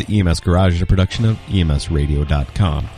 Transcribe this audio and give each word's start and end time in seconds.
The 0.00 0.20
EMS 0.20 0.40
Garage 0.40 0.76
is 0.76 0.82
a 0.82 0.86
production 0.86 1.26
of 1.26 1.36
EMSradio.com. 1.48 2.88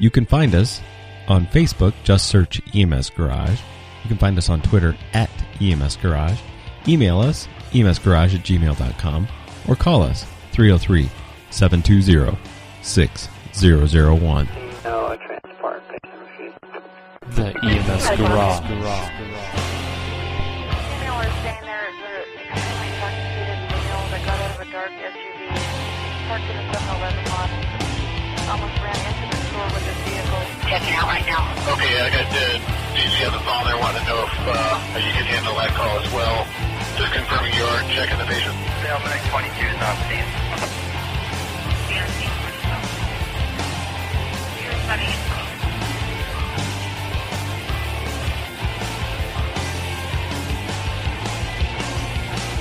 You 0.00 0.10
can 0.10 0.26
find 0.26 0.52
us 0.52 0.80
on 1.28 1.46
Facebook, 1.46 1.94
just 2.02 2.26
search 2.26 2.60
EMS 2.74 3.10
Garage. 3.10 3.60
You 4.02 4.08
can 4.08 4.18
find 4.18 4.36
us 4.36 4.50
on 4.50 4.60
Twitter 4.60 4.96
at 5.12 5.30
EMS 5.60 5.94
Garage. 5.98 6.40
Email 6.88 7.20
us, 7.20 7.46
emsgarage 7.70 8.34
at 8.34 8.40
gmail.com, 8.40 9.28
or 9.68 9.76
call 9.76 10.02
us 10.02 10.24
303 10.50 11.08
720 11.50 12.36
6001. 12.82 14.48
No 14.82 15.16
transport 15.16 15.84
patient. 16.02 16.54
The 17.30 17.54
EMS 17.62 18.08
Garage. 18.18 18.66
Female 18.66 18.90
was 21.14 21.30
staying 21.38 21.62
there 21.62 21.86
at 21.86 21.94
the 22.02 22.26
extremely 22.50 22.90
intoxicated 22.90 23.70
male 23.70 24.02
that 24.10 24.18
got 24.26 24.34
out 24.40 24.50
of 24.60 24.66
a 24.66 24.68
dark 24.72 24.90
SUV, 24.90 25.23
parked 26.34 26.50
in 26.50 26.56
the 26.56 26.66
7-Eleven 26.74 27.24
lot, 27.30 27.50
almost 28.50 28.74
ran 28.82 28.98
into 29.06 29.24
the 29.30 29.38
store 29.46 29.70
with 29.70 29.86
his 29.86 29.98
vehicle. 30.02 30.42
checking 30.66 30.94
out 30.98 31.06
right 31.06 31.22
now. 31.30 31.46
Okay, 31.70 31.94
I 32.02 32.10
got 32.10 32.26
the 32.26 32.58
DC 32.98 33.22
on 33.22 33.38
the 33.38 33.44
phone 33.46 33.62
there. 33.62 33.78
Want 33.78 33.94
to 33.94 34.02
know 34.02 34.26
if 34.26 34.34
uh, 34.42 34.98
you 34.98 35.14
can 35.14 35.30
handle 35.30 35.54
that 35.54 35.70
call 35.78 35.94
as 36.02 36.10
well. 36.10 36.42
Just 36.98 37.12
confirming 37.14 37.54
you 37.54 37.62
are 37.62 37.86
checking 37.94 38.18
the 38.18 38.26
patient. 38.26 38.54
Salesman 38.82 39.14
22 39.30 39.62
is 39.62 39.78
on 39.78 39.94
scene. 40.10 40.44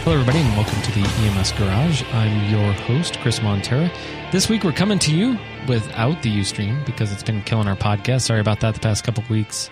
Hello, 0.04 0.20
everybody, 0.20 0.40
and 0.40 0.58
welcome 0.58 0.82
to 0.82 0.92
the 0.92 1.00
EMS 1.00 1.54
Garage. 1.54 2.04
I'm 2.12 2.52
your 2.52 2.74
host, 2.74 3.18
Chris 3.22 3.40
Montera. 3.40 3.90
This 4.34 4.50
week, 4.50 4.66
we're 4.66 4.74
coming 4.74 5.00
to 5.00 5.16
you 5.16 5.40
without 5.66 6.22
the 6.24 6.42
Ustream 6.42 6.86
because 6.86 7.14
it's 7.14 7.24
been 7.24 7.42
killing 7.44 7.70
our 7.70 7.78
podcast. 7.78 8.24
Sorry 8.24 8.42
about 8.42 8.60
that 8.60 8.74
the 8.74 8.82
past 8.82 9.06
couple 9.06 9.24
weeks. 9.30 9.70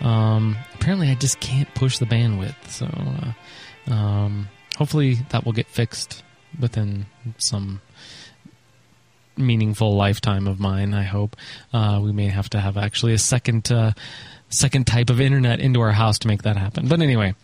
Um, 0.00 0.56
apparently, 0.74 1.10
I 1.10 1.14
just 1.14 1.38
can't 1.38 1.72
push 1.76 1.98
the 1.98 2.06
bandwidth. 2.06 2.56
So, 2.66 2.86
uh, 2.86 3.94
um, 3.94 4.48
hopefully, 4.76 5.18
that 5.28 5.44
will 5.44 5.52
get 5.52 5.68
fixed 5.68 6.24
within 6.58 7.06
some 7.36 7.80
meaningful 9.36 9.94
lifetime 9.94 10.48
of 10.48 10.58
mine. 10.58 10.92
I 10.92 11.04
hope 11.04 11.36
uh, 11.72 12.00
we 12.02 12.10
may 12.10 12.26
have 12.26 12.50
to 12.50 12.58
have 12.58 12.76
actually 12.76 13.12
a 13.14 13.18
second 13.18 13.70
uh, 13.70 13.92
second 14.50 14.86
type 14.86 15.10
of 15.10 15.20
internet 15.20 15.60
into 15.60 15.80
our 15.80 15.92
house 15.92 16.18
to 16.20 16.28
make 16.28 16.42
that 16.42 16.56
happen. 16.56 16.88
But 16.88 17.00
anyway, 17.00 17.34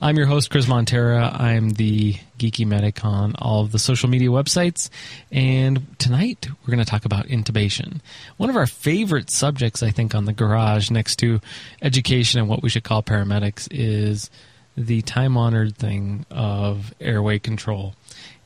I'm 0.00 0.16
your 0.16 0.26
host 0.26 0.50
Chris 0.50 0.66
Montera. 0.66 1.38
I'm 1.38 1.70
the 1.70 2.16
geeky 2.38 2.66
medic 2.66 3.04
on 3.04 3.34
all 3.38 3.62
of 3.62 3.72
the 3.72 3.78
social 3.78 4.08
media 4.08 4.28
websites, 4.28 4.88
and 5.30 5.86
tonight 5.98 6.48
we're 6.48 6.74
going 6.74 6.84
to 6.84 6.90
talk 6.90 7.04
about 7.04 7.26
intubation. 7.26 8.00
One 8.36 8.50
of 8.50 8.56
our 8.56 8.66
favorite 8.66 9.30
subjects, 9.30 9.82
I 9.82 9.90
think, 9.90 10.14
on 10.14 10.24
the 10.24 10.32
garage 10.32 10.90
next 10.90 11.16
to 11.16 11.40
education 11.82 12.40
and 12.40 12.48
what 12.48 12.62
we 12.62 12.70
should 12.70 12.84
call 12.84 13.02
paramedics 13.02 13.68
is 13.70 14.30
the 14.76 15.02
time 15.02 15.36
honored 15.36 15.76
thing 15.76 16.26
of 16.30 16.92
airway 17.00 17.38
control 17.38 17.94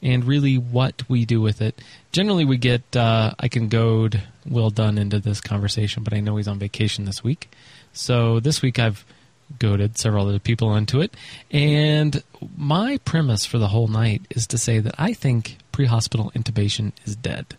and 0.03 0.25
really 0.25 0.57
what 0.59 1.03
we 1.09 1.25
do 1.25 1.41
with 1.41 1.61
it. 1.61 1.81
Generally, 2.13 2.45
we 2.45 2.57
get, 2.57 2.97
uh, 2.97 3.33
I 3.39 3.49
can 3.49 3.69
goad 3.69 4.23
Will 4.47 4.71
Dunn 4.71 4.99
into 4.99 5.19
this 5.19 5.41
conversation, 5.41 6.03
but 6.03 6.13
I 6.13 6.21
know 6.21 6.37
he's 6.37 6.49
on 6.49 6.59
vacation 6.59 7.05
this 7.05 7.25
week. 7.25 7.51
So 7.93 8.41
this 8.41 8.63
week 8.63 8.79
I've 8.79 9.05
goaded 9.59 9.99
several 9.99 10.29
other 10.29 10.39
people 10.39 10.75
into 10.75 11.01
it. 11.01 11.15
And 11.51 12.23
my 12.57 12.99
premise 13.05 13.45
for 13.45 13.59
the 13.59 13.69
whole 13.69 13.89
night 13.89 14.23
is 14.31 14.47
to 14.49 14.59
say 14.59 14.79
that 14.81 14.95
I 14.99 15.13
think 15.13 15.59
pre 15.73 15.87
hospital 15.87 16.33
intubation 16.35 16.93
is 17.05 17.17
dead. 17.17 17.57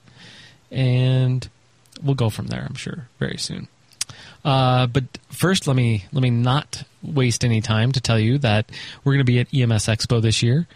And 0.71 1.47
we'll 2.01 2.15
go 2.15 2.29
from 2.29 2.47
there, 2.47 2.65
I'm 2.67 2.75
sure, 2.75 3.07
very 3.17 3.37
soon. 3.37 3.67
Uh, 4.45 4.87
but 4.87 5.03
first, 5.29 5.67
let 5.67 5.75
me 5.75 6.05
let 6.11 6.21
me 6.21 6.29
not 6.29 6.83
waste 7.03 7.43
any 7.43 7.61
time 7.61 7.91
to 7.91 8.01
tell 8.01 8.19
you 8.19 8.37
that 8.39 8.69
we're 9.03 9.13
going 9.13 9.25
to 9.25 9.31
be 9.31 9.39
at 9.39 9.53
EMS 9.53 9.85
Expo 9.85 10.21
this 10.21 10.41
year. 10.41 10.67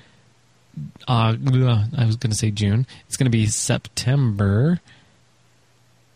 Uh, 1.07 1.35
I 1.97 2.05
was 2.05 2.15
going 2.15 2.31
to 2.31 2.37
say 2.37 2.51
June. 2.51 2.87
It's 3.07 3.15
going 3.15 3.25
to 3.25 3.35
be 3.35 3.45
September 3.45 4.81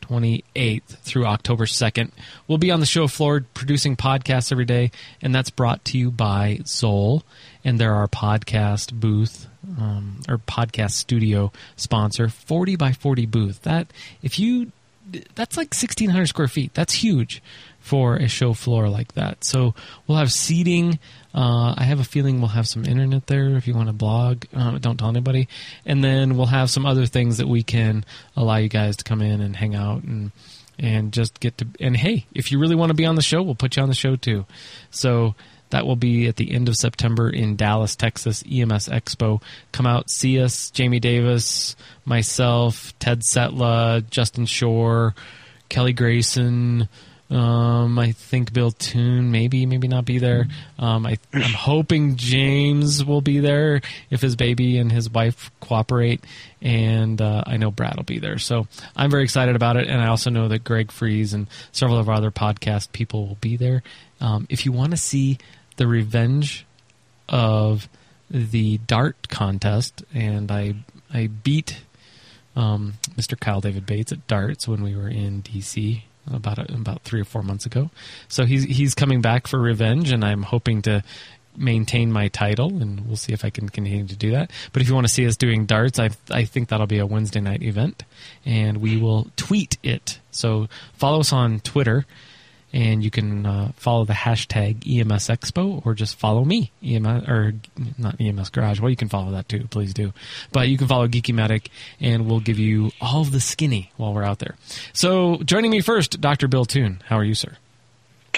28th 0.09 0.97
through 0.99 1.25
October 1.25 1.65
2nd. 1.65 2.11
We'll 2.47 2.57
be 2.57 2.71
on 2.71 2.79
the 2.79 2.85
show 2.85 3.07
floor 3.07 3.45
producing 3.53 3.95
podcasts 3.95 4.51
every 4.51 4.65
day, 4.65 4.91
and 5.21 5.33
that's 5.33 5.49
brought 5.49 5.83
to 5.85 5.97
you 5.97 6.11
by 6.11 6.59
Zoll. 6.65 7.23
And 7.63 7.79
they're 7.79 7.95
our 7.95 8.07
podcast 8.07 8.93
booth 8.93 9.47
um, 9.77 10.21
or 10.29 10.37
podcast 10.37 10.91
studio 10.91 11.51
sponsor, 11.75 12.29
40 12.29 12.75
by 12.75 12.93
40 12.93 13.25
booth. 13.25 13.61
That 13.63 13.87
if 14.21 14.39
you 14.39 14.71
that's 15.35 15.55
like 15.55 15.67
1600 15.67 16.27
square 16.27 16.47
feet. 16.47 16.73
That's 16.73 16.95
huge 16.95 17.41
for 17.87 18.17
a 18.17 18.27
show 18.27 18.53
floor 18.53 18.89
like 18.89 19.13
that. 19.13 19.43
So 19.45 19.73
we'll 20.05 20.17
have 20.17 20.31
seating. 20.31 20.99
Uh, 21.33 21.73
I 21.77 21.83
have 21.83 21.99
a 21.99 22.03
feeling 22.03 22.39
we'll 22.39 22.49
have 22.49 22.67
some 22.67 22.83
internet 22.83 23.27
there 23.27 23.55
if 23.55 23.67
you 23.67 23.73
want 23.73 23.87
to 23.87 23.93
blog. 23.93 24.43
Uh, 24.53 24.77
don't 24.77 24.97
tell 24.97 25.09
anybody. 25.09 25.47
And 25.85 26.03
then 26.03 26.35
we'll 26.35 26.47
have 26.47 26.69
some 26.69 26.85
other 26.85 27.05
things 27.05 27.37
that 27.37 27.47
we 27.47 27.63
can 27.63 28.03
allow 28.35 28.57
you 28.57 28.69
guys 28.69 28.97
to 28.97 29.03
come 29.03 29.21
in 29.21 29.39
and 29.41 29.55
hang 29.55 29.73
out 29.73 30.03
and 30.03 30.31
and 30.77 31.13
just 31.13 31.39
get 31.39 31.57
to. 31.59 31.67
And 31.79 31.95
hey, 31.95 32.25
if 32.33 32.51
you 32.51 32.59
really 32.59 32.75
want 32.75 32.89
to 32.89 32.93
be 32.95 33.05
on 33.05 33.15
the 33.15 33.21
show, 33.21 33.41
we'll 33.41 33.55
put 33.55 33.77
you 33.77 33.83
on 33.83 33.89
the 33.89 33.95
show 33.95 34.15
too. 34.15 34.45
So 34.91 35.35
that 35.69 35.85
will 35.85 35.95
be 35.95 36.27
at 36.27 36.35
the 36.35 36.51
end 36.51 36.69
of 36.69 36.75
September 36.75 37.29
in 37.29 37.55
Dallas, 37.55 37.95
Texas, 37.95 38.43
EMS 38.43 38.89
Expo. 38.89 39.41
Come 39.71 39.85
out, 39.85 40.09
see 40.09 40.41
us. 40.41 40.71
Jamie 40.71 40.99
Davis, 40.99 41.75
myself, 42.05 42.97
Ted 42.99 43.21
Setla, 43.21 44.07
Justin 44.09 44.45
Schorr, 44.45 45.13
Kelly 45.69 45.93
Grayson. 45.93 46.87
Um, 47.29 47.99
I 47.99 48.13
think 48.13 48.53
Bill 48.53 48.71
Toon 48.71 49.31
maybe, 49.31 49.65
maybe 49.65 49.89
not 49.89 50.05
be 50.05 50.17
there. 50.17 50.47
Um, 50.79 51.05
I, 51.05 51.17
I'm 51.33 51.41
hoping 51.41 52.15
James 52.15 53.03
will 53.03 53.19
be 53.21 53.39
there 53.39 53.81
if 54.09 54.21
his 54.21 54.37
baby 54.37 54.77
and 54.77 54.91
his 54.91 55.09
wife 55.09 55.51
cooperate, 55.59 56.23
and 56.61 57.21
uh, 57.21 57.43
I 57.45 57.57
know 57.57 57.69
Brad 57.69 57.97
will 57.97 58.03
be 58.03 58.19
there. 58.19 58.37
So 58.37 58.67
I'm 58.95 59.11
very 59.11 59.23
excited 59.23 59.55
about 59.57 59.75
it, 59.75 59.87
and 59.87 60.01
I 60.01 60.07
also 60.07 60.29
know 60.29 60.47
that 60.47 60.63
Greg 60.63 60.91
Friese 60.91 61.33
and 61.33 61.47
several 61.73 61.97
of 61.97 62.07
our 62.07 62.15
other 62.15 62.31
podcast 62.31 62.93
people 62.93 63.27
will 63.27 63.37
be 63.41 63.57
there. 63.57 63.83
Um, 64.21 64.47
if 64.49 64.65
you 64.65 64.71
want 64.71 64.91
to 64.91 64.97
see 64.97 65.37
the 65.75 65.87
revenge 65.87 66.65
of 67.27 67.89
the 68.29 68.77
dart 68.79 69.27
contest, 69.27 70.03
and 70.13 70.49
I 70.49 70.75
I 71.13 71.27
beat 71.27 71.81
um, 72.55 72.93
Mr. 73.15 73.39
Kyle 73.39 73.61
David 73.61 73.85
Bates 73.85 74.11
at 74.11 74.25
darts 74.27 74.67
when 74.67 74.81
we 74.81 74.95
were 74.95 75.09
in 75.09 75.43
DC 75.43 76.03
about 76.31 76.57
a, 76.57 76.73
about 76.73 77.03
three 77.03 77.21
or 77.21 77.25
four 77.25 77.43
months 77.43 77.65
ago. 77.65 77.89
So 78.27 78.45
he's 78.45 78.63
he's 78.63 78.95
coming 78.95 79.21
back 79.21 79.47
for 79.47 79.59
revenge, 79.59 80.11
and 80.11 80.23
I'm 80.23 80.43
hoping 80.43 80.81
to 80.83 81.03
maintain 81.55 82.11
my 82.11 82.27
title, 82.27 82.69
and 82.81 83.05
we'll 83.07 83.15
see 83.15 83.33
if 83.33 83.43
I 83.43 83.49
can 83.49 83.67
continue 83.67 84.05
to 84.05 84.15
do 84.15 84.31
that. 84.31 84.51
But 84.71 84.81
if 84.81 84.87
you 84.87 84.93
want 84.93 85.07
to 85.07 85.13
see 85.13 85.25
us 85.25 85.35
doing 85.35 85.65
darts, 85.65 85.99
I 85.99 86.09
I 86.29 86.45
think 86.45 86.69
that'll 86.69 86.87
be 86.87 86.99
a 86.99 87.05
Wednesday 87.05 87.41
night 87.41 87.63
event, 87.63 88.03
and 88.45 88.77
we 88.77 88.97
will 88.97 89.27
tweet 89.35 89.77
it. 89.83 90.19
So 90.31 90.67
follow 90.93 91.21
us 91.21 91.33
on 91.33 91.59
Twitter 91.61 92.05
and 92.73 93.03
you 93.03 93.09
can 93.09 93.45
uh, 93.45 93.71
follow 93.77 94.05
the 94.05 94.13
hashtag 94.13 94.85
EMS 94.85 95.27
Expo 95.27 95.85
or 95.85 95.93
just 95.93 96.17
follow 96.17 96.43
me 96.43 96.71
EMS 96.83 97.27
or 97.27 97.53
not 97.97 98.19
EMS 98.19 98.49
Garage. 98.49 98.79
Well, 98.79 98.89
you 98.89 98.95
can 98.95 99.09
follow 99.09 99.31
that 99.31 99.47
too, 99.47 99.67
please 99.69 99.93
do. 99.93 100.13
But 100.51 100.67
you 100.67 100.77
can 100.77 100.87
follow 100.87 101.07
Geeky 101.07 101.33
Medic, 101.33 101.69
and 101.99 102.27
we'll 102.27 102.39
give 102.39 102.59
you 102.59 102.91
all 103.01 103.21
of 103.21 103.31
the 103.31 103.39
skinny 103.39 103.91
while 103.97 104.13
we're 104.13 104.23
out 104.23 104.39
there. 104.39 104.55
So, 104.93 105.37
joining 105.43 105.71
me 105.71 105.81
first, 105.81 106.19
Dr. 106.19 106.47
Bill 106.47 106.65
Toon. 106.65 107.01
How 107.05 107.17
are 107.17 107.23
you, 107.23 107.35
sir? 107.35 107.57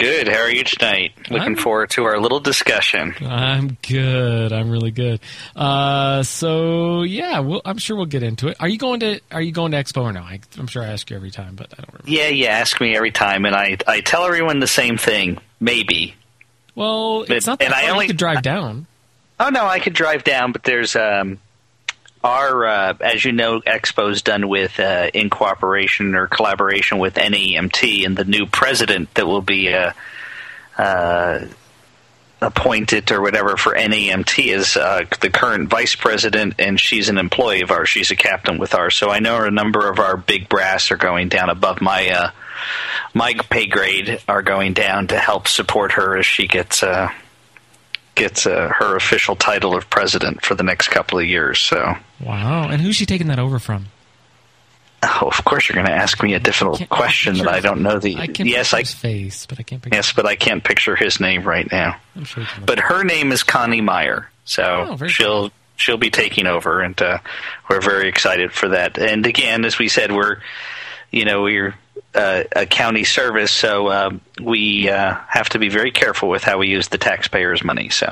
Good. 0.00 0.28
How 0.28 0.40
are 0.40 0.50
you 0.50 0.64
tonight? 0.64 1.12
Looking 1.28 1.40
I'm- 1.42 1.56
forward 1.56 1.90
to 1.90 2.04
our 2.04 2.18
little 2.18 2.40
discussion. 2.40 3.14
I'm 3.20 3.76
good. 3.86 4.52
I'm 4.52 4.70
really 4.70 4.90
good. 4.90 5.20
Uh, 5.54 6.22
so 6.22 7.02
yeah, 7.02 7.40
we'll, 7.40 7.60
I'm 7.64 7.78
sure 7.78 7.96
we'll 7.96 8.06
get 8.06 8.22
into 8.22 8.48
it. 8.48 8.56
Are 8.60 8.68
you 8.68 8.78
going 8.78 9.00
to 9.00 9.20
Are 9.30 9.42
you 9.42 9.52
going 9.52 9.72
to 9.72 9.76
Expo 9.78 10.02
or 10.04 10.12
no? 10.12 10.20
I, 10.22 10.40
I'm 10.58 10.66
sure 10.66 10.82
I 10.82 10.86
ask 10.86 11.08
you 11.10 11.16
every 11.16 11.30
time, 11.30 11.54
but 11.54 11.66
I 11.72 11.82
don't 11.82 11.92
remember. 11.92 12.10
Yeah, 12.10 12.28
you 12.28 12.46
ask 12.46 12.80
me 12.80 12.96
every 12.96 13.10
time, 13.12 13.44
and 13.44 13.54
I 13.54 13.76
I 13.86 14.00
tell 14.00 14.24
everyone 14.24 14.58
the 14.60 14.66
same 14.66 14.96
thing. 14.96 15.38
Maybe. 15.60 16.14
Well, 16.74 17.26
it's 17.28 17.46
not 17.46 17.58
that 17.58 17.66
and 17.66 17.74
I 17.74 17.90
only- 17.90 18.06
could 18.06 18.16
drive 18.16 18.42
down. 18.42 18.86
Oh 19.38 19.48
no, 19.50 19.66
I 19.66 19.80
could 19.80 19.92
drive 19.94 20.24
down, 20.24 20.52
but 20.52 20.62
there's 20.64 20.96
um 20.96 21.38
our 22.22 22.66
uh, 22.66 22.94
as 23.00 23.24
you 23.24 23.32
know, 23.32 23.60
Expo's 23.60 24.22
done 24.22 24.48
with 24.48 24.78
uh, 24.78 25.10
in 25.12 25.30
cooperation 25.30 26.14
or 26.14 26.26
collaboration 26.26 26.98
with 26.98 27.14
NEMT, 27.14 28.04
and 28.04 28.16
the 28.16 28.24
new 28.24 28.46
president 28.46 29.12
that 29.14 29.26
will 29.26 29.42
be 29.42 29.72
uh, 29.72 29.92
uh, 30.76 31.44
appointed 32.42 33.10
or 33.10 33.20
whatever 33.20 33.56
for 33.56 33.74
NEMT 33.74 34.52
is 34.52 34.76
uh, 34.76 35.04
the 35.20 35.30
current 35.30 35.70
vice 35.70 35.94
president, 35.94 36.54
and 36.58 36.78
she's 36.78 37.08
an 37.08 37.18
employee 37.18 37.62
of 37.62 37.70
ours. 37.70 37.88
She's 37.88 38.10
a 38.10 38.16
captain 38.16 38.58
with 38.58 38.74
ours, 38.74 38.96
so 38.96 39.10
I 39.10 39.20
know 39.20 39.42
a 39.44 39.50
number 39.50 39.90
of 39.90 39.98
our 39.98 40.16
big 40.16 40.48
brass 40.48 40.90
are 40.90 40.96
going 40.96 41.28
down 41.28 41.50
above 41.50 41.80
my. 41.80 42.08
Uh, 42.08 42.30
my 43.14 43.34
pay 43.50 43.66
grade 43.66 44.20
are 44.28 44.42
going 44.42 44.74
down 44.74 45.08
to 45.08 45.18
help 45.18 45.48
support 45.48 45.92
her 45.92 46.18
as 46.18 46.26
she 46.26 46.46
gets 46.46 46.84
gets 48.14 48.46
uh, 48.46 48.70
her 48.78 48.96
official 48.96 49.36
title 49.36 49.76
of 49.76 49.88
president 49.90 50.44
for 50.44 50.54
the 50.54 50.62
next 50.62 50.88
couple 50.88 51.18
of 51.18 51.26
years. 51.26 51.58
So 51.60 51.94
Wow. 52.20 52.68
And 52.68 52.80
who's 52.82 52.96
she 52.96 53.06
taking 53.06 53.28
that 53.28 53.38
over 53.38 53.58
from? 53.58 53.86
Oh, 55.02 55.28
of 55.34 55.44
course, 55.46 55.66
you're 55.66 55.74
going 55.76 55.86
to 55.86 55.92
ask 55.94 56.22
me 56.22 56.34
a 56.34 56.38
difficult 56.40 56.86
question 56.90 57.38
that 57.38 57.48
I 57.48 57.60
don't 57.60 57.82
know 57.82 57.98
the. 57.98 58.16
I 58.16 58.26
can 58.26 58.46
yes, 58.46 58.74
I 58.74 58.80
his 58.80 58.92
face, 58.92 59.46
but 59.46 59.58
I 59.58 59.62
can't 59.62 59.80
picture. 59.80 59.96
yes, 59.96 60.12
but 60.12 60.26
I 60.26 60.36
can't 60.36 60.62
picture 60.62 60.94
his 60.94 61.20
name 61.20 61.42
right 61.44 61.66
now. 61.72 61.96
Sure. 62.24 62.46
But 62.66 62.78
her 62.80 63.02
name 63.02 63.32
is 63.32 63.42
Connie 63.42 63.80
Meyer, 63.80 64.28
so 64.44 64.98
Oh, 65.00 65.06
she'll 65.06 65.52
she'll 65.76 65.96
be 65.96 66.10
taking 66.10 66.46
over, 66.46 66.82
and 66.82 67.00
uh, 67.00 67.16
we're 67.70 67.80
very 67.80 68.08
excited 68.10 68.52
for 68.52 68.68
that. 68.68 68.98
And 68.98 69.24
again, 69.24 69.64
as 69.64 69.78
we 69.78 69.88
said, 69.88 70.12
we're 70.12 70.42
you 71.10 71.24
know 71.24 71.40
we're 71.44 71.74
uh, 72.14 72.44
a 72.56 72.66
county 72.66 73.04
service, 73.04 73.50
so 73.52 73.86
uh, 73.88 74.10
we 74.42 74.88
uh, 74.88 75.14
have 75.28 75.48
to 75.50 75.58
be 75.58 75.68
very 75.68 75.90
careful 75.90 76.28
with 76.28 76.42
how 76.44 76.58
we 76.58 76.68
use 76.68 76.88
the 76.88 76.98
taxpayers' 76.98 77.62
money. 77.64 77.88
So 77.90 78.08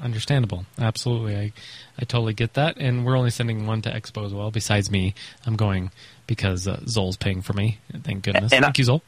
Understandable. 0.00 0.66
Absolutely. 0.78 1.36
I, 1.36 1.52
I 1.98 2.04
totally 2.04 2.34
get 2.34 2.54
that. 2.54 2.76
And 2.78 3.06
we're 3.06 3.16
only 3.16 3.30
sending 3.30 3.66
one 3.66 3.80
to 3.82 3.90
Expo 3.90 4.26
as 4.26 4.34
well, 4.34 4.50
besides 4.50 4.90
me. 4.90 5.14
I'm 5.46 5.54
going 5.56 5.92
because 6.26 6.66
uh, 6.66 6.80
Zoll's 6.88 7.16
paying 7.16 7.42
for 7.42 7.52
me. 7.52 7.78
Thank 8.02 8.24
goodness. 8.24 8.52
And 8.52 8.64
I- 8.64 8.68
Thank 8.68 8.78
you, 8.78 8.84
Zoll. 8.84 9.02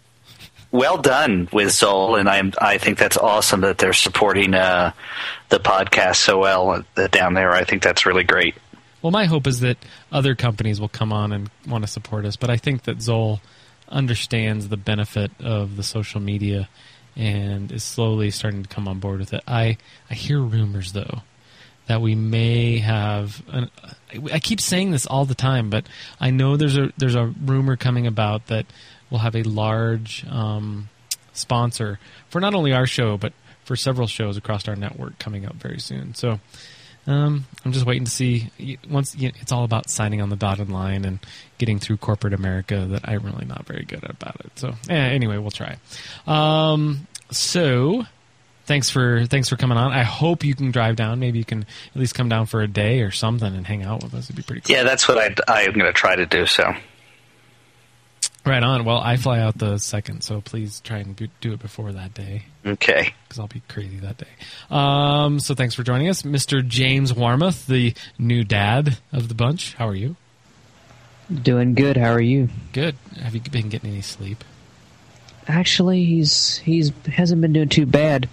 well 0.70 0.98
done 0.98 1.48
with 1.52 1.72
Zoll, 1.72 2.14
and 2.16 2.28
I 2.28 2.42
I 2.60 2.78
think 2.78 2.98
that's 2.98 3.16
awesome 3.16 3.62
that 3.62 3.78
they're 3.78 3.92
supporting 3.92 4.54
uh, 4.54 4.92
the 5.48 5.58
podcast 5.58 6.16
so 6.16 6.38
well 6.38 6.84
uh, 6.96 7.06
down 7.08 7.34
there. 7.34 7.50
I 7.52 7.64
think 7.64 7.82
that's 7.82 8.06
really 8.06 8.24
great. 8.24 8.54
Well, 9.02 9.10
my 9.12 9.26
hope 9.26 9.46
is 9.46 9.60
that 9.60 9.78
other 10.12 10.34
companies 10.34 10.80
will 10.80 10.88
come 10.88 11.12
on 11.12 11.32
and 11.32 11.50
want 11.66 11.84
to 11.84 11.88
support 11.88 12.24
us, 12.24 12.36
but 12.36 12.50
I 12.50 12.56
think 12.56 12.84
that 12.84 13.00
Zoll 13.02 13.40
understands 13.88 14.68
the 14.68 14.76
benefit 14.76 15.30
of 15.40 15.76
the 15.76 15.82
social 15.82 16.20
media 16.20 16.68
and 17.16 17.72
is 17.72 17.82
slowly 17.82 18.30
starting 18.30 18.62
to 18.62 18.68
come 18.68 18.86
on 18.86 18.98
board 18.98 19.20
with 19.20 19.32
it. 19.32 19.42
I, 19.46 19.78
I 20.10 20.14
hear 20.14 20.38
rumors, 20.40 20.92
though, 20.92 21.22
that 21.86 22.00
we 22.00 22.14
may 22.14 22.78
have. 22.78 23.42
An, 23.48 23.70
I 24.32 24.38
keep 24.38 24.60
saying 24.60 24.90
this 24.90 25.06
all 25.06 25.24
the 25.24 25.34
time, 25.34 25.70
but 25.70 25.86
I 26.20 26.30
know 26.30 26.56
there's 26.56 26.76
a 26.76 26.92
there's 26.96 27.14
a 27.14 27.26
rumor 27.26 27.76
coming 27.76 28.06
about 28.06 28.48
that 28.48 28.66
we'll 29.10 29.20
have 29.20 29.36
a 29.36 29.42
large 29.42 30.26
um, 30.28 30.88
sponsor 31.32 31.98
for 32.28 32.40
not 32.40 32.54
only 32.54 32.72
our 32.72 32.86
show 32.86 33.16
but 33.16 33.32
for 33.64 33.76
several 33.76 34.06
shows 34.06 34.36
across 34.36 34.68
our 34.68 34.76
network 34.76 35.18
coming 35.18 35.44
up 35.44 35.54
very 35.54 35.80
soon. 35.80 36.14
So 36.14 36.40
um, 37.06 37.46
I'm 37.64 37.72
just 37.72 37.86
waiting 37.86 38.04
to 38.04 38.10
see. 38.10 38.50
Once 38.88 39.14
you 39.16 39.32
it's 39.40 39.52
all 39.52 39.64
about 39.64 39.88
signing 39.90 40.20
on 40.20 40.28
the 40.28 40.36
dotted 40.36 40.70
line 40.70 41.04
and 41.04 41.18
getting 41.58 41.78
through 41.78 41.98
corporate 41.98 42.34
America, 42.34 42.86
that 42.90 43.08
I'm 43.08 43.22
really 43.22 43.46
not 43.46 43.66
very 43.66 43.84
good 43.84 44.04
about 44.08 44.36
it. 44.40 44.52
So 44.56 44.74
eh, 44.88 44.94
anyway, 44.94 45.38
we'll 45.38 45.50
try. 45.50 45.76
Um, 46.26 47.06
so 47.30 48.04
thanks 48.66 48.90
for 48.90 49.26
thanks 49.26 49.48
for 49.48 49.56
coming 49.56 49.78
on. 49.78 49.92
I 49.92 50.02
hope 50.02 50.44
you 50.44 50.54
can 50.54 50.70
drive 50.70 50.96
down. 50.96 51.18
Maybe 51.18 51.38
you 51.38 51.44
can 51.44 51.62
at 51.62 51.96
least 51.96 52.14
come 52.14 52.28
down 52.28 52.46
for 52.46 52.60
a 52.62 52.68
day 52.68 53.00
or 53.00 53.10
something 53.10 53.54
and 53.54 53.66
hang 53.66 53.82
out 53.84 54.02
with 54.02 54.14
us. 54.14 54.24
It'd 54.24 54.36
be 54.36 54.42
pretty 54.42 54.62
cool. 54.62 54.76
Yeah, 54.76 54.82
that's 54.82 55.08
what 55.08 55.18
I 55.18 55.34
I'm 55.48 55.72
going 55.72 55.86
to 55.86 55.92
try 55.92 56.16
to 56.16 56.26
do. 56.26 56.46
So 56.46 56.74
Right 58.46 58.62
on. 58.62 58.84
Well, 58.84 58.98
I 58.98 59.16
fly 59.16 59.40
out 59.40 59.58
the 59.58 59.78
second, 59.78 60.22
so 60.22 60.40
please 60.40 60.80
try 60.80 60.98
and 60.98 61.16
do- 61.16 61.26
do 61.40 61.52
it 61.52 61.58
before 61.58 61.90
that 61.90 62.14
day. 62.14 62.44
okay. 62.64 63.12
because 63.24 63.40
I'll 63.40 63.48
be 63.48 63.60
crazy 63.68 63.96
that 63.98 64.18
day. 64.18 64.28
Um, 64.70 65.40
so 65.40 65.56
thanks 65.56 65.74
for 65.74 65.82
joining 65.82 66.08
us, 66.08 66.22
Mr. 66.22 66.64
James 66.64 67.12
Warmuth, 67.12 67.66
the 67.66 67.92
new 68.20 68.44
dad 68.44 68.98
of 69.12 69.26
the 69.28 69.34
bunch. 69.34 69.74
How 69.74 69.88
are 69.88 69.96
you? 69.96 70.14
Doing 71.42 71.74
good. 71.74 71.96
How 71.96 72.12
are 72.12 72.20
you? 72.20 72.48
Good. 72.72 72.94
Have 73.20 73.34
you 73.34 73.40
been 73.40 73.68
getting 73.68 73.90
any 73.90 74.00
sleep? 74.02 74.44
Actually, 75.48 76.04
he's 76.04 76.58
he's 76.58 76.92
hasn't 77.06 77.40
been 77.40 77.52
doing 77.52 77.68
too 77.68 77.86
bad. 77.86 78.28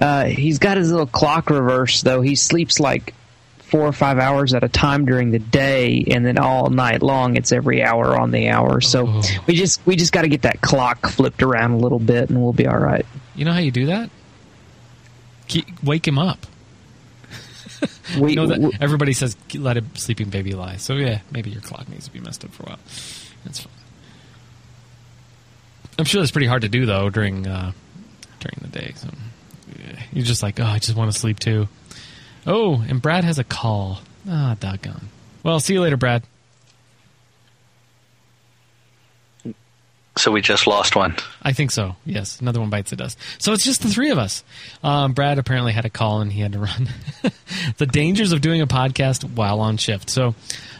Uh, 0.00 0.24
he's 0.24 0.58
got 0.58 0.76
his 0.76 0.90
little 0.90 1.06
clock 1.06 1.50
reverse 1.50 2.02
though. 2.02 2.20
He 2.20 2.34
sleeps 2.36 2.78
like 2.80 3.14
four 3.58 3.82
or 3.82 3.92
five 3.92 4.18
hours 4.18 4.54
at 4.54 4.62
a 4.62 4.68
time 4.68 5.04
during 5.06 5.30
the 5.30 5.38
day, 5.38 6.04
and 6.10 6.24
then 6.26 6.38
all 6.38 6.68
night 6.70 7.02
long 7.02 7.36
it's 7.36 7.52
every 7.52 7.82
hour 7.82 8.18
on 8.20 8.30
the 8.30 8.48
hour. 8.48 8.80
So 8.80 9.06
Oh. 9.08 9.22
we 9.46 9.54
just 9.54 9.84
we 9.86 9.96
just 9.96 10.12
got 10.12 10.22
to 10.22 10.28
get 10.28 10.42
that 10.42 10.60
clock 10.60 11.08
flipped 11.08 11.42
around 11.42 11.72
a 11.72 11.78
little 11.78 11.98
bit, 12.00 12.28
and 12.28 12.40
we'll 12.42 12.52
be 12.52 12.66
all 12.66 12.78
right. 12.78 13.06
You 13.34 13.44
know 13.44 13.52
how 13.52 13.58
you 13.60 13.70
do 13.72 13.86
that? 13.86 14.10
Keep, 15.48 15.82
wake 15.82 16.06
him 16.06 16.18
up. 16.18 16.46
We 18.20 18.34
know 18.34 18.46
that 18.46 18.56
w- 18.60 18.76
everybody 18.80 19.12
says 19.12 19.36
let 19.54 19.76
a 19.76 19.84
sleeping 19.94 20.28
baby 20.28 20.52
lie. 20.54 20.76
So 20.76 20.94
yeah, 20.94 21.20
maybe 21.30 21.50
your 21.50 21.62
clock 21.62 21.88
needs 21.88 22.04
to 22.06 22.12
be 22.12 22.20
messed 22.20 22.44
up 22.44 22.52
for 22.52 22.64
a 22.64 22.66
while. 22.66 22.78
That's 23.44 23.60
fine. 23.60 23.72
I'm 25.98 26.04
sure 26.04 26.20
that's 26.20 26.30
pretty 26.30 26.46
hard 26.46 26.62
to 26.62 26.68
do 26.68 26.86
though 26.86 27.10
during 27.10 27.46
uh, 27.46 27.72
during 28.40 28.58
the 28.60 28.68
day. 28.68 28.92
So 28.96 29.08
yeah, 29.78 30.02
you're 30.12 30.24
just 30.24 30.42
like, 30.42 30.60
oh, 30.60 30.64
I 30.64 30.78
just 30.78 30.96
want 30.96 31.12
to 31.12 31.18
sleep 31.18 31.38
too. 31.38 31.68
Oh, 32.46 32.84
and 32.88 33.00
Brad 33.00 33.24
has 33.24 33.38
a 33.38 33.44
call. 33.44 34.00
Ah, 34.28 34.56
doggone. 34.58 35.08
Well, 35.42 35.60
see 35.60 35.74
you 35.74 35.80
later, 35.80 35.96
Brad. 35.96 36.22
So 40.16 40.30
we 40.30 40.42
just 40.42 40.66
lost 40.66 40.94
one. 40.94 41.16
I 41.42 41.52
think 41.52 41.70
so. 41.70 41.96
Yes, 42.04 42.40
another 42.40 42.60
one 42.60 42.68
bites 42.68 42.90
the 42.90 42.96
dust. 42.96 43.18
So 43.38 43.52
it's 43.52 43.64
just 43.64 43.82
the 43.82 43.88
three 43.88 44.10
of 44.10 44.18
us. 44.18 44.44
Um, 44.84 45.12
Brad 45.14 45.38
apparently 45.38 45.72
had 45.72 45.86
a 45.86 45.90
call 45.90 46.20
and 46.20 46.30
he 46.30 46.42
had 46.42 46.52
to 46.52 46.58
run. 46.58 46.88
the 47.78 47.86
dangers 47.86 48.32
of 48.32 48.42
doing 48.42 48.60
a 48.60 48.66
podcast 48.66 49.24
while 49.24 49.60
on 49.60 49.78
shift. 49.78 50.10
So, 50.10 50.34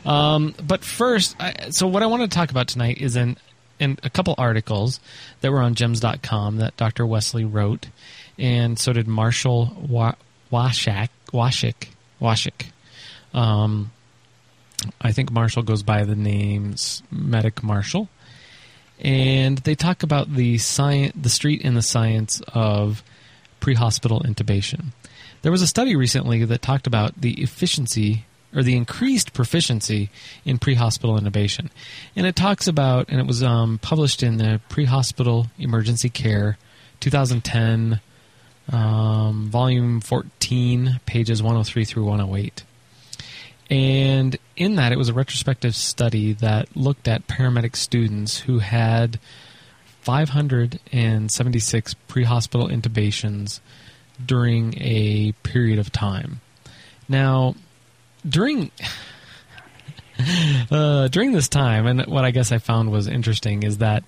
um, 0.04 0.54
but 0.62 0.84
first, 0.84 1.34
I, 1.40 1.70
so 1.70 1.86
what 1.86 2.02
I 2.02 2.06
want 2.06 2.22
to 2.22 2.28
talk 2.28 2.50
about 2.50 2.68
tonight 2.68 2.98
is 2.98 3.16
in 3.16 3.36
in 3.78 3.98
a 4.02 4.10
couple 4.10 4.34
articles 4.38 5.00
that 5.40 5.50
were 5.50 5.60
on 5.60 5.74
JEMS.com 5.74 6.58
that 6.58 6.76
Dr. 6.76 7.04
Wesley 7.04 7.44
wrote, 7.44 7.88
and 8.38 8.78
so 8.78 8.92
did 8.92 9.08
Marshall 9.08 9.74
Wa- 9.88 10.14
Washak 10.52 11.08
Washik 11.32 11.88
Washik. 12.20 12.66
Um, 13.34 13.90
I 15.00 15.12
think 15.12 15.32
Marshall 15.32 15.62
goes 15.62 15.82
by 15.82 16.04
the 16.04 16.14
names 16.14 17.02
Medic 17.10 17.62
Marshall 17.62 18.08
and 19.02 19.58
they 19.58 19.74
talk 19.74 20.02
about 20.02 20.32
the 20.32 20.58
science, 20.58 21.12
the 21.20 21.28
street 21.28 21.62
and 21.64 21.76
the 21.76 21.82
science 21.82 22.40
of 22.54 23.02
pre-hospital 23.60 24.20
intubation. 24.20 24.92
There 25.42 25.52
was 25.52 25.60
a 25.60 25.66
study 25.66 25.96
recently 25.96 26.44
that 26.44 26.62
talked 26.62 26.86
about 26.86 27.20
the 27.20 27.42
efficiency 27.42 28.24
or 28.54 28.62
the 28.62 28.76
increased 28.76 29.32
proficiency 29.32 30.10
in 30.44 30.58
pre-hospital 30.58 31.18
intubation, 31.18 31.70
and 32.14 32.26
it 32.26 32.36
talks 32.36 32.68
about, 32.68 33.08
and 33.08 33.18
it 33.18 33.26
was 33.26 33.42
um, 33.42 33.78
published 33.78 34.22
in 34.22 34.36
the 34.36 34.60
Pre-Hospital 34.68 35.46
Emergency 35.58 36.08
Care, 36.08 36.58
2010, 37.00 38.00
um, 38.70 39.48
volume 39.50 40.00
14, 40.00 41.00
pages 41.06 41.42
103 41.42 41.84
through 41.84 42.04
108. 42.04 42.62
And 43.72 44.36
in 44.54 44.76
that, 44.76 44.92
it 44.92 44.98
was 44.98 45.08
a 45.08 45.14
retrospective 45.14 45.74
study 45.74 46.34
that 46.34 46.76
looked 46.76 47.08
at 47.08 47.26
paramedic 47.26 47.74
students 47.74 48.40
who 48.40 48.58
had 48.58 49.18
576 50.02 51.94
pre 52.06 52.24
hospital 52.24 52.68
intubations 52.68 53.60
during 54.24 54.74
a 54.76 55.32
period 55.42 55.78
of 55.78 55.90
time. 55.90 56.42
Now, 57.08 57.54
during. 58.28 58.70
Uh, 60.70 61.08
during 61.08 61.32
this 61.32 61.48
time, 61.48 61.84
and 61.86 62.06
what 62.06 62.24
I 62.24 62.30
guess 62.30 62.52
I 62.52 62.58
found 62.58 62.92
was 62.92 63.08
interesting 63.08 63.64
is 63.64 63.78
that 63.78 64.04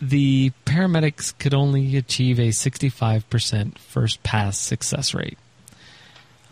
the 0.00 0.52
paramedics 0.64 1.36
could 1.36 1.52
only 1.52 1.96
achieve 1.96 2.38
a 2.38 2.50
65% 2.50 3.76
first 3.78 4.22
pass 4.22 4.56
success 4.56 5.12
rate. 5.12 5.36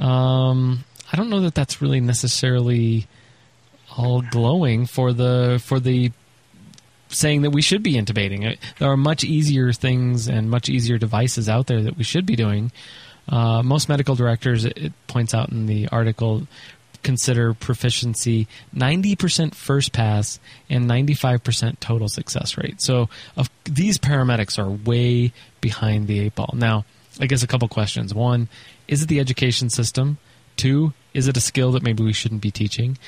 Um, 0.00 0.82
I 1.12 1.16
don't 1.16 1.30
know 1.30 1.40
that 1.40 1.54
that's 1.54 1.80
really 1.80 2.00
necessarily 2.00 3.06
all 3.96 4.22
glowing 4.22 4.86
for 4.86 5.12
the 5.12 5.60
for 5.64 5.80
the 5.80 6.12
saying 7.08 7.42
that 7.42 7.50
we 7.50 7.62
should 7.62 7.82
be 7.82 7.94
intubating. 7.94 8.46
Uh, 8.46 8.56
There 8.78 8.90
are 8.90 8.96
much 8.96 9.24
easier 9.24 9.72
things 9.72 10.28
and 10.28 10.50
much 10.50 10.68
easier 10.68 10.98
devices 10.98 11.48
out 11.48 11.66
there 11.66 11.82
that 11.82 11.96
we 11.96 12.04
should 12.04 12.26
be 12.26 12.36
doing. 12.36 12.70
Uh, 13.28 13.62
most 13.62 13.88
medical 13.88 14.14
directors, 14.14 14.64
it, 14.64 14.92
points 15.06 15.34
out 15.34 15.50
in 15.50 15.66
the 15.66 15.88
article, 15.88 16.46
consider 17.02 17.54
proficiency 17.54 18.46
90% 18.74 19.54
first 19.54 19.92
pass 19.92 20.40
and 20.68 20.88
95% 20.88 21.78
total 21.80 22.08
success 22.08 22.56
rate. 22.56 22.80
So 22.80 23.08
of, 23.36 23.50
these 23.64 23.98
paramedics 23.98 24.58
are 24.58 24.70
way 24.70 25.32
behind 25.60 26.08
the 26.08 26.20
eight 26.20 26.34
ball. 26.34 26.54
Now, 26.54 26.84
I 27.20 27.26
guess 27.26 27.42
a 27.42 27.46
couple 27.46 27.68
questions. 27.68 28.14
One, 28.14 28.48
is 28.86 29.02
it 29.02 29.08
the 29.08 29.20
education 29.20 29.70
system? 29.70 30.18
Two, 30.58 30.92
is 31.14 31.28
it 31.28 31.36
a 31.36 31.40
skill 31.40 31.72
that 31.72 31.82
maybe 31.82 32.02
we 32.02 32.12
shouldn't 32.12 32.42
be 32.42 32.50
teaching? 32.50 32.98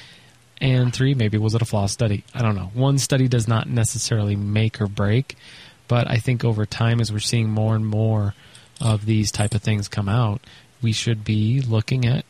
And 0.61 0.95
three, 0.95 1.15
maybe 1.15 1.37
was 1.37 1.55
it 1.55 1.63
a 1.63 1.65
flaw 1.67 1.87
study? 1.87 2.25
I 2.33 2.43
don't 2.43 2.55
know. 2.55 2.71
One 2.75 2.99
study 2.99 3.29
does 3.29 3.49
not 3.49 3.69
necessarily 3.69 4.37
make 4.37 4.81
or 4.81 4.87
break, 4.87 5.37
but 5.89 6.09
I 6.09 6.17
think 6.17 6.45
over 6.45 6.65
time, 6.65 7.01
as 7.01 7.13
we're 7.13 7.19
seeing 7.19 7.51
more 7.51 7.75
and 7.75 7.85
more 7.87 8.35
of 8.81 9.05
these 9.05 9.33
type 9.33 9.55
of 9.55 9.63
things 9.63 9.89
come 9.89 10.09
out, 10.09 10.41
we 10.81 10.93
should 10.93 11.25
be 11.25 11.61
looking 11.61 12.07
at 12.07 12.25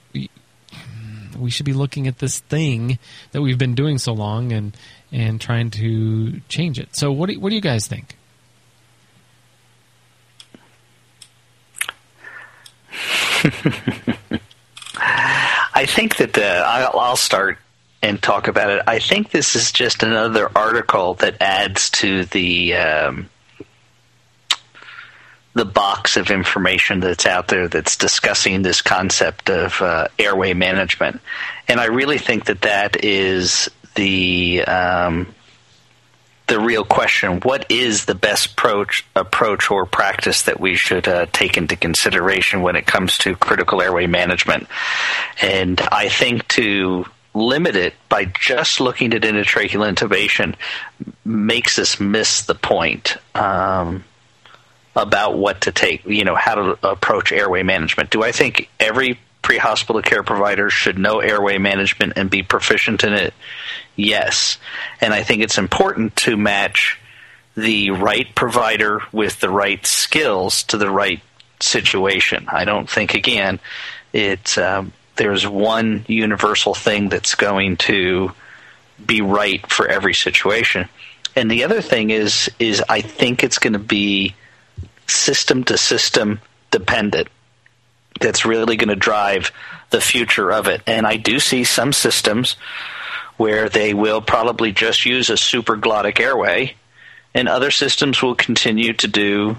we 1.38 1.50
should 1.50 1.66
be 1.66 1.72
looking 1.72 2.06
at 2.08 2.18
this 2.18 2.40
thing 2.40 2.98
that 3.32 3.40
we've 3.40 3.58
been 3.58 3.74
doing 3.74 3.98
so 3.98 4.12
long 4.12 4.52
and 4.52 4.76
and 5.12 5.40
trying 5.40 5.70
to 5.70 6.40
change 6.48 6.78
it. 6.78 6.96
So 6.96 7.12
what 7.12 7.28
do, 7.28 7.38
what 7.38 7.50
do 7.50 7.56
you 7.56 7.60
guys 7.60 7.86
think? 7.86 8.16
I 14.96 15.86
think 15.88 16.16
that 16.16 16.36
uh, 16.36 16.64
I'll, 16.66 16.98
I'll 16.98 17.16
start 17.16 17.58
and 18.02 18.20
talk 18.20 18.48
about 18.48 18.70
it. 18.70 18.82
I 18.86 18.98
think 18.98 19.30
this 19.30 19.54
is 19.54 19.72
just 19.72 20.02
another 20.02 20.50
article 20.56 21.14
that 21.14 21.36
adds 21.40 21.90
to 21.90 22.24
the 22.26 22.74
um, 22.74 23.28
the 25.54 25.64
box 25.64 26.16
of 26.16 26.30
information 26.30 27.00
that's 27.00 27.26
out 27.26 27.48
there 27.48 27.68
that's 27.68 27.96
discussing 27.96 28.62
this 28.62 28.82
concept 28.82 29.50
of 29.50 29.80
uh, 29.82 30.08
airway 30.18 30.54
management, 30.54 31.20
and 31.68 31.80
I 31.80 31.86
really 31.86 32.18
think 32.18 32.46
that 32.46 32.62
that 32.62 33.04
is 33.04 33.70
the 33.94 34.62
um, 34.62 35.34
the 36.50 36.60
real 36.60 36.84
question: 36.84 37.40
What 37.40 37.70
is 37.70 38.04
the 38.04 38.14
best 38.14 38.52
approach, 38.52 39.06
approach 39.16 39.70
or 39.70 39.86
practice 39.86 40.42
that 40.42 40.60
we 40.60 40.74
should 40.74 41.08
uh, 41.08 41.26
take 41.32 41.56
into 41.56 41.76
consideration 41.76 42.60
when 42.60 42.76
it 42.76 42.86
comes 42.86 43.16
to 43.18 43.36
critical 43.36 43.80
airway 43.80 44.06
management? 44.06 44.66
And 45.40 45.80
I 45.80 46.08
think 46.08 46.46
to 46.48 47.06
limit 47.32 47.76
it 47.76 47.94
by 48.08 48.24
just 48.24 48.80
looking 48.80 49.14
at 49.14 49.22
endotracheal 49.22 49.88
intubation 49.88 50.56
makes 51.24 51.78
us 51.78 52.00
miss 52.00 52.42
the 52.42 52.56
point. 52.56 53.16
Um, 53.34 54.04
about 54.96 55.38
what 55.38 55.60
to 55.62 55.72
take, 55.72 56.04
you 56.04 56.24
know, 56.24 56.34
how 56.34 56.56
to 56.56 56.78
approach 56.82 57.30
airway 57.30 57.62
management. 57.62 58.10
Do 58.10 58.24
I 58.24 58.32
think 58.32 58.68
every 58.80 59.20
pre-hospital 59.42 60.02
care 60.02 60.22
providers 60.22 60.72
should 60.72 60.98
know 60.98 61.20
airway 61.20 61.58
management 61.58 62.14
and 62.16 62.30
be 62.30 62.42
proficient 62.42 63.04
in 63.04 63.12
it? 63.12 63.34
Yes. 63.96 64.58
And 65.00 65.12
I 65.12 65.22
think 65.22 65.42
it's 65.42 65.58
important 65.58 66.16
to 66.16 66.36
match 66.36 66.98
the 67.56 67.90
right 67.90 68.32
provider 68.34 69.02
with 69.12 69.40
the 69.40 69.50
right 69.50 69.84
skills 69.84 70.62
to 70.64 70.76
the 70.76 70.90
right 70.90 71.20
situation. 71.60 72.46
I 72.48 72.64
don't 72.64 72.88
think 72.88 73.14
again 73.14 73.60
it's 74.12 74.56
um, 74.56 74.92
there's 75.16 75.46
one 75.46 76.04
universal 76.08 76.74
thing 76.74 77.08
that's 77.08 77.34
going 77.34 77.76
to 77.76 78.32
be 79.04 79.20
right 79.20 79.66
for 79.70 79.86
every 79.86 80.14
situation. 80.14 80.88
And 81.36 81.50
the 81.50 81.64
other 81.64 81.82
thing 81.82 82.10
is 82.10 82.50
is 82.58 82.82
I 82.88 83.00
think 83.00 83.44
it's 83.44 83.58
going 83.58 83.74
to 83.74 83.78
be 83.78 84.34
system 85.06 85.64
to 85.64 85.76
system 85.76 86.40
dependent 86.70 87.28
that's 88.18 88.44
really 88.44 88.76
going 88.76 88.88
to 88.88 88.96
drive 88.96 89.52
the 89.90 90.00
future 90.00 90.50
of 90.50 90.66
it. 90.66 90.82
And 90.86 91.06
I 91.06 91.16
do 91.16 91.38
see 91.38 91.64
some 91.64 91.92
systems 91.92 92.56
where 93.36 93.68
they 93.68 93.94
will 93.94 94.20
probably 94.20 94.72
just 94.72 95.06
use 95.06 95.30
a 95.30 95.34
supraglottic 95.34 96.20
airway, 96.20 96.74
and 97.34 97.48
other 97.48 97.70
systems 97.70 98.22
will 98.22 98.34
continue 98.34 98.92
to 98.92 99.08
do 99.08 99.56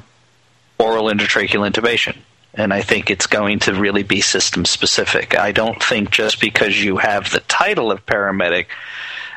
oral 0.78 1.06
endotracheal 1.06 1.70
intubation. 1.70 2.18
And 2.54 2.74
I 2.74 2.82
think 2.82 3.10
it's 3.10 3.28
going 3.28 3.60
to 3.60 3.74
really 3.74 4.04
be 4.04 4.22
system 4.22 4.66
specific. 4.66 5.38
I 5.38 5.52
don't 5.52 5.82
think 5.82 6.12
just 6.12 6.42
because 6.42 6.84
you 6.84 6.98
have 6.98 7.32
the 7.32 7.40
title 7.40 7.92
of 7.92 8.06
paramedic 8.06 8.66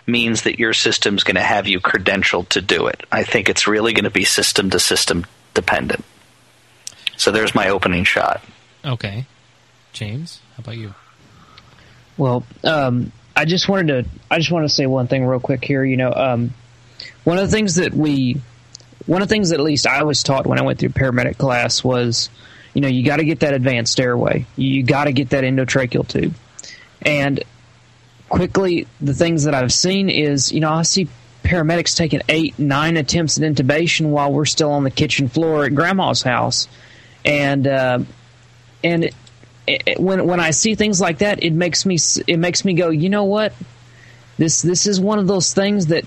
means 0.06 0.42
that 0.42 0.58
your 0.58 0.74
system's 0.74 1.24
going 1.24 1.36
to 1.36 1.40
have 1.40 1.66
you 1.66 1.80
credentialed 1.80 2.48
to 2.50 2.60
do 2.60 2.88
it. 2.88 3.06
I 3.10 3.22
think 3.22 3.48
it's 3.48 3.66
really 3.66 3.92
going 3.92 4.04
to 4.04 4.10
be 4.10 4.24
system 4.24 4.68
to 4.70 4.80
system 4.80 5.24
dependent. 5.54 6.04
So 7.16 7.30
there's 7.30 7.54
my 7.54 7.68
opening 7.68 8.04
shot. 8.04 8.42
Okay. 8.84 9.26
James, 9.92 10.40
how 10.56 10.62
about 10.62 10.76
you? 10.76 10.94
Well, 12.16 12.44
um, 12.62 13.12
I 13.36 13.44
just 13.44 13.68
wanted 13.68 13.86
to 13.88 14.10
I 14.30 14.38
just 14.38 14.50
want 14.50 14.64
to 14.64 14.68
say 14.68 14.86
one 14.86 15.06
thing 15.06 15.24
real 15.24 15.40
quick 15.40 15.64
here. 15.64 15.84
You 15.84 15.96
know, 15.96 16.12
um, 16.12 16.54
one 17.24 17.38
of 17.38 17.46
the 17.46 17.50
things 17.52 17.76
that 17.76 17.94
we 17.94 18.40
one 19.06 19.22
of 19.22 19.28
the 19.28 19.34
things 19.34 19.50
that 19.50 19.60
at 19.60 19.64
least 19.64 19.86
I 19.86 20.02
was 20.02 20.22
taught 20.22 20.46
when 20.46 20.58
I 20.58 20.62
went 20.62 20.78
through 20.78 20.90
paramedic 20.90 21.38
class 21.38 21.84
was, 21.84 22.30
you 22.72 22.80
know, 22.80 22.88
you 22.88 23.04
got 23.04 23.18
to 23.18 23.24
get 23.24 23.40
that 23.40 23.54
advanced 23.54 23.98
airway. 24.00 24.46
You 24.56 24.82
got 24.82 25.04
to 25.04 25.12
get 25.12 25.30
that 25.30 25.44
endotracheal 25.44 26.08
tube. 26.08 26.34
And 27.02 27.42
quickly, 28.28 28.86
the 29.00 29.14
things 29.14 29.44
that 29.44 29.54
I've 29.54 29.72
seen 29.72 30.08
is, 30.08 30.52
you 30.52 30.60
know, 30.60 30.72
I 30.72 30.82
see 30.82 31.08
paramedics 31.42 31.96
taking 31.96 32.22
eight, 32.28 32.58
nine 32.58 32.96
attempts 32.96 33.38
at 33.38 33.44
intubation 33.44 34.06
while 34.06 34.32
we're 34.32 34.46
still 34.46 34.72
on 34.72 34.84
the 34.84 34.90
kitchen 34.90 35.28
floor 35.28 35.66
at 35.66 35.74
grandma's 35.74 36.22
house, 36.22 36.66
and 37.24 37.66
uh, 37.66 37.98
and 38.84 39.04
it, 39.04 39.14
it, 39.66 40.00
when 40.00 40.26
when 40.26 40.40
I 40.40 40.50
see 40.50 40.74
things 40.74 41.00
like 41.00 41.18
that, 41.18 41.42
it 41.42 41.52
makes 41.52 41.84
me 41.86 41.98
it 42.26 42.38
makes 42.38 42.64
me 42.64 42.74
go, 42.74 42.90
you 42.90 43.08
know 43.08 43.24
what, 43.24 43.52
this 44.38 44.62
this 44.62 44.86
is 44.86 45.00
one 45.00 45.18
of 45.18 45.26
those 45.26 45.52
things 45.52 45.86
that. 45.86 46.04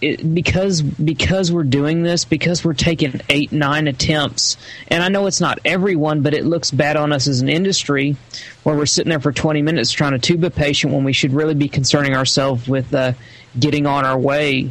It, 0.00 0.32
because 0.32 0.80
because 0.80 1.50
we're 1.50 1.64
doing 1.64 2.04
this 2.04 2.24
because 2.24 2.64
we're 2.64 2.72
taking 2.72 3.20
eight 3.28 3.50
nine 3.50 3.88
attempts 3.88 4.56
and 4.86 5.02
I 5.02 5.08
know 5.08 5.26
it's 5.26 5.40
not 5.40 5.58
everyone 5.64 6.22
but 6.22 6.34
it 6.34 6.44
looks 6.44 6.70
bad 6.70 6.96
on 6.96 7.12
us 7.12 7.26
as 7.26 7.40
an 7.40 7.48
industry 7.48 8.14
where 8.62 8.76
we're 8.76 8.86
sitting 8.86 9.10
there 9.10 9.18
for 9.18 9.32
20 9.32 9.60
minutes 9.60 9.90
trying 9.90 10.12
to 10.12 10.20
tube 10.20 10.44
a 10.44 10.50
patient 10.50 10.92
when 10.92 11.02
we 11.02 11.12
should 11.12 11.32
really 11.32 11.54
be 11.54 11.68
concerning 11.68 12.14
ourselves 12.14 12.68
with 12.68 12.94
uh, 12.94 13.12
getting 13.58 13.86
on 13.86 14.04
our 14.04 14.16
way, 14.16 14.70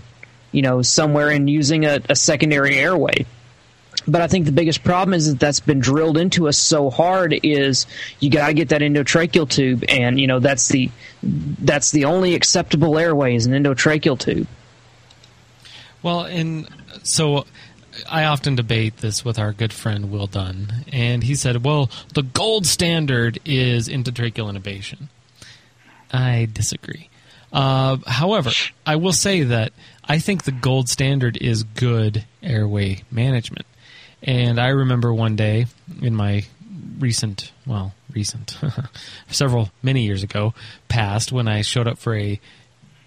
you 0.53 0.61
know, 0.61 0.81
somewhere 0.81 1.29
and 1.29 1.49
using 1.49 1.85
a, 1.85 1.99
a 2.09 2.15
secondary 2.15 2.77
airway. 2.77 3.25
But 4.07 4.21
I 4.21 4.27
think 4.27 4.45
the 4.45 4.53
biggest 4.53 4.83
problem 4.83 5.13
is 5.13 5.29
that 5.29 5.39
that's 5.39 5.59
been 5.59 5.79
drilled 5.79 6.17
into 6.17 6.47
us 6.47 6.57
so 6.57 6.89
hard 6.89 7.37
is 7.43 7.85
you 8.19 8.29
got 8.29 8.47
to 8.47 8.53
get 8.53 8.69
that 8.69 8.81
endotracheal 8.81 9.49
tube, 9.49 9.83
and 9.89 10.19
you 10.19 10.27
know 10.27 10.39
that's 10.39 10.69
the 10.69 10.89
that's 11.21 11.91
the 11.91 12.05
only 12.05 12.33
acceptable 12.33 12.97
airway 12.97 13.35
is 13.35 13.45
an 13.45 13.53
endotracheal 13.53 14.17
tube. 14.17 14.47
Well, 16.01 16.21
and 16.21 16.69
so 17.03 17.45
I 18.09 18.23
often 18.23 18.55
debate 18.55 18.97
this 18.97 19.25
with 19.25 19.37
our 19.37 19.51
good 19.51 19.73
friend 19.73 20.09
Will 20.09 20.27
Dunn, 20.27 20.85
and 20.91 21.23
he 21.23 21.35
said, 21.35 21.65
"Well, 21.65 21.89
the 22.13 22.23
gold 22.23 22.65
standard 22.65 23.39
is 23.43 23.89
endotracheal 23.89 24.53
intubation." 24.53 25.09
I 26.11 26.47
disagree. 26.51 27.09
Uh, 27.51 27.97
however, 28.05 28.51
I 28.85 28.95
will 28.95 29.13
say 29.13 29.43
that 29.43 29.73
I 30.05 30.19
think 30.19 30.43
the 30.43 30.51
gold 30.51 30.89
standard 30.89 31.37
is 31.37 31.63
good 31.63 32.25
airway 32.41 33.03
management. 33.11 33.65
And 34.23 34.59
I 34.59 34.69
remember 34.69 35.13
one 35.13 35.35
day 35.35 35.67
in 36.01 36.15
my 36.15 36.43
recent, 36.99 37.51
well, 37.65 37.93
recent, 38.11 38.57
several, 39.29 39.69
many 39.83 40.05
years 40.05 40.23
ago, 40.23 40.53
past, 40.87 41.31
when 41.31 41.47
I 41.47 41.61
showed 41.61 41.87
up 41.87 41.97
for 41.97 42.15
a 42.15 42.39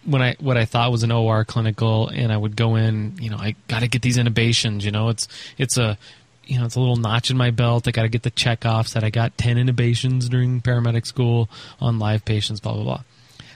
when 0.05 0.23
I 0.23 0.37
what 0.41 0.57
I 0.57 0.65
thought 0.65 0.93
was 0.93 1.03
an 1.03 1.13
OR 1.13 1.45
clinical, 1.45 2.09
and 2.09 2.33
I 2.33 2.37
would 2.37 2.57
go 2.57 2.77
in. 2.77 3.17
You 3.21 3.31
know, 3.31 3.37
I 3.37 3.55
got 3.69 3.81
to 3.81 3.89
get 3.89 4.03
these 4.03 4.17
intubations. 4.17 4.83
You 4.83 4.91
know, 4.91 5.09
it's 5.09 5.29
it's 5.59 5.77
a 5.77 5.99
you 6.47 6.59
know 6.59 6.65
it's 6.65 6.77
a 6.77 6.81
little 6.81 6.97
notch 6.97 7.31
in 7.31 7.37
my 7.37 7.51
belt. 7.51 7.87
I 7.87 7.91
got 7.91 8.03
to 8.03 8.09
get 8.09 8.23
the 8.23 8.31
check 8.31 8.65
offs 8.65 8.95
that 8.95 9.05
I 9.05 9.11
got 9.11 9.37
ten 9.37 9.57
intubations 9.57 10.29
during 10.29 10.63
paramedic 10.63 11.07
school 11.07 11.51
on 11.81 11.99
live 11.99 12.25
patients. 12.25 12.61
Blah 12.61 12.75
blah 12.75 12.85
blah. 12.85 13.03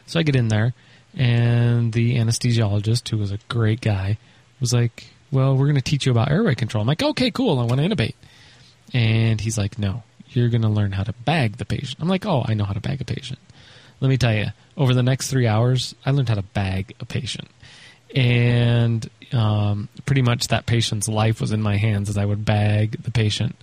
So 0.06 0.20
I 0.20 0.22
get 0.22 0.36
in 0.36 0.48
there, 0.48 0.74
and 1.16 1.92
the 1.92 2.16
anesthesiologist, 2.16 3.08
who 3.08 3.18
was 3.18 3.32
a 3.32 3.38
great 3.48 3.80
guy, 3.80 4.18
was 4.60 4.72
like, 4.72 5.06
"Well, 5.34 5.56
we're 5.56 5.66
going 5.66 5.74
to 5.76 5.82
teach 5.82 6.06
you 6.06 6.12
about 6.12 6.30
airway 6.30 6.54
control." 6.54 6.82
I'm 6.82 6.88
like, 6.88 7.02
"Okay, 7.02 7.30
cool. 7.30 7.58
I 7.58 7.64
want 7.64 7.80
to 7.80 7.88
intubate." 7.88 8.14
And 8.92 9.40
he's 9.40 9.58
like, 9.58 9.78
"No, 9.78 10.02
you're 10.28 10.48
going 10.48 10.62
to 10.62 10.68
learn 10.68 10.92
how 10.92 11.02
to 11.02 11.12
bag 11.12 11.56
the 11.58 11.64
patient." 11.64 11.96
I'm 12.00 12.08
like, 12.08 12.24
"Oh, 12.24 12.44
I 12.46 12.54
know 12.54 12.64
how 12.64 12.72
to 12.72 12.80
bag 12.80 13.00
a 13.00 13.04
patient." 13.04 13.38
Let 14.00 14.08
me 14.08 14.16
tell 14.16 14.34
you, 14.34 14.46
over 14.76 14.94
the 14.94 15.02
next 15.02 15.30
three 15.30 15.46
hours, 15.46 15.94
I 16.06 16.10
learned 16.10 16.28
how 16.28 16.34
to 16.34 16.42
bag 16.42 16.94
a 17.00 17.04
patient, 17.04 17.48
and 18.14 19.08
um, 19.32 19.88
pretty 20.06 20.22
much 20.22 20.48
that 20.48 20.66
patient's 20.66 21.08
life 21.08 21.40
was 21.40 21.52
in 21.52 21.62
my 21.62 21.76
hands 21.76 22.08
as 22.08 22.16
I 22.16 22.24
would 22.24 22.44
bag 22.44 23.02
the 23.02 23.10
patient, 23.10 23.56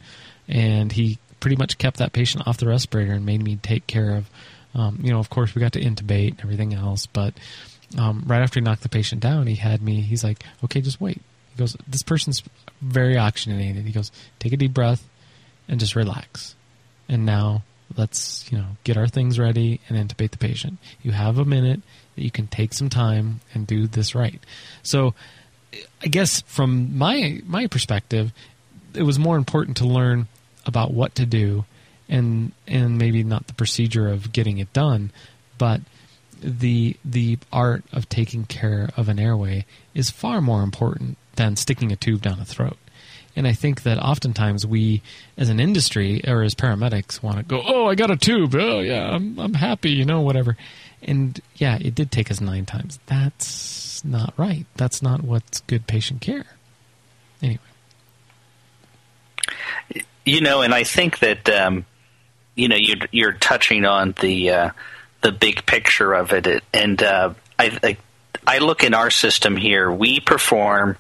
and 0.48 0.92
he 0.92 1.18
pretty 1.40 1.56
much 1.56 1.78
kept 1.78 1.98
that 1.98 2.14
patient 2.14 2.48
off 2.48 2.58
the 2.58 2.68
respirator 2.68 3.14
and 3.14 3.26
made 3.26 3.42
me 3.42 3.56
take 3.56 3.88
care 3.88 4.16
of 4.16 4.30
um, 4.74 5.00
you 5.02 5.12
know, 5.12 5.20
of 5.20 5.30
course, 5.30 5.54
we 5.54 5.60
got 5.60 5.74
to 5.74 5.82
intubate 5.82 6.32
and 6.32 6.42
everything 6.42 6.74
else, 6.74 7.06
but 7.06 7.34
um, 7.98 8.24
right 8.26 8.42
after 8.42 8.60
he 8.60 8.64
knocked 8.64 8.84
the 8.84 8.90
patient 8.90 9.22
down, 9.22 9.48
he 9.48 9.56
had 9.56 9.82
me. 9.82 10.02
He's 10.02 10.24
like, 10.24 10.44
"Okay, 10.64 10.82
just 10.82 11.02
wait." 11.02 11.22
He 11.52 11.58
goes, 11.58 11.76
"This 11.88 12.04
person's 12.04 12.44
very 12.82 13.18
oxygenated." 13.18 13.86
He 13.86 13.92
goes, 13.92 14.12
"Take 14.40 14.54
a 14.54 14.58
deep 14.58 14.74
breath 14.74 15.08
and 15.68 15.80
just 15.80 15.96
relax." 15.96 16.56
And 17.10 17.26
now 17.26 17.64
let's 17.98 18.50
you 18.52 18.58
know 18.58 18.78
get 18.84 18.98
our 18.98 19.08
things 19.08 19.38
ready 19.38 19.80
and 19.90 19.98
intubate 19.98 20.32
the 20.32 20.38
patient. 20.38 20.78
You 21.02 21.12
have 21.12 21.38
a 21.38 21.46
minute 21.46 21.82
that 22.16 22.24
you 22.24 22.32
can 22.32 22.48
take 22.48 22.74
some 22.74 22.90
time 22.90 23.42
and 23.54 23.68
do 23.68 23.88
this 23.88 24.16
right. 24.16 24.40
So, 24.84 25.14
I 26.02 26.08
guess 26.08 26.42
from 26.42 26.98
my 26.98 27.42
my 27.46 27.68
perspective, 27.68 28.32
it 28.94 29.04
was 29.04 29.20
more 29.20 29.38
important 29.38 29.78
to 29.78 29.86
learn 29.86 30.28
about 30.66 30.94
what 30.94 31.16
to 31.16 31.26
do 31.26 31.66
and 32.10 32.52
and 32.68 32.98
maybe 32.98 33.24
not 33.24 33.48
the 33.48 33.54
procedure 33.54 34.08
of 34.08 34.32
getting 34.32 34.58
it 34.58 34.72
done, 34.74 35.12
but 35.58 35.82
the 36.42 36.98
the 37.06 37.38
art 37.52 37.84
of 37.94 38.10
taking 38.10 38.46
care 38.46 38.90
of 38.98 39.08
an 39.10 39.20
airway 39.20 39.66
is 39.94 40.10
far 40.10 40.42
more 40.42 40.64
important 40.64 41.18
than 41.42 41.56
sticking 41.56 41.92
a 41.92 41.96
tube 41.96 42.22
down 42.22 42.40
a 42.40 42.46
throat. 42.46 42.78
And 43.36 43.48
I 43.48 43.54
think 43.54 43.84
that 43.84 43.98
oftentimes 43.98 44.68
we, 44.68 45.02
as 45.38 45.50
an 45.50 45.60
industry 45.60 46.22
or 46.28 46.44
as 46.44 46.54
paramedics, 46.54 47.24
want 47.24 47.38
to 47.38 47.44
go, 47.44 47.62
"Oh, 47.66 47.88
I 47.88 47.96
got 47.96 48.12
a 48.12 48.18
tube. 48.18 48.54
Oh, 48.56 48.82
yeah, 48.82 49.10
I'm 49.10 49.40
I'm 49.40 49.54
happy. 49.54 49.92
You 49.92 50.06
know, 50.06 50.22
whatever." 50.22 50.58
And 51.02 51.40
yeah, 51.56 51.78
it 51.82 51.96
did 51.96 52.12
take 52.12 52.30
us 52.30 52.42
nine 52.42 52.66
times. 52.66 53.00
That's 53.08 54.04
not 54.04 54.34
right. 54.38 54.66
That's 54.76 55.02
not 55.02 55.24
what's 55.24 55.62
good 55.62 55.88
patient 55.88 56.22
care. 56.22 56.46
Anyway, 57.42 57.60
you 60.26 60.42
know, 60.42 60.62
and 60.62 60.76
I 60.76 60.84
think 60.84 61.20
that 61.20 61.50
um, 61.50 61.86
you 62.56 62.68
know 62.68 62.76
you're, 62.78 63.08
you're 63.12 63.34
touching 63.34 63.86
on 63.86 64.14
the 64.20 64.52
uh, 64.52 64.70
the 65.22 65.32
big 65.32 65.66
picture 65.66 66.14
of 66.14 66.34
it. 66.34 66.64
and 66.74 67.02
uh, 67.02 67.34
I, 67.58 67.80
I 67.82 67.98
I 68.46 68.58
look 68.58 68.84
in 68.84 68.94
our 68.94 69.10
system 69.10 69.56
here. 69.56 69.92
We 69.92 70.20
perform 70.20 70.98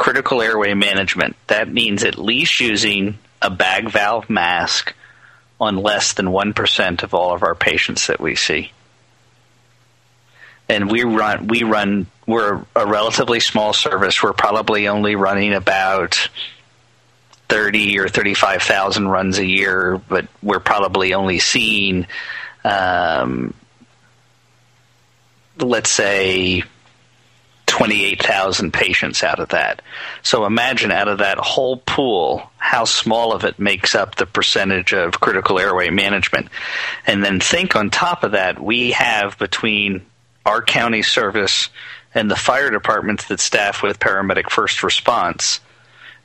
critical 0.00 0.40
airway 0.40 0.72
management. 0.72 1.36
That 1.48 1.70
means 1.70 2.04
at 2.04 2.18
least 2.18 2.58
using 2.58 3.18
a 3.42 3.50
bag 3.50 3.90
valve 3.90 4.30
mask 4.30 4.94
on 5.60 5.76
less 5.76 6.14
than 6.14 6.32
one 6.32 6.54
percent 6.54 7.02
of 7.02 7.12
all 7.12 7.34
of 7.34 7.42
our 7.42 7.54
patients 7.54 8.06
that 8.06 8.18
we 8.18 8.34
see. 8.34 8.72
And 10.70 10.90
we 10.90 11.04
run 11.04 11.48
we 11.48 11.64
run 11.64 12.06
we're 12.26 12.64
a 12.74 12.86
relatively 12.86 13.40
small 13.40 13.74
service. 13.74 14.22
We're 14.22 14.32
probably 14.32 14.88
only 14.88 15.16
running 15.16 15.52
about 15.52 16.30
30 17.50 17.98
or 17.98 18.08
35,000 18.08 19.06
runs 19.06 19.36
a 19.36 19.44
year, 19.44 20.00
but 20.08 20.28
we're 20.42 20.60
probably 20.60 21.12
only 21.12 21.40
seeing, 21.40 22.06
um, 22.64 23.52
let's 25.58 25.90
say, 25.90 26.62
28,000 27.80 28.74
patients 28.74 29.24
out 29.24 29.40
of 29.40 29.48
that. 29.48 29.80
So 30.22 30.44
imagine 30.44 30.92
out 30.92 31.08
of 31.08 31.20
that 31.20 31.38
whole 31.38 31.78
pool, 31.78 32.42
how 32.58 32.84
small 32.84 33.32
of 33.32 33.42
it 33.44 33.58
makes 33.58 33.94
up 33.94 34.16
the 34.16 34.26
percentage 34.26 34.92
of 34.92 35.18
critical 35.18 35.58
airway 35.58 35.88
management. 35.88 36.48
And 37.06 37.24
then 37.24 37.40
think 37.40 37.74
on 37.74 37.88
top 37.88 38.22
of 38.22 38.32
that, 38.32 38.62
we 38.62 38.90
have 38.90 39.38
between 39.38 40.04
our 40.44 40.60
county 40.60 41.00
service 41.00 41.70
and 42.12 42.30
the 42.30 42.36
fire 42.36 42.70
departments 42.70 43.28
that 43.28 43.40
staff 43.40 43.82
with 43.82 43.98
paramedic 43.98 44.50
first 44.50 44.82
response, 44.82 45.60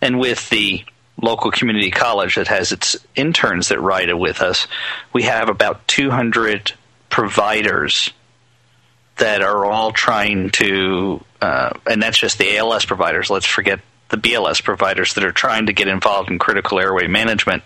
and 0.01 0.19
with 0.19 0.49
the 0.49 0.83
local 1.21 1.51
community 1.51 1.89
college 1.89 2.35
that 2.35 2.49
has 2.49 2.73
its 2.73 2.97
interns 3.15 3.69
that 3.69 3.79
ride 3.79 4.09
it 4.09 4.19
with 4.19 4.41
us, 4.41 4.67
we 5.13 5.23
have 5.23 5.47
about 5.47 5.87
200 5.87 6.73
providers 7.09 8.11
that 9.15 9.41
are 9.41 9.63
all 9.65 9.93
trying 9.93 10.49
to, 10.49 11.23
uh, 11.41 11.71
and 11.85 12.01
that's 12.01 12.17
just 12.17 12.37
the 12.37 12.57
ALS 12.57 12.85
providers. 12.85 13.29
Let's 13.29 13.45
forget 13.45 13.79
the 14.09 14.17
BLS 14.17 14.63
providers 14.63 15.15
that 15.15 15.23
are 15.23 15.31
trying 15.31 15.65
to 15.65 15.73
get 15.73 15.87
involved 15.87 16.29
in 16.29 16.37
critical 16.37 16.79
airway 16.79 17.07
management. 17.07 17.63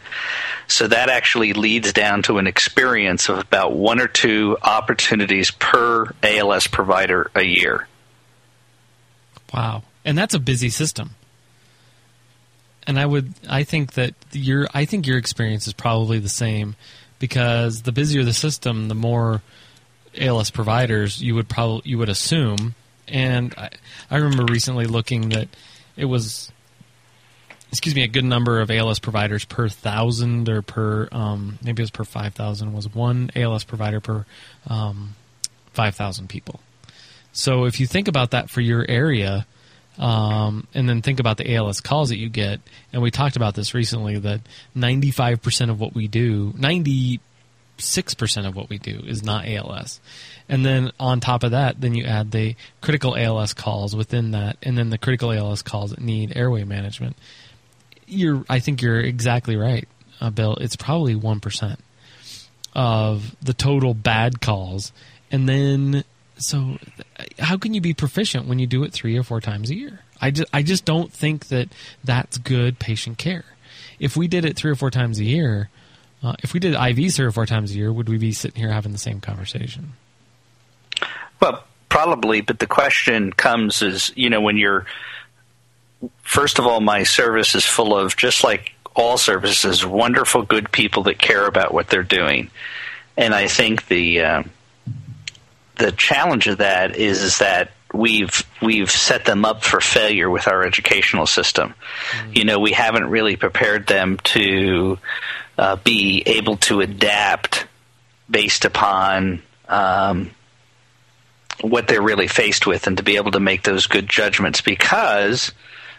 So 0.68 0.88
that 0.88 1.10
actually 1.10 1.54
leads 1.54 1.92
down 1.92 2.24
to 2.24 2.38
an 2.38 2.48
experience 2.48 3.28
of 3.28 3.40
about 3.40 3.74
one 3.74 4.00
or 4.00 4.08
two 4.08 4.58
opportunities 4.62 5.52
per 5.52 6.14
ALS 6.24 6.68
provider 6.68 7.30
a 7.36 7.44
year. 7.44 7.88
Wow. 9.54 9.84
And 10.06 10.18
that's 10.18 10.34
a 10.34 10.40
busy 10.40 10.70
system. 10.70 11.12
And 12.88 13.00
I 13.00 13.06
would 13.06 13.34
I 13.48 13.64
think 13.64 13.94
that 13.94 14.16
your 14.32 14.68
I 14.74 14.86
think 14.86 15.06
your 15.06 15.18
experience 15.18 15.68
is 15.68 15.74
probably 15.74 16.20
the 16.20 16.30
same 16.30 16.76
because 17.20 17.84
the 17.84 17.92
busier 17.92 18.24
the 18.24 18.34
system, 18.34 18.88
the 18.88 18.96
more 18.96 19.42
ALS 20.18 20.50
providers 20.50 21.22
you 21.22 21.36
would 21.36 21.50
probably 21.50 21.82
you 21.90 21.98
would 21.98 22.10
assume. 22.10 22.76
And 23.10 23.54
I, 23.58 23.70
I 24.10 24.18
remember 24.18 24.52
recently 24.52 24.86
looking 24.86 25.30
that 25.30 25.48
it 25.96 26.06
was 26.06 26.52
excuse 27.70 27.94
me 27.94 28.04
a 28.04 28.08
good 28.08 28.26
number 28.26 28.62
of 28.62 28.72
ALS 28.72 29.00
providers 29.00 29.46
per 29.46 29.70
thousand 29.70 30.50
or 30.50 30.62
per 30.62 31.08
um, 31.12 31.60
maybe 31.64 31.82
it 31.82 31.84
was 31.84 31.92
per 31.92 32.04
five 32.04 32.34
thousand 32.34 32.74
was 32.74 32.94
one 32.94 33.30
ALS 33.36 33.64
provider 33.64 34.00
per 34.00 34.26
um, 34.68 35.16
five 35.74 35.96
thousand 35.96 36.30
people. 36.30 36.60
So 37.32 37.66
if 37.66 37.80
you 37.80 37.88
think 37.88 38.08
about 38.08 38.32
that 38.32 38.50
for 38.50 38.62
your 38.62 38.84
area, 38.90 39.46
um, 40.00 40.66
and 40.74 40.88
then 40.88 41.02
think 41.02 41.20
about 41.20 41.38
the 41.38 41.56
ALS 41.56 41.82
calls 41.82 42.10
that 42.10 42.18
you 42.18 42.30
get, 42.30 42.62
and 42.92 43.02
we 43.02 43.12
talked 43.12 43.36
about 43.36 43.54
this 43.54 43.74
recently 43.74 44.18
that 44.20 44.42
95% 44.76 45.70
of 45.70 45.80
what 45.80 45.94
we 45.94 46.08
do, 46.08 46.54
96% 46.54 47.20
of 48.48 48.56
what 48.56 48.70
we 48.70 48.78
do 48.78 49.04
is 49.06 49.24
not 49.24 49.46
ALS. 49.48 50.00
And 50.50 50.66
then 50.66 50.92
on 51.00 51.20
top 51.20 51.44
of 51.44 51.52
that, 51.52 51.80
then 51.80 51.94
you 51.94 52.06
add 52.06 52.32
the 52.32 52.56
critical 52.82 53.16
ALS 53.16 53.54
calls 53.54 53.96
within 53.96 54.32
that, 54.32 54.58
and 54.64 54.78
then 54.78 54.90
the 54.90 54.98
critical 54.98 55.32
ALS 55.32 55.62
calls 55.62 55.92
that 55.92 56.02
need 56.02 56.36
airway 56.36 56.64
management. 56.64 57.16
You're, 58.08 58.44
I 58.50 58.60
think 58.60 58.82
you're 58.82 59.00
exactly 59.00 59.56
right, 59.56 59.88
uh, 60.20 60.32
Bill. 60.32 60.56
It's 60.56 60.76
probably 60.76 61.14
1% 61.14 61.78
of 62.74 63.36
the 63.42 63.54
total 63.54 63.94
bad 63.94 64.42
calls. 64.42 64.92
And 65.32 65.48
then 65.48 66.04
so 66.40 66.78
how 67.38 67.58
can 67.58 67.74
you 67.74 67.82
be 67.82 67.94
proficient 67.94 68.48
when 68.48 68.60
you 68.60 68.68
do 68.68 68.84
it 68.84 68.94
three 68.94 69.18
or 69.18 69.24
four 69.24 69.42
times 69.42 69.70
a 69.70 69.76
year? 69.76 70.00
I 70.22 70.32
just, 70.32 70.50
I 70.54 70.64
just 70.64 70.86
don't 70.86 71.12
think 71.12 71.48
that 71.48 71.70
that's 72.04 72.38
good 72.38 72.80
patient 72.80 73.18
care. 73.18 73.46
If 74.00 74.18
we 74.18 74.28
did 74.28 74.46
it 74.46 74.56
three 74.56 74.72
or 74.72 74.76
four 74.76 74.90
times 74.90 75.20
a 75.20 75.24
year, 75.24 75.70
uh, 76.24 76.36
if 76.42 76.54
we 76.54 76.60
did 76.60 76.74
IVs 76.74 77.16
three 77.16 77.26
or 77.26 77.32
four 77.32 77.46
times 77.46 77.72
a 77.72 77.76
year, 77.76 77.92
would 77.92 78.10
we 78.10 78.18
be 78.18 78.32
sitting 78.32 78.60
here 78.62 78.72
having 78.72 78.92
the 78.92 78.98
same 78.98 79.22
conversation? 79.22 79.94
Well, 81.40 81.64
probably, 81.88 82.42
but 82.42 82.60
the 82.60 82.68
question 82.68 83.32
comes 83.32 83.82
is, 83.82 84.12
you 84.16 84.30
know, 84.30 84.42
when 84.42 84.58
you're 84.58 84.86
first 86.22 86.60
of 86.60 86.66
all, 86.66 86.80
my 86.80 87.04
service 87.04 87.56
is 87.56 87.66
full 87.66 87.98
of 87.98 88.16
just 88.16 88.44
like 88.44 88.74
all 88.96 89.18
services, 89.18 89.86
wonderful, 89.86 90.44
good 90.44 90.72
people 90.72 91.04
that 91.04 91.18
care 91.18 91.46
about 91.46 91.74
what 91.74 91.88
they're 91.88 92.04
doing, 92.04 92.50
and 93.18 93.34
I 93.34 93.48
think 93.48 93.88
the 93.88 94.22
uh, 94.22 94.44
the 95.78 95.92
challenge 95.92 96.48
of 96.48 96.60
that 96.60 96.96
is 96.96 97.22
is 97.22 97.40
that 97.40 97.72
we've 97.94 98.44
we've 98.62 98.92
set 98.92 99.26
them 99.26 99.46
up 99.46 99.64
for 99.64 99.80
failure 99.80 100.30
with 100.30 100.48
our 100.48 100.64
educational 100.66 101.26
system. 101.26 101.74
Mm-hmm. 102.12 102.32
You 102.34 102.46
know, 102.46 102.60
we 102.60 102.72
haven't 102.72 103.10
really 103.10 103.36
prepared 103.36 103.88
them 103.88 104.18
to 104.26 105.00
uh, 105.58 105.76
be 105.78 106.24
able 106.26 106.58
to 106.58 106.82
adapt 106.82 107.66
based 108.30 108.66
upon 108.66 109.42
um, 109.68 110.32
what 111.62 111.88
they're 111.88 112.02
really 112.02 112.28
faced 112.28 112.66
with, 112.68 112.88
and 112.88 112.98
to 112.98 113.04
be 113.04 113.18
able 113.18 113.32
to 113.32 113.40
make 113.40 113.64
those 113.64 113.88
good 113.88 114.10
judgments 114.10 114.62
because. 114.62 115.52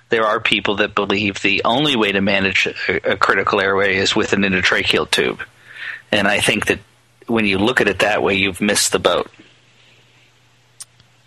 There 0.08 0.26
are 0.26 0.40
people 0.40 0.74
that 0.78 0.96
believe 0.96 1.40
the 1.40 1.62
only 1.64 1.94
way 1.94 2.10
to 2.10 2.20
manage 2.20 2.66
a, 2.66 3.12
a 3.12 3.16
critical 3.16 3.60
airway 3.60 3.94
is 3.94 4.16
with 4.16 4.32
an 4.32 4.42
endotracheal 4.42 5.08
tube. 5.08 5.40
And 6.10 6.26
I 6.26 6.40
think 6.40 6.66
that 6.66 6.80
when 7.28 7.46
you 7.46 7.58
look 7.58 7.80
at 7.80 7.86
it 7.86 8.00
that 8.00 8.20
way, 8.20 8.34
you've 8.34 8.60
missed 8.60 8.90
the 8.90 8.98
boat. 8.98 9.30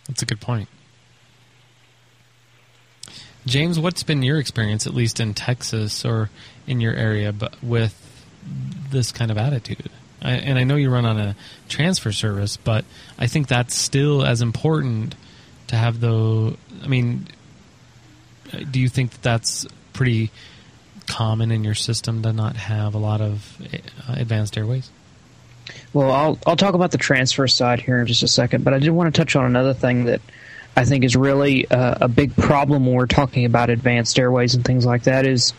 That's 0.07 0.21
a 0.21 0.25
good 0.25 0.41
point. 0.41 0.67
James, 3.45 3.79
what's 3.79 4.03
been 4.03 4.21
your 4.21 4.39
experience, 4.39 4.85
at 4.85 4.93
least 4.93 5.19
in 5.19 5.33
Texas 5.33 6.05
or 6.05 6.29
in 6.67 6.81
your 6.81 6.93
area, 6.93 7.31
but 7.31 7.55
with 7.63 7.97
this 8.89 9.11
kind 9.11 9.31
of 9.31 9.37
attitude? 9.37 9.89
I, 10.23 10.31
and 10.33 10.57
I 10.57 10.63
know 10.63 10.75
you 10.75 10.89
run 10.89 11.05
on 11.05 11.19
a 11.19 11.35
transfer 11.67 12.11
service, 12.11 12.57
but 12.57 12.85
I 13.19 13.27
think 13.27 13.47
that's 13.47 13.75
still 13.75 14.23
as 14.25 14.41
important 14.41 15.15
to 15.67 15.75
have 15.75 15.99
the. 15.99 16.57
I 16.81 16.87
mean, 16.87 17.27
do 18.71 18.79
you 18.79 18.89
think 18.89 19.11
that 19.11 19.21
that's 19.21 19.65
pretty 19.93 20.31
common 21.07 21.51
in 21.51 21.63
your 21.63 21.75
system 21.75 22.21
to 22.23 22.33
not 22.33 22.55
have 22.55 22.95
a 22.95 22.97
lot 22.97 23.21
of 23.21 23.57
uh, 24.07 24.15
advanced 24.17 24.57
airways? 24.57 24.89
Well, 25.93 26.11
I'll 26.11 26.39
I'll 26.45 26.55
talk 26.55 26.73
about 26.73 26.91
the 26.91 26.97
transfer 26.97 27.47
side 27.47 27.81
here 27.81 27.99
in 27.99 28.07
just 28.07 28.23
a 28.23 28.27
second, 28.27 28.63
but 28.63 28.73
I 28.73 28.79
did 28.79 28.89
want 28.89 29.13
to 29.13 29.19
touch 29.19 29.35
on 29.35 29.45
another 29.45 29.73
thing 29.73 30.05
that 30.05 30.21
I 30.75 30.85
think 30.85 31.03
is 31.03 31.15
really 31.15 31.69
uh, 31.69 31.95
a 32.01 32.07
big 32.07 32.35
problem 32.35 32.85
when 32.85 32.95
we're 32.95 33.05
talking 33.05 33.45
about 33.45 33.69
advanced 33.69 34.17
airways 34.17 34.55
and 34.55 34.65
things 34.65 34.85
like 34.85 35.03
that. 35.03 35.25
Is 35.25 35.53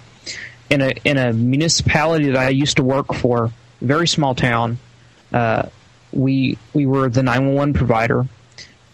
in 0.70 0.81
a 0.81 0.92
in 1.05 1.16
a 1.16 1.33
municipality 1.33 2.31
that 2.31 2.37
I 2.37 2.50
used 2.50 2.77
to 2.77 2.83
work 2.83 3.14
for, 3.14 3.50
very 3.80 4.08
small 4.08 4.34
town, 4.34 4.78
uh, 5.32 5.68
we 6.12 6.58
we 6.72 6.87
were 6.87 7.08
the 7.08 7.22
nine 7.22 7.46
one 7.46 7.54
one 7.54 7.72
provider, 7.74 8.26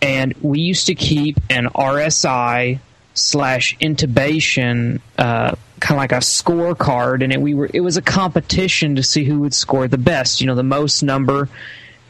and 0.01 0.35
we 0.41 0.61
used 0.61 0.87
to 0.87 0.95
keep 0.95 1.39
an 1.51 1.67
RSI 1.67 2.81
slash 3.15 3.77
intubation 3.79 5.01
uh, 5.19 5.55
kind 5.81 5.97
of 5.97 5.99
like 5.99 6.13
a 6.13 6.17
scorecard, 6.17 7.23
and 7.23 7.33
it, 7.33 7.41
we 7.41 7.55
were 7.55 7.69
it 7.73 7.81
was 7.81 7.97
a 7.97 8.03
competition 8.03 8.97
to 8.97 9.03
see 9.03 9.25
who 9.25 9.41
would 9.41 9.55
score 9.55 9.89
the 9.89 9.99
best. 9.99 10.41
You 10.41 10.47
know, 10.47 10.55
the 10.55 10.63
most 10.63 11.03
number 11.03 11.49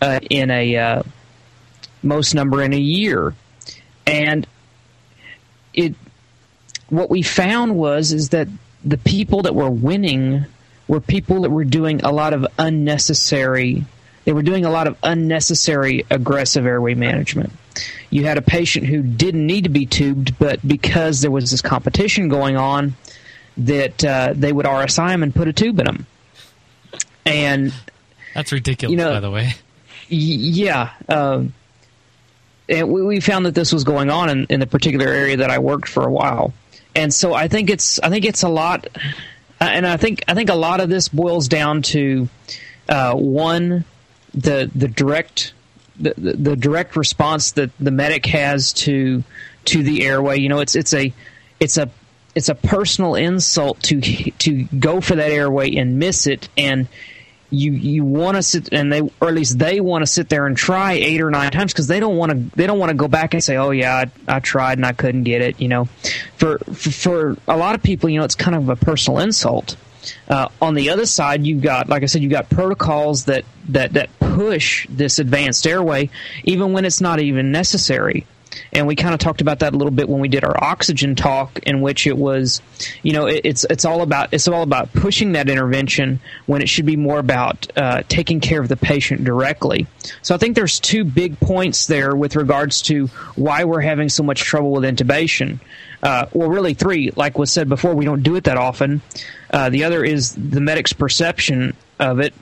uh, 0.01 0.21
in 0.29 0.51
a 0.51 0.77
uh, 0.77 1.03
most 2.03 2.35
number 2.35 2.63
in 2.63 2.73
a 2.73 2.79
year, 2.79 3.35
and 4.07 4.47
it 5.75 5.95
what 6.89 7.11
we 7.11 7.23
found 7.23 7.77
was 7.77 8.13
is 8.13 8.31
that 8.31 8.49
the 8.85 8.99
people 8.99 9.43
that 9.43 9.55
were 9.55 9.71
winning 9.71 10.47
were 10.91 11.01
people 11.01 11.43
that 11.43 11.51
were 11.51 11.65
doing 11.65 12.01
a 12.03 12.13
lot 12.13 12.33
of 12.33 12.47
unnecessary. 12.59 13.85
They 14.25 14.33
were 14.33 14.43
doing 14.43 14.65
a 14.65 14.71
lot 14.71 14.87
of 14.87 14.97
unnecessary 15.03 16.05
aggressive 16.11 16.67
airway 16.67 16.95
management 16.95 17.53
you 18.11 18.25
had 18.25 18.37
a 18.37 18.43
patient 18.43 18.87
who 18.87 19.03
didn't 19.03 19.47
need 19.47 19.65
to 19.65 19.71
be 19.71 19.87
tubed, 19.87 20.39
but 20.39 20.67
because 20.67 21.21
there 21.21 21.31
was 21.31 21.51
this 21.51 21.63
competition 21.63 22.29
going 22.29 22.57
on, 22.57 22.95
that 23.57 24.05
uh, 24.05 24.33
they 24.35 24.53
would 24.53 24.67
RSI 24.67 25.11
him 25.11 25.23
and 25.23 25.35
put 25.35 25.49
a 25.49 25.53
tube 25.53 25.79
in 25.79 25.87
him. 25.87 26.07
And 27.25 27.73
that's 28.35 28.53
ridiculous, 28.53 28.91
you 28.91 28.97
know, 28.97 29.13
by 29.13 29.21
the 29.21 29.31
way. 29.31 29.55
Y- 30.11 30.17
yeah. 30.19 30.91
Um, 31.09 31.55
and 32.69 32.91
we, 32.91 33.03
we 33.03 33.21
found 33.21 33.47
that 33.47 33.55
this 33.55 33.73
was 33.73 33.85
going 33.85 34.11
on 34.11 34.29
in, 34.29 34.47
in 34.49 34.61
the 34.61 34.67
particular 34.67 35.07
area 35.07 35.37
that 35.39 35.51
I 35.51 35.59
worked 35.59 35.89
for 35.89 36.07
a 36.07 36.11
while. 36.11 36.53
And 36.97 37.15
so 37.15 37.35
I 37.35 37.47
think 37.47 37.71
it's 37.71 38.01
I 38.01 38.09
think 38.09 38.25
it's 38.25 38.43
a 38.43 38.49
lot, 38.49 38.89
and 39.61 39.87
I 39.87 39.97
think 39.97 40.25
I 40.29 40.35
think 40.35 40.51
a 40.51 40.55
lot 40.55 40.81
of 40.81 40.89
this 40.89 41.09
boils 41.09 41.49
down 41.49 41.83
to 41.83 42.29
uh, 42.89 43.15
one 43.15 43.85
the 44.35 44.71
the 44.75 44.89
direct 44.89 45.53
the, 45.99 46.15
the 46.17 46.57
direct 46.57 46.97
response 46.97 47.53
that 47.53 47.71
the 47.79 47.91
medic 47.91 48.27
has 48.27 48.73
to 48.73 49.23
to 49.67 49.83
the 49.83 50.05
airway. 50.05 50.39
You 50.41 50.49
know, 50.49 50.61
it's 50.61 50.75
it's 50.75 50.95
a 50.95 51.13
it's 51.59 51.77
a 51.77 51.91
it's 52.35 52.49
a 52.49 52.55
personal 52.55 53.15
insult 53.15 53.83
to 53.85 54.01
to 54.01 54.65
go 54.79 55.01
for 55.01 55.17
that 55.17 55.31
airway 55.31 55.75
and 55.77 55.99
miss 55.99 56.27
it 56.27 56.49
and 56.57 56.89
you 57.51 57.73
you 57.73 58.05
want 58.05 58.37
to 58.37 58.43
sit 58.43 58.69
and 58.73 58.93
they 58.93 59.01
or 59.01 59.29
at 59.29 59.35
least 59.35 59.59
they 59.59 59.81
want 59.81 60.03
to 60.03 60.07
sit 60.07 60.29
there 60.29 60.47
and 60.47 60.57
try 60.57 60.93
eight 60.93 61.21
or 61.21 61.31
nine 61.31 61.51
times 61.51 61.73
because 61.73 61.89
they 61.89 62.01
don't 62.01 62.17
want 62.17 62.31
to 62.31 62.57
they 62.57 62.67
don't 62.67 62.79
want 62.79 62.91
to 62.91 62.97
go 62.97 63.09
back 63.09 63.35
and 63.35 63.43
say 63.43 63.57
oh 63.57 63.71
yeah 63.71 64.05
I, 64.29 64.37
I 64.37 64.41
tried 64.41 64.79
and 64.79 64.87
I 64.87 64.93
couldn't 64.93 65.25
get 65.25 65.43
it 65.43 65.61
you 65.61 65.69
know? 65.69 65.87
For, 66.37 66.59
for 66.59 66.91
for 66.91 67.37
a 67.49 67.57
lot 67.57 67.75
of 67.75 67.83
people 67.83 68.09
you 68.09 68.19
know 68.19 68.25
it's 68.25 68.35
kind 68.35 68.57
of 68.57 68.69
a 68.69 68.77
personal 68.77 69.21
insult. 69.21 69.77
Uh, 70.29 70.49
on 70.63 70.75
the 70.75 70.89
other 70.89 71.05
side 71.05 71.45
you've 71.45 71.63
got 71.63 71.89
like 71.89 72.03
I 72.03 72.07
said 72.07 72.23
you've 72.23 72.33
got 72.33 72.49
protocols 72.49 73.27
that 73.27 73.45
that 73.69 73.93
that 73.93 74.09
push 74.19 74.87
this 74.89 75.19
advanced 75.19 75.67
airway 75.67 76.09
even 76.45 76.73
when 76.73 76.85
it's 76.85 77.01
not 77.01 77.21
even 77.21 77.53
necessary 77.53 78.27
and 78.73 78.87
we 78.87 78.97
kind 78.97 79.15
of 79.15 79.21
talked 79.21 79.41
about 79.41 79.61
that 79.61 79.73
a 79.73 79.77
little 79.77 79.93
bit 79.93 80.09
when 80.09 80.21
we 80.21 80.29
did 80.29 80.45
our 80.45 80.63
oxygen 80.63 81.15
talk 81.15 81.59
in 81.61 81.81
which 81.81 82.07
it 82.07 82.17
was 82.17 82.61
you 83.03 83.13
know 83.13 83.27
it, 83.27 83.43
it's 83.45 83.65
it's 83.71 83.85
all 83.85 84.03
about 84.03 84.33
it's 84.33 84.49
all 84.49 84.63
about 84.63 84.93
pushing 84.93 85.33
that 85.33 85.49
intervention 85.49 86.21
when 86.47 86.63
it 86.63 86.69
should 86.69 86.87
be 86.87 86.97
more 86.97 87.19
about 87.19 87.67
uh, 87.77 88.03
taking 88.09 88.41
care 88.41 88.61
of 88.61 88.69
the 88.69 88.77
patient 88.77 89.25
directly. 89.25 89.87
So 90.23 90.35
i 90.35 90.39
think 90.39 90.57
there's 90.57 90.81
two 90.81 91.05
big 91.05 91.39
points 91.41 91.87
there 91.87 92.15
with 92.15 92.37
regards 92.37 92.83
to 92.83 93.07
why 93.37 93.65
we're 93.65 93.81
having 93.81 94.09
so 94.09 94.23
much 94.23 94.41
trouble 94.41 94.73
with 94.73 94.85
intubation. 94.85 95.61
Uh, 96.03 96.27
well 96.33 96.49
really 96.49 96.75
three 96.75 97.11
like 97.17 97.39
was 97.39 97.53
said 97.53 97.69
before 97.69 97.95
we 97.95 98.05
don't 98.05 98.23
do 98.23 98.37
it 98.37 98.45
that 98.45 98.57
often. 98.57 99.03
Uh, 99.53 99.69
the 99.69 99.85
other 99.85 100.05
is 100.05 100.35
the 100.35 100.61
medic's 100.61 100.93
perception 100.93 101.77
of 101.99 102.21
it 102.21 102.33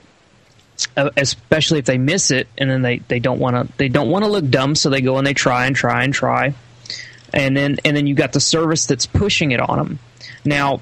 especially 1.17 1.79
if 1.79 1.85
they 1.85 1.97
miss 1.97 2.31
it 2.31 2.47
and 2.57 2.69
then 2.69 2.81
they, 2.81 2.97
they 2.97 3.19
don't 3.19 3.39
want 3.39 3.55
to 3.55 3.77
they 3.77 3.89
don't 3.89 4.09
want 4.09 4.25
to 4.25 4.31
look 4.31 4.47
dumb 4.49 4.75
so 4.75 4.89
they 4.89 5.01
go 5.01 5.17
and 5.17 5.25
they 5.25 5.33
try 5.33 5.65
and 5.65 5.75
try 5.75 6.03
and 6.03 6.13
try. 6.13 6.53
And 7.33 7.55
then 7.55 7.77
and 7.85 7.95
then 7.95 8.07
you 8.07 8.15
got 8.15 8.33
the 8.33 8.39
service 8.39 8.85
that's 8.85 9.05
pushing 9.05 9.51
it 9.51 9.59
on 9.59 9.77
them 9.77 9.99
now 10.45 10.81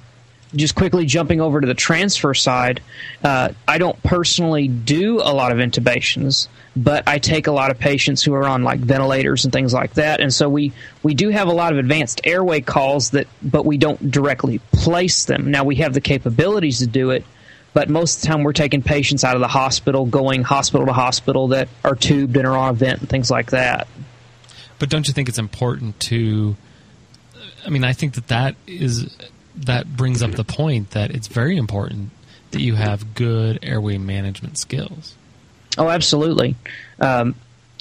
just 0.56 0.76
quickly 0.76 1.06
jumping 1.06 1.42
over 1.42 1.60
to 1.60 1.68
the 1.68 1.74
transfer 1.74 2.34
side 2.34 2.82
uh, 3.24 3.50
i 3.68 3.78
don't 3.78 4.02
personally 4.02 4.70
do 4.70 5.18
a 5.18 5.34
lot 5.34 5.52
of 5.52 5.58
intubations 5.58 6.48
but 6.78 7.06
i 7.06 7.18
take 7.18 7.48
a 7.48 7.52
lot 7.52 7.70
of 7.70 7.78
patients 7.78 8.24
who 8.24 8.34
are 8.34 8.46
on 8.46 8.64
like 8.64 8.80
ventilators 8.80 9.44
and 9.44 9.52
things 9.52 9.74
like 9.74 9.94
that. 9.96 10.20
And 10.20 10.34
so 10.34 10.48
we 10.48 10.72
we 11.04 11.16
do 11.16 11.30
have 11.30 11.48
a 11.48 11.54
lot 11.54 11.74
of 11.74 11.80
advanced 11.80 12.22
airway 12.24 12.62
calls 12.62 13.12
that 13.12 13.28
but 13.42 13.66
we 13.66 13.78
don't 13.78 14.12
directly 14.12 14.60
place 14.72 15.26
them. 15.26 15.52
Now 15.52 15.64
we 15.64 15.78
have 15.78 15.94
the 15.94 16.02
capabilities 16.02 16.80
to 16.80 16.88
do 16.88 17.10
it 17.12 17.26
but 17.78 17.90
most 17.90 18.16
of 18.16 18.22
the 18.22 18.28
time 18.30 18.42
we're 18.42 18.54
taking 18.54 18.82
patients 18.82 19.24
out 19.24 19.36
of 19.36 19.40
the 19.40 19.48
hospital, 19.48 20.08
going 20.08 20.42
hospital 20.42 20.88
to 20.88 20.94
hospital 20.94 21.50
that 21.50 21.70
are 21.84 21.94
tubed 21.94 22.36
and 22.36 22.48
are 22.48 22.58
on 22.58 22.70
a 22.70 22.74
vent 22.74 23.02
and 23.02 23.08
things 23.08 23.30
like 23.30 23.52
that. 23.52 23.88
But 24.80 24.90
don't 24.90 25.08
you 25.08 25.14
think 25.14 25.30
it's 25.30 25.38
important 25.38 26.00
to? 26.00 26.56
I 27.64 27.70
mean, 27.70 27.84
I 27.84 27.94
think 27.94 28.16
that 28.16 28.30
that 28.30 28.56
is 28.66 29.16
that 29.58 29.96
brings 29.96 30.24
up 30.24 30.32
the 30.32 30.44
point 30.44 30.90
that 30.92 31.12
it's 31.12 31.28
very 31.28 31.56
important 31.56 32.10
that 32.50 32.62
you 32.62 32.74
have 32.74 33.14
good 33.14 33.60
airway 33.62 34.00
management 34.00 34.58
skills. 34.58 35.16
Oh, 35.78 35.88
absolutely. 35.88 36.56
Um, 37.00 37.36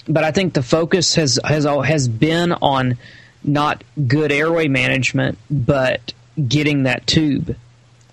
but 0.07 0.23
I 0.23 0.29
think 0.29 0.53
the 0.53 0.61
focus 0.61 1.15
has 1.15 1.39
has 1.43 1.65
all 1.65 1.81
has 1.81 2.07
been 2.07 2.51
on 2.51 2.99
not 3.43 3.83
good 4.05 4.31
airway 4.31 4.67
management, 4.67 5.39
but 5.49 6.13
getting 6.47 6.83
that 6.83 7.07
tube 7.07 7.55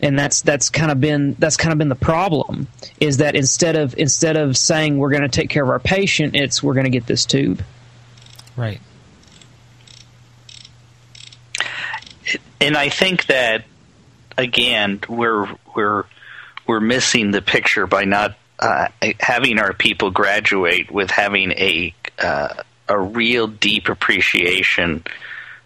and 0.04 0.18
that's 0.18 0.42
that's 0.42 0.68
kind 0.68 0.92
of 0.92 1.00
been 1.00 1.34
that's 1.38 1.56
kind 1.56 1.72
of 1.72 1.78
been 1.78 1.88
the 1.88 1.94
problem 1.94 2.68
is 3.00 3.16
that 3.16 3.34
instead 3.34 3.74
of 3.74 3.96
instead 3.98 4.36
of 4.36 4.56
saying 4.56 4.98
we're 4.98 5.10
going 5.10 5.22
to 5.22 5.28
take 5.28 5.48
care 5.48 5.64
of 5.64 5.70
our 5.70 5.80
patient 5.80 6.36
it's 6.36 6.62
we're 6.62 6.74
going 6.74 6.84
to 6.84 6.90
get 6.90 7.06
this 7.06 7.24
tube. 7.24 7.64
Right. 8.54 8.80
And 12.60 12.76
i 12.76 12.90
think 12.90 13.26
that 13.26 13.64
again 14.36 15.00
we're 15.08 15.48
we're 15.74 16.04
we're 16.66 16.80
missing 16.80 17.30
the 17.30 17.42
picture 17.42 17.86
by 17.86 18.04
not 18.04 18.36
uh, 18.58 18.88
having 19.18 19.58
our 19.58 19.72
people 19.72 20.10
graduate 20.10 20.90
with 20.90 21.10
having 21.10 21.50
a 21.52 21.94
uh, 22.18 22.62
a 22.88 22.98
real 22.98 23.46
deep 23.46 23.88
appreciation 23.88 25.02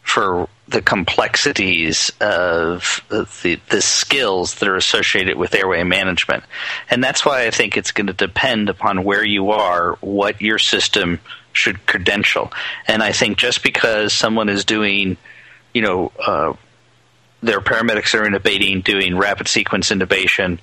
for 0.02 0.48
the 0.68 0.82
complexities 0.82 2.12
of 2.20 3.02
the, 3.08 3.58
the 3.70 3.80
skills 3.80 4.56
that 4.56 4.68
are 4.68 4.76
associated 4.76 5.36
with 5.38 5.54
airway 5.54 5.82
management. 5.82 6.44
And 6.90 7.02
that's 7.02 7.24
why 7.24 7.46
I 7.46 7.50
think 7.50 7.76
it's 7.76 7.90
going 7.90 8.08
to 8.08 8.12
depend 8.12 8.68
upon 8.68 9.02
where 9.02 9.24
you 9.24 9.50
are, 9.50 9.94
what 10.00 10.42
your 10.42 10.58
system 10.58 11.20
should 11.52 11.86
credential. 11.86 12.52
And 12.86 13.02
I 13.02 13.12
think 13.12 13.38
just 13.38 13.62
because 13.62 14.12
someone 14.12 14.50
is 14.50 14.66
doing, 14.66 15.16
you 15.72 15.80
know, 15.80 16.12
uh, 16.18 16.52
their 17.42 17.60
paramedics 17.60 18.14
are 18.14 18.28
intubating, 18.28 18.84
doing 18.84 19.16
rapid 19.16 19.48
sequence 19.48 19.90
intubation 19.90 20.58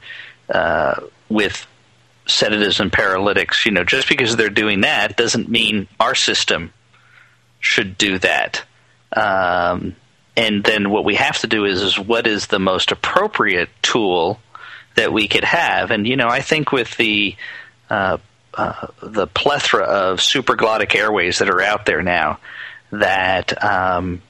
uh, 0.49 1.01
with 1.29 1.65
sedatives 2.27 2.79
and 2.79 2.93
paralytics, 2.93 3.65
you 3.65 3.71
know, 3.71 3.83
just 3.83 4.07
because 4.07 4.35
they're 4.35 4.49
doing 4.49 4.81
that 4.81 5.17
doesn't 5.17 5.49
mean 5.49 5.87
our 5.99 6.13
system 6.13 6.71
should 7.59 7.97
do 7.97 8.19
that. 8.19 8.63
Um, 9.15 9.95
and 10.37 10.63
then 10.63 10.89
what 10.89 11.05
we 11.05 11.15
have 11.15 11.39
to 11.39 11.47
do 11.47 11.65
is, 11.65 11.81
is 11.81 11.97
what 11.97 12.27
is 12.27 12.47
the 12.47 12.59
most 12.59 12.91
appropriate 12.91 13.69
tool 13.81 14.39
that 14.95 15.13
we 15.13 15.27
could 15.27 15.45
have? 15.45 15.91
And 15.91 16.05
you 16.05 16.17
know, 16.17 16.27
I 16.27 16.41
think 16.41 16.71
with 16.71 16.95
the 16.97 17.35
uh, 17.89 18.17
uh, 18.53 18.87
the 19.01 19.27
plethora 19.27 19.83
of 19.83 20.19
supraglottic 20.19 20.95
airways 20.95 21.39
that 21.39 21.49
are 21.49 21.61
out 21.61 21.85
there 21.85 22.01
now, 22.01 22.39
that 22.91 23.63
um, 23.63 24.21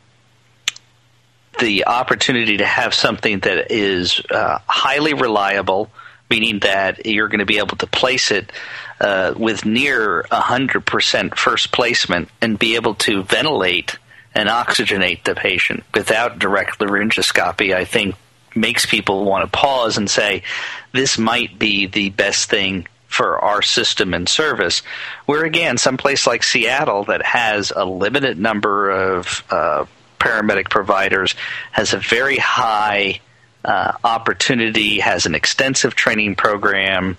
the 1.60 1.86
opportunity 1.86 2.58
to 2.58 2.66
have 2.66 2.94
something 2.94 3.40
that 3.40 3.72
is 3.72 4.22
uh, 4.30 4.60
highly 4.68 5.14
reliable, 5.14 5.92
meaning 6.30 6.60
that 6.60 7.06
you're 7.06 7.28
going 7.28 7.40
to 7.40 7.46
be 7.46 7.60
able 7.60 7.78
to 7.78 7.88
place 7.88 8.32
it 8.32 8.52
uh, 9.00 9.34
with 9.38 9.66
near 9.66 10.24
100% 10.32 11.38
first 11.38 11.72
placement 11.72 12.30
and 12.42 12.58
be 12.58 12.76
able 12.76 12.96
to 12.96 13.24
ventilate 13.24 13.98
and 14.36 14.50
oxygenate 14.50 15.24
the 15.24 15.34
patient 15.34 15.84
without 15.94 16.38
direct 16.38 16.80
laryngoscopy, 16.80 17.74
I 17.74 17.86
think 17.86 18.16
makes 18.54 18.86
people 18.86 19.26
want 19.26 19.44
to 19.46 19.58
pause 19.58 19.98
and 19.98 20.10
say, 20.10 20.44
this 20.92 21.18
might 21.18 21.58
be 21.58 21.88
the 21.88 22.10
best 22.10 22.50
thing 22.50 22.88
for 23.08 23.40
our 23.40 23.62
system 23.62 24.14
and 24.14 24.28
service. 24.28 24.82
Where 25.26 25.46
again, 25.46 25.78
someplace 25.78 26.28
like 26.28 26.44
Seattle 26.44 27.06
that 27.06 27.26
has 27.26 27.72
a 27.76 27.86
limited 27.86 28.38
number 28.38 28.90
of 28.90 29.44
uh, 29.50 29.86
paramedic 30.20 30.70
providers 30.70 31.36
has 31.72 31.94
a 31.94 31.98
very 31.98 32.38
high 32.38 33.22
uh, 33.64 33.94
opportunity, 34.04 35.00
has 35.00 35.26
an 35.26 35.36
extensive 35.36 35.96
training 35.96 36.36
program, 36.36 37.18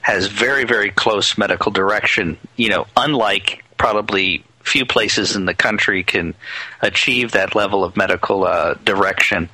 has 0.00 0.26
very 0.26 0.64
very 0.64 0.90
close 0.90 1.38
medical 1.38 1.72
direction. 1.72 2.36
You 2.56 2.70
know, 2.70 2.86
unlike 2.96 3.64
probably 3.78 4.44
few 4.68 4.86
places 4.86 5.36
in 5.36 5.46
the 5.46 5.54
country 5.54 6.02
can 6.02 6.34
achieve 6.80 7.32
that 7.32 7.54
level 7.54 7.84
of 7.84 7.96
medical 7.96 8.44
uh, 8.44 8.74
direction, 8.74 9.48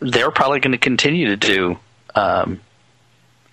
they're 0.00 0.30
probably 0.30 0.60
going 0.60 0.72
to 0.72 0.78
continue 0.78 1.28
to 1.28 1.36
do 1.36 1.78
um, 2.14 2.60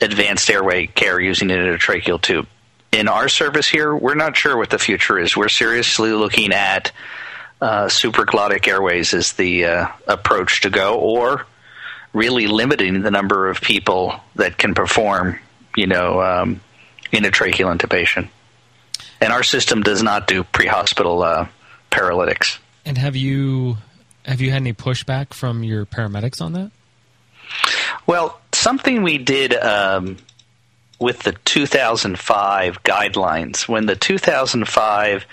advanced 0.01 0.49
airway 0.49 0.87
care 0.87 1.19
using 1.19 1.51
an 1.51 1.59
endotracheal 1.59 2.21
tube. 2.21 2.47
In 2.91 3.07
our 3.07 3.29
service 3.29 3.67
here, 3.67 3.95
we're 3.95 4.15
not 4.15 4.37
sure 4.37 4.55
what 4.57 4.69
the 4.69 4.77
future 4.77 5.17
is. 5.17 5.35
We're 5.35 5.49
seriously 5.49 6.11
looking 6.11 6.53
at 6.53 6.91
uh, 7.61 7.85
supraglottic 7.85 8.67
airways 8.67 9.13
as 9.13 9.33
the 9.33 9.65
uh, 9.65 9.87
approach 10.07 10.61
to 10.61 10.69
go, 10.69 10.99
or 10.99 11.45
really 12.11 12.47
limiting 12.47 13.01
the 13.01 13.09
number 13.09 13.49
of 13.49 13.61
people 13.61 14.19
that 14.35 14.57
can 14.57 14.75
perform, 14.75 15.39
you 15.75 15.87
know, 15.87 16.21
um, 16.21 16.61
endotracheal 17.11 17.75
intubation 17.75 18.29
and 19.23 19.31
our 19.31 19.43
system 19.43 19.81
does 19.81 20.03
not 20.03 20.27
do 20.27 20.43
pre-hospital 20.43 21.23
uh, 21.23 21.47
paralytics. 21.89 22.59
And 22.85 22.97
have 22.97 23.15
you 23.15 23.77
have 24.25 24.41
you 24.41 24.51
had 24.51 24.57
any 24.57 24.73
pushback 24.73 25.33
from 25.33 25.63
your 25.63 25.85
paramedics 25.85 26.41
on 26.41 26.53
that? 26.53 26.71
Well, 28.05 28.41
something 28.51 29.01
we 29.01 29.17
did 29.17 29.53
um, 29.53 30.17
with 30.99 31.19
the 31.19 31.31
2005 31.31 32.83
guidelines. 32.83 33.67
When 33.67 33.85
the 33.85 33.95
2005 33.95 35.25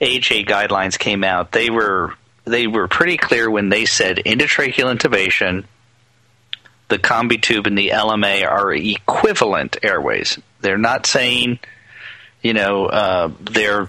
AHA 0.00 0.06
guidelines 0.08 0.98
came 0.98 1.22
out, 1.22 1.52
they 1.52 1.70
were 1.70 2.14
they 2.44 2.66
were 2.66 2.88
pretty 2.88 3.18
clear 3.18 3.48
when 3.48 3.68
they 3.68 3.84
said 3.84 4.16
endotracheal 4.26 4.96
intubation, 4.96 5.64
the 6.88 6.98
combi 6.98 7.40
tube, 7.40 7.68
and 7.68 7.78
the 7.78 7.90
LMA 7.90 8.44
are 8.44 8.72
equivalent 8.72 9.76
airways. 9.84 10.40
They're 10.60 10.76
not 10.76 11.06
saying 11.06 11.60
you 12.42 12.52
know, 12.52 12.86
uh, 12.86 13.30
they're 13.40 13.88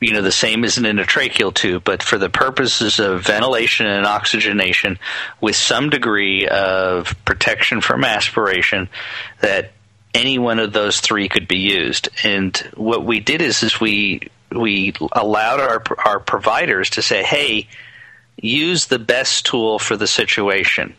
you 0.00 0.12
know 0.12 0.22
the 0.22 0.32
same 0.32 0.64
as 0.64 0.76
an 0.76 0.84
endotracheal 0.84 1.54
tube, 1.54 1.82
but 1.84 2.02
for 2.02 2.18
the 2.18 2.28
purposes 2.28 2.98
of 3.00 3.22
ventilation 3.22 3.86
and 3.86 4.04
oxygenation, 4.04 4.98
with 5.40 5.56
some 5.56 5.88
degree 5.88 6.46
of 6.46 7.14
protection 7.24 7.80
from 7.80 8.04
aspiration, 8.04 8.88
that 9.40 9.72
any 10.12 10.38
one 10.38 10.58
of 10.58 10.72
those 10.72 11.00
three 11.00 11.28
could 11.28 11.48
be 11.48 11.58
used. 11.58 12.08
And 12.22 12.56
what 12.74 13.04
we 13.04 13.20
did 13.20 13.40
is, 13.40 13.62
is 13.62 13.80
we 13.80 14.28
we 14.50 14.94
allowed 15.12 15.60
our 15.60 15.82
our 16.04 16.20
providers 16.20 16.90
to 16.90 17.02
say, 17.02 17.22
"Hey, 17.22 17.68
use 18.36 18.86
the 18.86 18.98
best 18.98 19.46
tool 19.46 19.78
for 19.78 19.96
the 19.96 20.06
situation." 20.06 20.94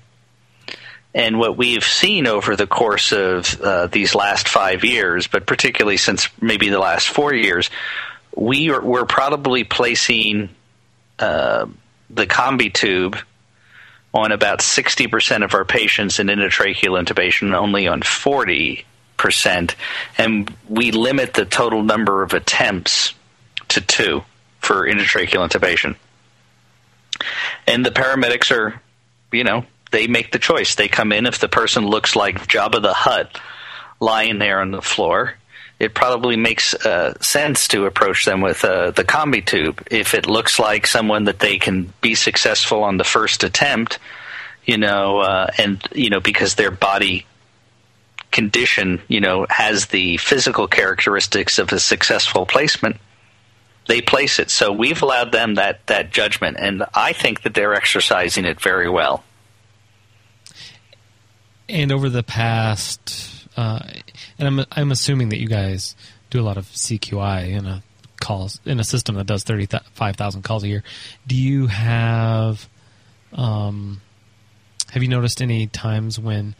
And 1.16 1.40
what 1.40 1.56
we've 1.56 1.84
seen 1.84 2.28
over 2.28 2.58
the 2.58 2.68
course 2.68 3.14
of 3.14 3.62
uh, 3.62 3.88
these 3.88 4.14
last 4.14 4.50
five 4.50 4.84
years, 4.84 5.28
but 5.28 5.48
particularly 5.48 5.96
since 5.96 6.28
maybe 6.42 6.68
the 6.68 6.78
last 6.78 7.08
four 7.08 7.34
years, 7.34 7.70
we 8.36 8.70
are, 8.70 8.82
we're 8.82 9.06
probably 9.06 9.64
placing 9.64 10.50
uh, 11.18 11.68
the 12.10 12.28
combi 12.28 12.72
tube 12.72 13.18
on 14.14 14.34
about 14.34 14.60
60% 14.60 15.46
of 15.46 15.54
our 15.54 15.64
patients 15.64 16.20
in 16.20 16.28
endotracheal 16.28 17.02
intubation, 17.02 17.54
only 17.54 17.88
on 17.88 18.02
40%. 18.02 18.86
And 20.18 20.54
we 20.68 20.92
limit 20.92 21.34
the 21.34 21.46
total 21.46 21.82
number 21.82 22.24
of 22.24 22.34
attempts 22.34 23.14
to 23.70 23.80
two 23.80 24.26
for 24.60 24.86
endotracheal 24.86 25.48
intubation. 25.48 25.96
And 27.66 27.86
the 27.86 27.92
paramedics 27.92 28.54
are, 28.54 28.82
you 29.32 29.46
know, 29.46 29.66
they 29.96 30.08
make 30.08 30.34
the 30.34 30.40
choice. 30.40 30.76
They 30.76 30.90
come 30.90 31.14
in 31.14 31.26
if 31.26 31.40
the 31.40 31.48
person 31.48 31.88
looks 31.88 32.18
like 32.18 32.50
Jabba 32.50 32.82
the 32.82 32.94
Hutt 32.94 33.40
lying 34.02 34.40
there 34.40 34.60
on 34.60 34.72
the 34.72 34.82
floor. 34.82 35.36
It 35.80 35.94
probably 35.94 36.36
makes 36.36 36.74
uh, 36.74 37.14
sense 37.22 37.70
to 37.70 37.86
approach 37.86 38.26
them 38.26 38.42
with 38.42 38.66
uh, 38.66 38.92
the 38.92 39.06
combi 39.06 39.46
tube. 39.46 39.88
If 39.90 40.14
it 40.14 40.28
looks 40.28 40.60
like 40.60 40.86
someone 40.86 41.24
that 41.26 41.40
they 41.40 41.60
can 41.60 41.94
be 42.02 42.14
successful 42.14 42.84
on 42.84 42.98
the 42.98 43.06
first 43.06 43.46
attempt, 43.46 44.00
you 44.66 44.78
know, 44.78 45.20
uh, 45.20 45.48
and 45.58 45.82
you 45.94 46.10
know 46.10 46.20
because 46.20 46.56
their 46.56 46.72
body 46.72 47.26
condition, 48.32 49.02
you 49.08 49.22
know, 49.22 49.48
has 49.50 49.86
the 49.86 50.18
physical 50.18 50.68
characteristics 50.68 51.58
of 51.58 51.72
a 51.72 51.80
successful 51.80 52.46
placement, 52.46 52.98
they 53.88 54.02
place 54.02 54.40
it. 54.40 54.52
So 54.52 54.74
we've 54.74 55.02
allowed 55.02 55.32
them 55.32 55.56
that 55.56 55.88
that 55.88 56.12
judgment, 56.12 56.58
and 56.60 56.84
I 56.94 57.14
think 57.14 57.44
that 57.44 57.54
they're 57.54 57.76
exercising 57.76 58.44
it 58.44 58.60
very 58.60 58.90
well. 58.90 59.24
And 61.68 61.92
over 61.92 62.10
the 62.10 62.24
past, 62.24 63.48
uh, 63.58 63.80
and 64.38 64.48
I'm 64.48 64.66
I'm 64.72 64.92
assuming 64.92 65.30
that 65.30 65.40
you 65.40 65.48
guys 65.48 65.96
do 66.30 66.40
a 66.40 66.44
lot 66.44 66.58
of 66.58 66.66
CQI 66.66 67.50
in 67.50 67.66
a 67.66 67.84
calls 68.20 68.60
in 68.66 68.80
a 68.80 68.84
system 68.84 69.16
that 69.16 69.28
does 69.28 69.44
thirty 69.44 69.68
five 69.94 70.16
thousand 70.16 70.44
calls 70.44 70.64
a 70.64 70.68
year. 70.68 70.84
Do 71.28 71.36
you 71.36 71.68
have, 71.68 72.68
um, 73.34 74.02
have 74.92 75.02
you 75.02 75.10
noticed 75.10 75.42
any 75.42 75.68
times 75.68 76.20
when 76.20 76.56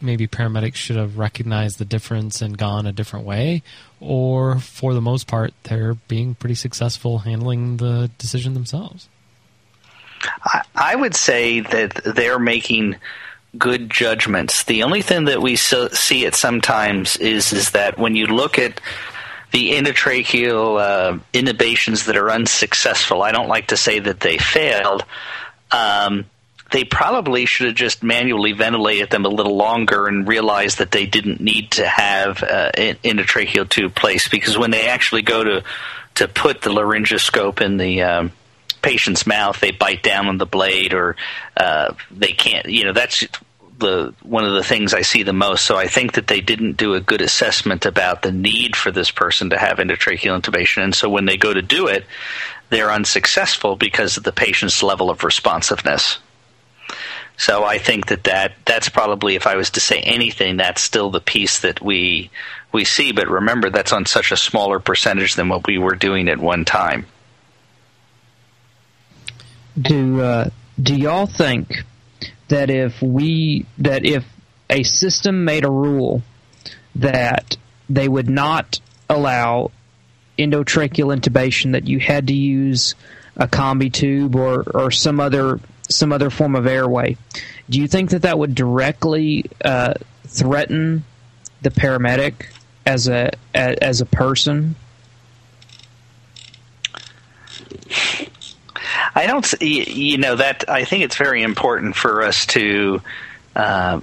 maybe 0.00 0.26
paramedics 0.26 0.76
should 0.76 0.96
have 0.96 1.18
recognized 1.18 1.78
the 1.78 1.84
difference 1.84 2.40
and 2.40 2.56
gone 2.56 2.86
a 2.86 2.92
different 2.92 3.26
way, 3.26 3.62
or 4.00 4.58
for 4.58 4.94
the 4.94 5.00
most 5.00 5.26
part 5.26 5.52
they're 5.64 5.94
being 5.94 6.34
pretty 6.34 6.54
successful 6.54 7.18
handling 7.18 7.76
the 7.76 8.10
decision 8.18 8.54
themselves? 8.54 9.08
I 10.74 10.96
would 10.96 11.14
say 11.14 11.60
that 11.60 12.02
they're 12.04 12.38
making 12.38 12.96
good 13.58 13.90
judgments. 13.90 14.64
The 14.64 14.82
only 14.82 15.02
thing 15.02 15.24
that 15.24 15.42
we 15.42 15.56
so, 15.56 15.88
see 15.88 16.24
it 16.24 16.34
sometimes 16.34 17.16
is 17.16 17.52
is 17.52 17.70
that 17.70 17.98
when 17.98 18.14
you 18.14 18.26
look 18.26 18.58
at 18.58 18.80
the 19.52 19.72
endotracheal 19.72 20.80
uh, 20.80 21.18
intubations 21.32 22.06
that 22.06 22.16
are 22.16 22.30
unsuccessful, 22.30 23.22
I 23.22 23.32
don't 23.32 23.48
like 23.48 23.68
to 23.68 23.76
say 23.76 23.98
that 23.98 24.20
they 24.20 24.38
failed. 24.38 25.04
Um, 25.72 26.26
they 26.70 26.84
probably 26.84 27.46
should 27.46 27.66
have 27.66 27.76
just 27.76 28.02
manually 28.02 28.52
ventilated 28.52 29.10
them 29.10 29.24
a 29.24 29.28
little 29.28 29.56
longer 29.56 30.06
and 30.06 30.26
realized 30.26 30.78
that 30.78 30.92
they 30.92 31.04
didn't 31.04 31.40
need 31.40 31.72
to 31.72 31.86
have 31.86 32.42
uh, 32.42 32.70
an 32.74 32.96
endotracheal 33.02 33.68
tube 33.68 33.94
placed 33.94 34.30
because 34.30 34.56
when 34.56 34.70
they 34.70 34.88
actually 34.88 35.22
go 35.22 35.42
to 35.42 35.64
to 36.16 36.28
put 36.28 36.60
the 36.62 36.70
laryngoscope 36.70 37.60
in 37.60 37.76
the 37.76 38.02
um, 38.02 38.32
patient's 38.82 39.26
mouth, 39.26 39.60
they 39.60 39.70
bite 39.70 40.02
down 40.02 40.28
on 40.28 40.38
the 40.38 40.46
blade 40.46 40.94
or 40.94 41.16
uh, 41.56 41.94
they 42.10 42.32
can't. 42.32 42.66
You 42.66 42.84
know, 42.84 42.92
that's 42.92 43.24
the 43.78 44.14
one 44.22 44.44
of 44.44 44.52
the 44.52 44.62
things 44.62 44.94
I 44.94 45.02
see 45.02 45.22
the 45.22 45.32
most. 45.32 45.64
So 45.64 45.76
I 45.76 45.86
think 45.86 46.12
that 46.12 46.26
they 46.26 46.40
didn't 46.40 46.76
do 46.76 46.94
a 46.94 47.00
good 47.00 47.22
assessment 47.22 47.86
about 47.86 48.22
the 48.22 48.32
need 48.32 48.76
for 48.76 48.90
this 48.90 49.10
person 49.10 49.50
to 49.50 49.58
have 49.58 49.78
endotracheal 49.78 50.40
intubation, 50.40 50.84
and 50.84 50.94
so 50.94 51.08
when 51.08 51.24
they 51.24 51.36
go 51.36 51.52
to 51.52 51.62
do 51.62 51.88
it, 51.88 52.04
they're 52.68 52.92
unsuccessful 52.92 53.76
because 53.76 54.16
of 54.16 54.22
the 54.22 54.32
patient's 54.32 54.82
level 54.82 55.10
of 55.10 55.24
responsiveness. 55.24 56.18
So 57.36 57.64
I 57.64 57.78
think 57.78 58.08
that, 58.08 58.24
that 58.24 58.52
that's 58.66 58.90
probably, 58.90 59.34
if 59.34 59.46
I 59.46 59.56
was 59.56 59.70
to 59.70 59.80
say 59.80 60.00
anything, 60.00 60.58
that's 60.58 60.82
still 60.82 61.10
the 61.10 61.22
piece 61.22 61.60
that 61.60 61.80
we 61.80 62.30
we 62.70 62.84
see. 62.84 63.12
But 63.12 63.28
remember, 63.28 63.70
that's 63.70 63.94
on 63.94 64.04
such 64.04 64.30
a 64.30 64.36
smaller 64.36 64.78
percentage 64.78 65.34
than 65.34 65.48
what 65.48 65.66
we 65.66 65.78
were 65.78 65.94
doing 65.94 66.28
at 66.28 66.38
one 66.38 66.66
time. 66.66 67.06
Do 69.80 70.20
uh, 70.20 70.50
do 70.80 70.96
y'all 70.96 71.26
think 71.26 71.84
that 72.48 72.70
if 72.70 73.00
we 73.02 73.66
that 73.78 74.04
if 74.04 74.24
a 74.68 74.82
system 74.82 75.44
made 75.44 75.64
a 75.64 75.70
rule 75.70 76.22
that 76.96 77.56
they 77.88 78.08
would 78.08 78.28
not 78.28 78.80
allow 79.08 79.70
endotracheal 80.38 81.16
intubation, 81.16 81.72
that 81.72 81.86
you 81.86 81.98
had 81.98 82.28
to 82.28 82.34
use 82.34 82.94
a 83.36 83.46
combi 83.46 83.92
tube 83.92 84.36
or, 84.36 84.62
or 84.62 84.90
some 84.90 85.20
other 85.20 85.60
some 85.88 86.12
other 86.12 86.30
form 86.30 86.54
of 86.54 86.66
airway, 86.66 87.16
do 87.68 87.80
you 87.80 87.88
think 87.88 88.10
that 88.10 88.22
that 88.22 88.38
would 88.38 88.54
directly 88.54 89.44
uh, 89.64 89.94
threaten 90.26 91.04
the 91.62 91.70
paramedic 91.70 92.46
as 92.86 93.08
a 93.08 93.30
as 93.54 94.00
a 94.00 94.06
person? 94.06 94.76
I 99.14 99.26
don't, 99.26 99.52
you 99.60 100.18
know, 100.18 100.36
that 100.36 100.68
I 100.68 100.84
think 100.84 101.04
it's 101.04 101.16
very 101.16 101.42
important 101.42 101.96
for 101.96 102.22
us 102.22 102.46
to. 102.46 103.02
Uh, 103.54 104.00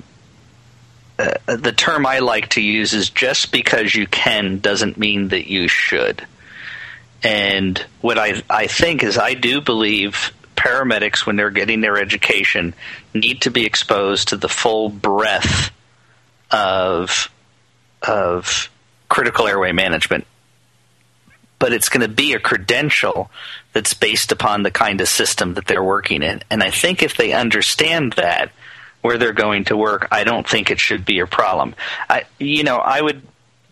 uh, 1.20 1.34
the 1.48 1.72
term 1.72 2.06
I 2.06 2.20
like 2.20 2.50
to 2.50 2.62
use 2.62 2.94
is 2.94 3.10
just 3.10 3.52
because 3.52 3.96
you 3.96 4.06
can 4.06 4.60
doesn't 4.60 4.98
mean 4.98 5.30
that 5.30 5.50
you 5.50 5.68
should. 5.68 6.26
And 7.24 7.84
what 8.02 8.20
I 8.20 8.44
I 8.50 8.68
think 8.68 9.02
is 9.02 9.18
I 9.18 9.34
do 9.34 9.62
believe 9.62 10.32
paramedics 10.56 11.26
when 11.26 11.36
they're 11.36 11.50
getting 11.50 11.82
their 11.82 11.98
education 11.98 12.74
need 13.14 13.42
to 13.42 13.52
be 13.52 13.66
exposed 13.66 14.30
to 14.30 14.38
the 14.38 14.50
full 14.50 14.90
breadth 14.90 15.72
of 16.52 17.32
of 18.02 18.70
critical 19.10 19.48
airway 19.48 19.72
management 19.72 20.28
but 21.60 21.74
it's 21.74 21.90
going 21.90 22.08
to 22.08 22.14
be 22.14 22.34
a 22.34 22.40
credential 22.40 23.32
that's 23.74 23.94
based 23.94 24.32
upon 24.32 24.64
the 24.64 24.72
kind 24.72 25.02
of 25.02 25.08
system 25.08 25.56
that 25.56 25.66
they're 25.66 25.84
working 25.84 26.24
in. 26.24 26.42
And 26.50 26.62
I 26.62 26.72
think 26.72 27.02
if 27.02 27.18
they 27.18 27.34
understand 27.34 28.14
that 28.14 28.52
where 29.02 29.18
they're 29.18 29.34
going 29.34 29.66
to 29.66 29.78
work, 29.78 30.08
I 30.12 30.24
don't 30.24 30.48
think 30.48 30.70
it 30.70 30.80
should 30.80 31.06
be 31.06 31.20
a 31.20 31.28
problem. 31.28 31.76
I, 32.10 32.24
you 32.40 32.64
know, 32.64 32.78
I 32.78 33.02
would 33.02 33.22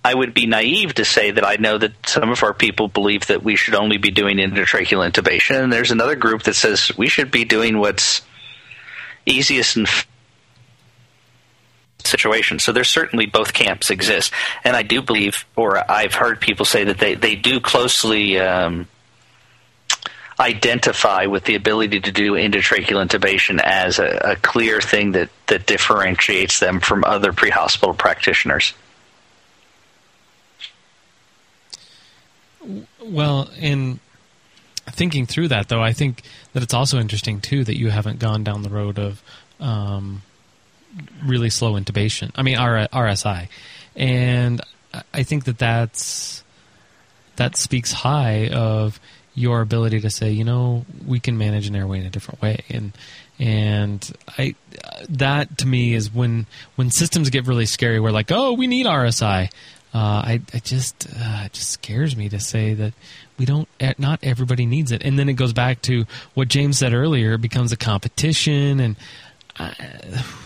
I 0.03 0.13
would 0.13 0.35
be 0.35 0.45
naive 0.45 0.93
to 0.95 1.05
say 1.05 1.31
that 1.31 1.43
I 1.43 1.55
know 1.55 1.79
that 1.79 1.93
some 2.07 2.29
of 2.29 2.43
our 2.43 2.53
people 2.53 2.87
believe 2.87 3.25
that 3.25 3.43
we 3.43 3.55
should 3.55 3.73
only 3.73 3.97
be 3.97 4.11
doing 4.11 4.37
intratracheal 4.37 5.09
intubation, 5.09 5.63
and 5.63 5.73
there's 5.73 5.89
another 5.89 6.15
group 6.15 6.43
that 6.43 6.53
says 6.53 6.91
we 6.95 7.07
should 7.07 7.31
be 7.31 7.43
doing 7.43 7.79
what's 7.79 8.21
easiest 9.25 9.77
and 9.77 9.87
situation. 12.07 12.59
So 12.59 12.71
there's 12.71 12.89
certainly 12.89 13.25
both 13.25 13.53
camps 13.53 13.89
exist, 13.89 14.33
and 14.63 14.75
I 14.75 14.83
do 14.83 15.01
believe, 15.01 15.45
or 15.55 15.89
I've 15.89 16.13
heard 16.13 16.39
people 16.41 16.65
say 16.65 16.83
that 16.85 16.99
they 16.99 17.15
they 17.15 17.35
do 17.35 17.59
closely. 17.59 18.39
Um, 18.39 18.87
identify 20.37 21.27
with 21.27 21.45
the 21.45 21.55
ability 21.55 22.01
to 22.01 22.11
do 22.11 22.33
endotracheal 22.33 23.05
intubation 23.05 23.57
as 23.63 23.99
a, 23.99 24.31
a 24.31 24.35
clear 24.35 24.81
thing 24.81 25.13
that, 25.13 25.29
that 25.47 25.65
differentiates 25.65 26.59
them 26.59 26.81
from 26.81 27.05
other 27.05 27.31
pre-hospital 27.31 27.93
practitioners. 27.93 28.73
Well, 33.01 33.49
in 33.59 33.99
thinking 34.87 35.25
through 35.25 35.49
that, 35.49 35.69
though, 35.69 35.81
I 35.81 35.93
think 35.93 36.23
that 36.53 36.63
it's 36.63 36.73
also 36.73 36.99
interesting 36.99 37.39
too 37.39 37.63
that 37.63 37.77
you 37.77 37.89
haven't 37.89 38.19
gone 38.19 38.43
down 38.43 38.63
the 38.63 38.69
road 38.69 38.99
of 38.99 39.21
um, 39.59 40.23
really 41.23 41.49
slow 41.49 41.73
intubation. 41.73 42.31
I 42.35 42.43
mean, 42.43 42.57
R- 42.57 42.87
RSI, 42.87 43.47
and 43.95 44.61
I 45.13 45.23
think 45.23 45.45
that 45.45 45.57
that's 45.57 46.43
that 47.35 47.57
speaks 47.57 47.91
high 47.91 48.49
of 48.49 48.99
your 49.33 49.59
ability 49.61 49.99
to 49.99 50.09
say, 50.09 50.31
you 50.31 50.45
know, 50.45 50.85
we 51.05 51.19
can 51.19 51.37
manage 51.37 51.67
an 51.67 51.75
airway 51.75 51.99
in 51.99 52.05
a 52.05 52.09
different 52.09 52.41
way, 52.41 52.63
and 52.69 52.93
and 53.37 54.11
I 54.37 54.55
that 55.09 55.57
to 55.59 55.67
me 55.67 55.93
is 55.93 56.13
when 56.13 56.47
when 56.75 56.89
systems 56.89 57.29
get 57.29 57.47
really 57.47 57.65
scary. 57.65 57.99
We're 57.99 58.11
like, 58.11 58.31
oh, 58.31 58.53
we 58.53 58.67
need 58.67 58.85
RSI. 58.85 59.51
Uh, 59.93 59.97
I, 59.97 60.41
I 60.53 60.59
just 60.59 61.07
uh, 61.07 61.43
it 61.45 61.53
just 61.53 61.69
scares 61.69 62.17
me 62.17 62.27
to 62.29 62.39
say 62.39 62.73
that 62.73 62.93
we 63.37 63.45
don't. 63.45 63.67
Not 63.97 64.19
everybody 64.23 64.65
needs 64.65 64.91
it, 64.91 65.03
and 65.03 65.19
then 65.19 65.29
it 65.29 65.33
goes 65.33 65.53
back 65.53 65.81
to 65.83 66.05
what 66.33 66.47
James 66.47 66.77
said 66.77 66.93
earlier. 66.93 67.33
It 67.33 67.41
becomes 67.41 67.71
a 67.71 67.77
competition, 67.77 68.79
and 68.79 68.95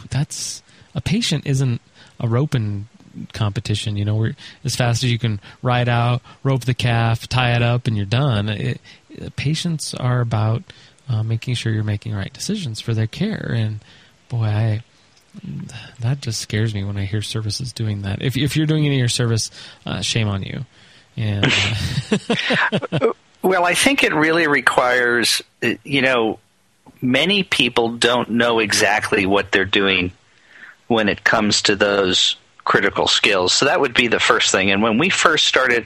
that's 0.10 0.62
a 0.95 1.02
patient 1.02 1.45
isn't 1.45 1.82
a 2.19 2.28
roping 2.28 2.88
competition. 3.34 3.98
You 3.98 4.06
know, 4.06 4.15
where 4.15 4.36
as 4.63 4.76
fast 4.76 5.04
as 5.04 5.12
you 5.12 5.19
can 5.19 5.39
ride 5.62 5.89
out, 5.89 6.22
rope 6.43 6.65
the 6.65 6.74
calf, 6.74 7.28
tie 7.28 7.56
it 7.56 7.62
up, 7.62 7.88
and 7.88 7.95
you're 7.95 8.06
done. 8.06 8.50
It, 8.50 8.82
patients 9.36 9.93
are 9.93 10.22
about 10.22 10.63
uh, 11.08 11.24
making 11.24 11.56
sure 11.56 11.72
you're 11.72 11.84
making 11.84 12.13
right 12.13 12.32
decisions 12.32 12.80
for 12.80 12.93
their 12.93 13.08
care. 13.08 13.52
And 13.56 13.80
boy, 14.30 14.45
I 14.45 14.84
that 16.00 16.22
just 16.22 16.41
scares 16.41 16.74
me 16.74 16.84
when 16.84 16.98
I 16.98 17.06
hear 17.06 17.22
services 17.22 17.72
doing 17.72 18.02
that. 18.02 18.22
If 18.22 18.38
if 18.38 18.56
you're 18.56 18.65
doing 18.65 18.86
any 18.86 18.95
of 18.95 19.00
your 19.00 19.08
service, 19.08 19.52
uh, 19.86 20.02
shame 20.02 20.28
on 20.28 20.43
you. 20.43 20.65
And 21.17 21.45
uh, 21.45 23.13
Well, 23.41 23.65
I 23.65 23.74
think 23.74 24.04
it 24.04 24.13
really 24.13 24.48
requires, 24.48 25.41
uh, 25.63 25.76
you 25.84 26.02
know, 26.02 26.39
many 27.01 27.43
people 27.43 27.97
don't 27.97 28.31
know 28.31 28.59
exactly 28.59 29.25
what 29.25 29.51
they're 29.51 29.65
doing 29.65 30.12
when 30.88 31.09
it 31.09 31.23
comes 31.23 31.63
to 31.63 31.75
those 31.75 32.35
critical 32.63 33.07
skills. 33.07 33.53
So 33.53 33.65
that 33.65 33.79
would 33.79 33.93
be 33.93 34.07
the 34.07 34.19
first 34.19 34.51
thing. 34.51 34.71
And 34.71 34.81
when 34.81 34.97
we 34.97 35.09
first 35.09 35.47
started, 35.47 35.85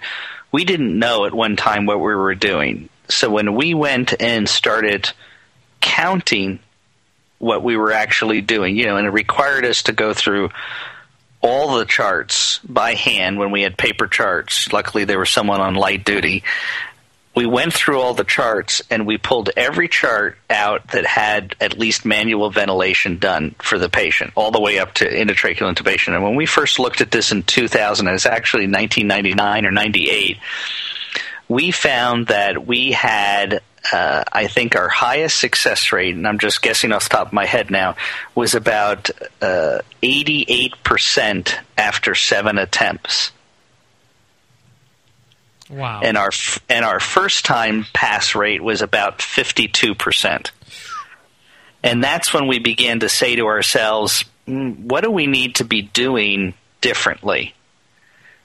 we 0.52 0.66
didn't 0.66 0.98
know 0.98 1.26
at 1.26 1.34
one 1.34 1.56
time 1.56 1.86
what 1.86 1.98
we 1.98 2.16
were 2.16 2.36
doing. 2.36 2.90
So 3.10 3.30
when 3.30 3.56
we 3.56 3.74
went 3.74 4.14
and 4.22 4.48
started 4.48 5.10
counting 5.82 6.60
what 7.40 7.64
we 7.64 7.76
were 7.76 7.92
actually 7.92 8.42
doing, 8.42 8.78
you 8.78 8.86
know, 8.86 8.98
and 8.98 9.06
it 9.06 9.12
required 9.12 9.66
us 9.66 9.84
to 9.84 9.92
go 9.92 10.14
through 10.14 10.50
all 11.42 11.78
the 11.78 11.86
charts 11.86 12.60
by 12.60 12.94
hand 12.94 13.38
when 13.38 13.52
we 13.52 13.62
had 13.62 13.78
paper 13.78 14.08
charts. 14.08 14.72
Luckily, 14.72 15.04
there 15.04 15.20
was 15.20 15.30
someone 15.30 15.60
on 15.60 15.76
light 15.76 16.06
duty. 16.06 16.44
We 17.36 17.46
went 17.48 17.74
through 17.74 18.00
all 18.00 18.14
the 18.14 18.24
charts 18.24 18.82
and 18.92 19.08
we 19.08 19.18
pulled 19.18 19.50
every 19.58 19.88
chart 19.88 20.38
out 20.50 20.90
that 20.90 21.06
had 21.06 21.56
at 21.60 21.80
least 21.80 22.06
manual 22.06 22.52
ventilation 22.52 23.18
done 23.18 23.56
for 23.60 23.80
the 23.80 23.90
patient, 23.90 24.34
all 24.36 24.52
the 24.52 24.62
way 24.62 24.78
up 24.78 24.94
to 24.96 25.10
intratracheal 25.10 25.74
intubation. 25.74 26.14
And 26.14 26.24
when 26.24 26.36
we 26.36 26.46
first 26.46 26.78
looked 26.78 27.02
at 27.02 27.12
this 27.12 27.32
in 27.32 27.44
2000, 27.44 28.08
it 28.08 28.12
was 28.12 28.26
actually 28.26 28.68
1999 28.68 29.66
or 29.66 29.72
98, 29.72 30.38
we 31.48 31.72
found 31.72 32.28
that 32.28 32.68
we 32.68 32.92
had 32.92 33.62
uh, 33.92 34.24
I 34.32 34.48
think 34.48 34.76
our 34.76 34.88
highest 34.88 35.40
success 35.40 35.92
rate, 35.92 36.16
and 36.16 36.28
I'm 36.28 36.40
just 36.40 36.62
guessing 36.62 36.92
off 36.92 37.10
the 37.10 37.18
top 37.18 37.28
of 37.28 37.34
my 37.34 37.46
head 37.46 37.70
now, 37.70 37.96
was 38.34 38.56
about 38.56 39.10
uh, 39.42 39.80
88% 40.02 41.54
after 41.78 42.16
seven 42.16 42.58
attempts. 42.58 43.32
Wow, 45.74 46.02
And 46.04 46.18
our 46.18 46.32
and 46.70 46.86
our 46.86 47.00
first 47.00 47.46
time 47.46 47.86
pass 47.94 48.36
rate 48.36 48.64
was 48.64 48.82
about 48.82 49.20
52%. 49.20 50.52
And 51.84 52.04
that's 52.04 52.34
when 52.34 52.48
we 52.48 52.60
began 52.60 53.02
to 53.02 53.10
say 53.10 53.36
to 53.36 53.46
ourselves, 53.48 54.24
"Mm, 54.48 54.78
what 54.80 55.04
do 55.04 55.12
we 55.12 55.28
need 55.28 55.56
to 55.56 55.66
be 55.66 55.82
doing 55.82 56.54
differently? 56.82 57.54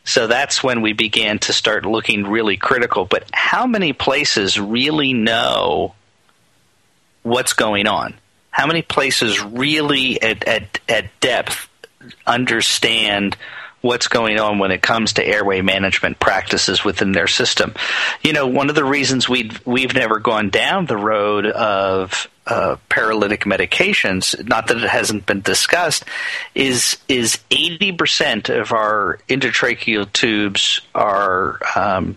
So 0.05 0.27
that's 0.27 0.63
when 0.63 0.81
we 0.81 0.95
began 0.95 1.39
to 1.41 1.53
start 1.53 1.85
looking 1.85 2.27
really 2.27 2.57
critical. 2.57 3.05
But 3.05 3.25
how 3.31 3.67
many 3.67 3.93
places 3.93 4.59
really 4.59 5.13
know 5.13 5.95
what's 7.23 7.53
going 7.53 7.87
on? 7.87 8.15
How 8.51 8.67
many 8.67 8.81
places 8.81 9.43
really 9.43 10.21
at, 10.23 10.45
at, 10.49 10.81
at 10.89 11.21
depth 11.21 11.69
understand 12.27 13.37
what's 13.81 14.09
going 14.09 14.39
on 14.39 14.59
when 14.59 14.71
it 14.71 14.83
comes 14.83 15.15
to 15.15 15.27
airway 15.27 15.61
management 15.61 16.19
practices 16.19 16.85
within 16.85 17.13
their 17.13 17.27
system? 17.27 17.75
You 18.23 18.33
know, 18.33 18.47
one 18.47 18.69
of 18.69 18.75
the 18.75 18.85
reasons 18.85 19.29
we 19.29 19.51
we've 19.65 19.95
never 19.95 20.19
gone 20.19 20.51
down 20.51 20.87
the 20.87 20.97
road 20.97 21.47
of 21.47 22.29
uh, 22.47 22.77
paralytic 22.89 23.45
medications, 23.45 24.47
not 24.49 24.69
that 24.69 24.79
it 24.79 24.89
hasn't 24.89 25.27
been 25.27 25.43
discussed, 25.43 26.05
is 26.55 26.97
is 27.09 27.39
eighty 27.51 27.93
percent 27.93 28.49
of 28.49 28.73
our 28.73 29.19
endotracheal 29.29 30.13
tubes 30.13 30.81
are 30.95 31.61
um, 31.77 32.17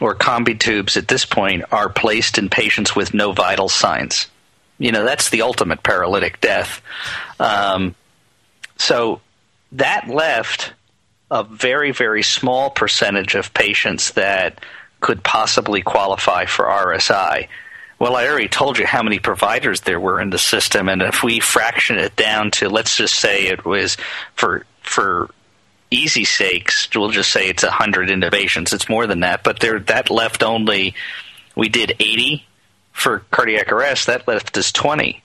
or 0.00 0.14
combi 0.14 0.58
tubes 0.58 0.96
at 0.96 1.08
this 1.08 1.24
point 1.24 1.64
are 1.72 1.88
placed 1.88 2.38
in 2.38 2.50
patients 2.50 2.94
with 2.94 3.14
no 3.14 3.32
vital 3.32 3.68
signs. 3.68 4.26
You 4.78 4.92
know, 4.92 5.04
that's 5.04 5.30
the 5.30 5.42
ultimate 5.42 5.82
paralytic 5.82 6.40
death. 6.42 6.82
Um, 7.40 7.94
so 8.76 9.22
that 9.72 10.08
left 10.08 10.72
a 11.30 11.42
very, 11.42 11.92
very 11.92 12.22
small 12.22 12.70
percentage 12.70 13.34
of 13.34 13.52
patients 13.52 14.12
that 14.12 14.64
could 15.00 15.22
possibly 15.22 15.82
qualify 15.82 16.46
for 16.46 16.64
RSI. 16.64 17.48
Well, 17.98 18.16
I 18.16 18.26
already 18.28 18.48
told 18.48 18.78
you 18.78 18.86
how 18.86 19.02
many 19.02 19.18
providers 19.18 19.80
there 19.80 20.00
were 20.00 20.20
in 20.20 20.30
the 20.30 20.38
system, 20.38 20.88
and 20.88 21.02
if 21.02 21.22
we 21.22 21.40
fraction 21.40 21.98
it 21.98 22.14
down 22.14 22.50
to, 22.52 22.68
let's 22.68 22.96
just 22.96 23.14
say 23.14 23.46
it 23.46 23.64
was 23.64 23.96
for 24.34 24.66
for 24.82 25.30
easy 25.90 26.24
sakes, 26.24 26.88
we'll 26.94 27.10
just 27.10 27.32
say 27.32 27.48
it's 27.48 27.64
hundred 27.64 28.08
intubations. 28.08 28.72
It's 28.72 28.88
more 28.88 29.06
than 29.06 29.20
that, 29.20 29.42
but 29.42 29.60
there 29.60 29.78
that 29.80 30.10
left 30.10 30.42
only 30.42 30.94
we 31.54 31.68
did 31.68 31.96
eighty 31.98 32.46
for 32.92 33.20
cardiac 33.30 33.72
arrest. 33.72 34.06
That 34.08 34.28
left 34.28 34.56
us 34.58 34.72
twenty 34.72 35.22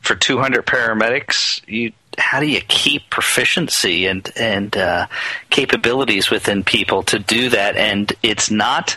for 0.00 0.14
two 0.14 0.38
hundred 0.38 0.66
paramedics. 0.66 1.62
You 1.66 1.92
how 2.18 2.40
do 2.40 2.46
you 2.46 2.60
keep 2.60 3.10
proficiency 3.10 4.06
and 4.06 4.30
and 4.36 4.76
uh, 4.76 5.06
capabilities 5.50 6.30
within 6.30 6.64
people 6.64 7.02
to 7.04 7.18
do 7.18 7.50
that? 7.50 7.76
And 7.76 8.12
it's 8.22 8.50
not 8.50 8.96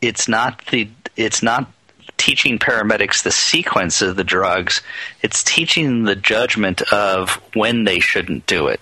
it's 0.00 0.28
not 0.28 0.64
the 0.66 0.88
it's 1.16 1.42
not 1.42 1.70
teaching 2.16 2.58
paramedics 2.58 3.22
the 3.22 3.30
sequence 3.30 4.02
of 4.02 4.16
the 4.16 4.24
drugs. 4.24 4.82
It's 5.22 5.42
teaching 5.42 6.04
the 6.04 6.16
judgment 6.16 6.82
of 6.92 7.40
when 7.54 7.84
they 7.84 8.00
shouldn't 8.00 8.46
do 8.46 8.68
it. 8.68 8.80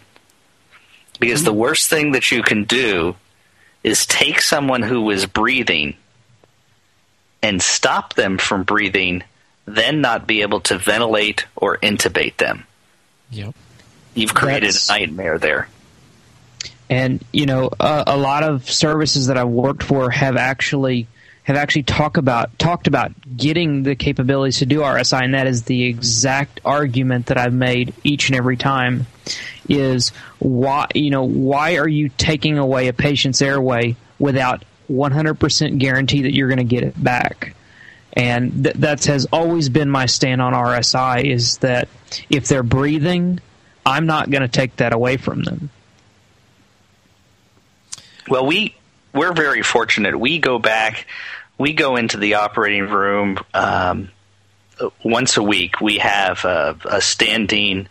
Because 1.20 1.44
the 1.44 1.52
worst 1.52 1.88
thing 1.88 2.12
that 2.12 2.31
you 2.31 2.42
can 2.42 2.64
do 2.64 3.16
is 3.83 4.05
take 4.07 4.40
someone 4.40 4.83
who 4.83 5.11
is 5.11 5.26
breathing 5.26 5.96
and 7.42 7.62
stop 7.62 8.14
them 8.14 8.38
from 8.38 8.64
breathing, 8.64 9.22
then 9.66 10.00
not 10.00 10.26
be 10.26 10.42
able 10.42 10.61
to 10.61 10.76
ventilate 10.79 11.46
or 11.55 11.79
intubate 11.79 12.37
them. 12.38 12.66
Yep. 13.31 13.55
You've 14.15 14.35
created 14.35 14.69
That's- 14.71 14.89
a 14.89 14.93
nightmare 14.93 15.39
there. 15.39 15.69
and 16.89 17.23
you 17.33 17.47
know 17.47 17.69
uh, 17.81 18.05
a 18.07 18.17
lot 18.17 18.43
of 18.45 18.71
services 18.71 19.27
that 19.27 19.37
I've 19.37 19.49
worked 19.49 19.83
for 19.83 20.11
have 20.11 20.37
actually 20.37 21.07
have 21.43 21.57
actually 21.57 21.85
talked 21.85 22.17
about 22.17 22.59
talked 22.59 22.87
about 22.87 23.12
getting 23.37 23.83
the 23.85 23.95
capabilities 23.95 24.59
to 24.59 24.67
do 24.67 24.81
RSI, 24.81 25.23
and 25.25 25.35
that 25.35 25.47
is 25.47 25.65
the 25.65 25.85
exact 25.85 26.61
argument 26.65 27.27
that 27.27 27.39
I've 27.39 27.53
made 27.53 27.93
each 28.05 28.29
and 28.29 28.37
every 28.37 28.57
time. 28.57 29.07
Is 29.69 30.11
why 30.39 30.87
you 30.95 31.11
know 31.11 31.25
why 31.25 31.77
are 31.79 31.89
you 31.89 32.09
taking 32.09 32.57
away 32.59 32.89
a 32.89 32.93
patient's 32.93 33.43
airway 33.43 33.97
without 34.19 34.65
100% 34.91 35.79
guarantee 35.79 36.23
that 36.23 36.33
you're 36.33 36.49
going 36.49 36.59
to 36.59 36.65
get 36.65 36.85
it 36.85 37.03
back? 37.03 37.55
And 38.16 38.64
th- 38.64 38.76
that 38.76 39.05
has 39.05 39.26
always 39.31 39.68
been 39.68 39.90
my 39.90 40.07
stand 40.07 40.40
on 40.40 40.55
RSI 40.55 41.24
is 41.24 41.59
that 41.59 41.88
if 42.31 42.48
they're 42.48 42.62
breathing, 42.62 43.40
I'm 43.85 44.07
not 44.07 44.31
going 44.31 44.42
to 44.42 44.48
take 44.48 44.76
that 44.76 44.94
away 44.94 45.18
from 45.18 45.42
them. 45.42 45.70
Well, 48.29 48.46
we 48.46 48.74
we're 49.12 49.33
very 49.33 49.62
fortunate. 49.62 50.18
We 50.18 50.38
go 50.38 50.59
back, 50.59 51.07
we 51.59 51.72
go 51.72 51.96
into 51.96 52.18
the 52.18 52.35
operating 52.35 52.88
room 52.88 53.38
um, 53.55 54.11
once 55.05 55.37
a 55.37 55.42
week. 55.42 55.81
We 55.81 55.98
have 55.98 56.44
a, 56.44 56.76
a 56.85 57.00
standing 57.00 57.88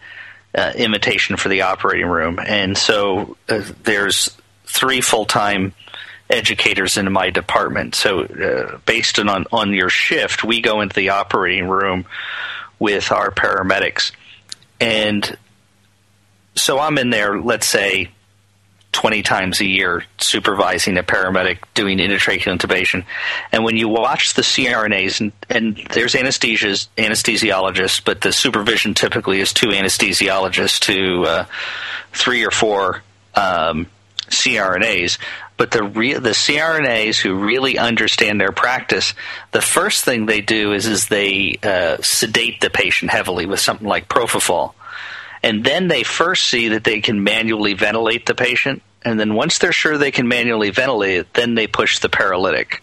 uh, 0.53 0.73
invitation 0.75 1.38
for 1.38 1.49
the 1.49 1.61
operating 1.61 2.07
room, 2.07 2.39
and 2.45 2.77
so 2.77 3.38
uh, 3.47 3.63
there's 3.83 4.35
three 4.65 5.01
full 5.01 5.25
time 5.25 5.73
educators 6.29 6.97
in 6.97 7.11
my 7.11 7.29
department. 7.29 7.95
So, 7.95 8.21
uh, 8.21 8.77
based 8.85 9.19
on 9.19 9.29
on 9.29 9.73
your 9.73 9.89
shift, 9.89 10.43
we 10.43 10.61
go 10.61 10.81
into 10.81 10.95
the 10.95 11.09
operating 11.09 11.67
room 11.67 12.05
with 12.79 13.11
our 13.11 13.31
paramedics, 13.31 14.11
and 14.79 15.38
so 16.55 16.79
I'm 16.79 16.97
in 16.97 17.09
there. 17.09 17.39
Let's 17.39 17.67
say 17.67 18.10
20 18.95 19.23
times 19.23 19.60
a 19.60 19.65
year 19.65 20.06
supervising 20.19 20.97
a 20.97 21.04
paramedic 21.04 21.58
doing 21.73 21.97
intratracheal 21.97 22.58
intubation. 22.58 23.04
And 23.52 23.65
when 23.65 23.75
you 23.75 23.89
watch 23.89 24.35
the 24.35 24.41
CRNAs, 24.41 25.19
and, 25.19 25.33
and 25.50 25.75
there's 25.91 26.13
anesthesias, 26.13 26.87
anesthesiologists, 26.97 28.02
but 28.06 28.21
the 28.21 28.31
supervision 28.31 28.93
typically 28.93 29.41
is 29.41 29.52
two 29.52 29.67
anesthesiologists 29.67 30.79
to 30.79 31.23
uh, 31.25 31.45
three 32.13 32.45
or 32.45 32.52
four 32.52 33.04
um, 33.35 33.87
CRNAs. 34.29 35.17
But 35.58 35.71
the 35.71 35.83
re- 35.83 36.13
the 36.15 36.31
CRNAs 36.31 37.19
who 37.19 37.35
really 37.35 37.77
understand 37.77 38.41
their 38.41 38.51
practice, 38.51 39.13
the 39.51 39.62
first 39.62 40.03
thing 40.03 40.25
they 40.25 40.41
do 40.41 40.73
is 40.73 40.85
is 40.85 41.08
they 41.08 41.58
uh, 41.63 41.97
sedate 42.01 42.60
the 42.60 42.69
patient 42.69 43.12
heavily 43.12 43.45
with 43.45 43.60
something 43.60 43.87
like 43.87 44.10
propofol. 44.10 44.73
And 45.41 45.63
then 45.63 45.87
they 45.87 46.03
first 46.03 46.47
see 46.47 46.69
that 46.69 46.83
they 46.83 47.01
can 47.01 47.23
manually 47.23 47.73
ventilate 47.73 48.25
the 48.25 48.35
patient. 48.35 48.81
And 49.03 49.19
then 49.19 49.35
once 49.35 49.60
they're 49.60 49.71
sure 49.71 49.97
they 49.97 50.12
can 50.12 50.27
manually 50.27 50.71
ventilate 50.71 51.19
it 51.19 51.33
then 51.33 51.56
they 51.56 51.67
push 51.67 51.99
the 51.99 52.10
paralytic. 52.10 52.81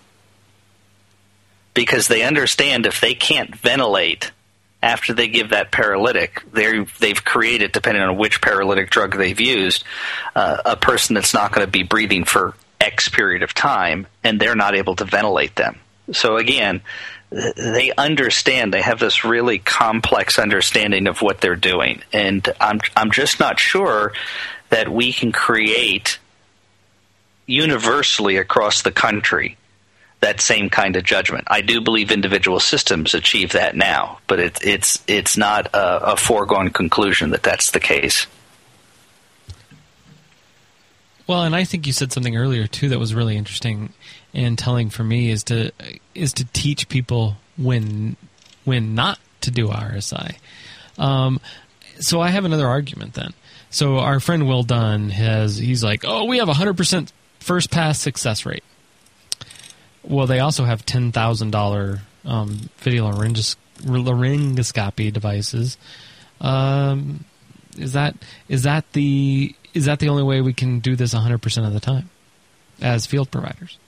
Because 1.75 2.09
they 2.09 2.23
understand 2.23 2.87
if 2.87 3.01
they 3.01 3.15
can't 3.15 3.55
ventilate 3.55 4.31
after 4.83 5.15
they 5.15 5.29
give 5.29 5.51
that 5.51 5.71
paralytic, 5.71 6.43
they 6.53 6.85
they've 6.99 7.25
created, 7.25 7.73
depending 7.73 8.03
on 8.03 8.17
which 8.17 8.41
paralytic 8.41 8.91
drug 8.91 9.17
they've 9.17 9.41
used, 9.41 9.85
uh, 10.35 10.59
a 10.65 10.77
person 10.77 11.15
that's 11.15 11.33
not 11.33 11.53
going 11.53 11.65
to 11.65 11.71
be 11.71 11.85
breathing 11.85 12.25
for 12.25 12.55
X 12.81 13.09
period 13.09 13.43
of 13.43 13.55
time, 13.55 14.09
and 14.25 14.41
they're 14.41 14.57
not 14.57 14.75
able 14.75 14.97
to 14.97 15.05
ventilate 15.05 15.55
them. 15.55 15.79
So 16.11 16.37
again, 16.37 16.83
they 17.31 17.93
understand. 17.97 18.75
They 18.75 18.83
have 18.83 18.99
this 18.99 19.25
really 19.25 19.59
complex 19.59 20.39
understanding 20.39 21.07
of 21.07 21.23
what 21.23 21.41
they're 21.41 21.55
doing, 21.55 22.03
and 22.13 22.47
I'm 22.61 22.81
I'm 22.97 23.13
just 23.13 23.39
not 23.39 23.61
sure 23.61 24.13
that 24.71 24.89
we 24.89 25.13
can 25.13 25.31
create 25.31 26.19
universally 27.47 28.37
across 28.37 28.83
the 28.83 28.91
country 28.91 29.57
that 30.23 30.41
same 30.41 30.71
kind 30.71 30.97
of 30.97 31.03
judgment. 31.03 31.45
I 31.49 31.61
do 31.61 31.81
believe 31.81 32.11
individual 32.11 32.61
systems 32.61 33.13
achieve 33.13 33.53
that 33.53 33.77
now, 33.77 34.19
but 34.29 34.39
it, 34.39 34.59
it's 34.65 35.03
it's 35.07 35.37
not 35.37 35.67
a, 35.75 36.13
a 36.13 36.17
foregone 36.17 36.71
conclusion 36.71 37.31
that 37.31 37.43
that's 37.43 37.73
the 37.73 37.81
case. 37.81 38.27
Well, 41.27 41.43
and 41.43 41.55
I 41.55 41.65
think 41.65 41.87
you 41.87 41.93
said 41.93 42.13
something 42.13 42.37
earlier 42.37 42.67
too 42.67 42.89
that 42.91 42.99
was 42.99 43.15
really 43.15 43.37
interesting 43.37 43.93
and 44.33 44.57
telling 44.57 44.91
for 44.91 45.05
me 45.05 45.31
is 45.31 45.43
to 45.45 45.73
is 46.15 46.33
to 46.35 46.45
teach 46.53 46.89
people 46.89 47.37
when 47.59 48.17
when 48.65 48.95
not 48.95 49.19
to 49.43 49.51
do 49.51 49.69
RSI. 49.69 50.37
Um, 50.99 51.41
so 51.99 52.21
I 52.21 52.29
have 52.29 52.45
another 52.45 52.69
argument 52.69 53.15
then. 53.15 53.35
So 53.71 53.99
our 53.99 54.21
friend 54.21 54.47
Will 54.47 54.63
Dunn 54.63 55.11
has 55.11 55.57
he's 55.57 55.83
like, 55.83 56.05
oh, 56.07 56.27
we 56.27 56.39
have 56.39 56.49
a 56.49 56.55
hundred 56.55 56.77
percent 56.77 57.13
first 57.41 57.73
pass 57.73 57.99
success 57.99 58.47
rate. 58.47 58.63
Well, 60.05 60.27
they 60.27 60.41
also 60.41 60.65
have 60.65 60.85
ten 60.85 61.13
thousand 61.13 61.53
thousand 61.53 62.01
um, 62.25 62.69
video 62.79 63.11
laryngos- 63.11 63.57
laryngoscopy 63.83 65.13
devices. 65.13 65.77
Um, 66.41 67.25
is 67.79 67.93
that 67.95 68.17
is 68.49 68.65
that 68.65 68.91
the 68.93 69.55
is 69.75 69.87
that 69.87 69.99
the 70.01 70.09
only 70.09 70.23
way 70.23 70.41
we 70.41 70.53
can 70.53 70.81
do 70.81 70.97
this 70.97 71.15
100% 71.15 71.67
of 71.67 71.73
the 71.73 71.81
time 71.81 72.11
as 72.83 73.07
field 73.07 73.31
providers? 73.31 73.79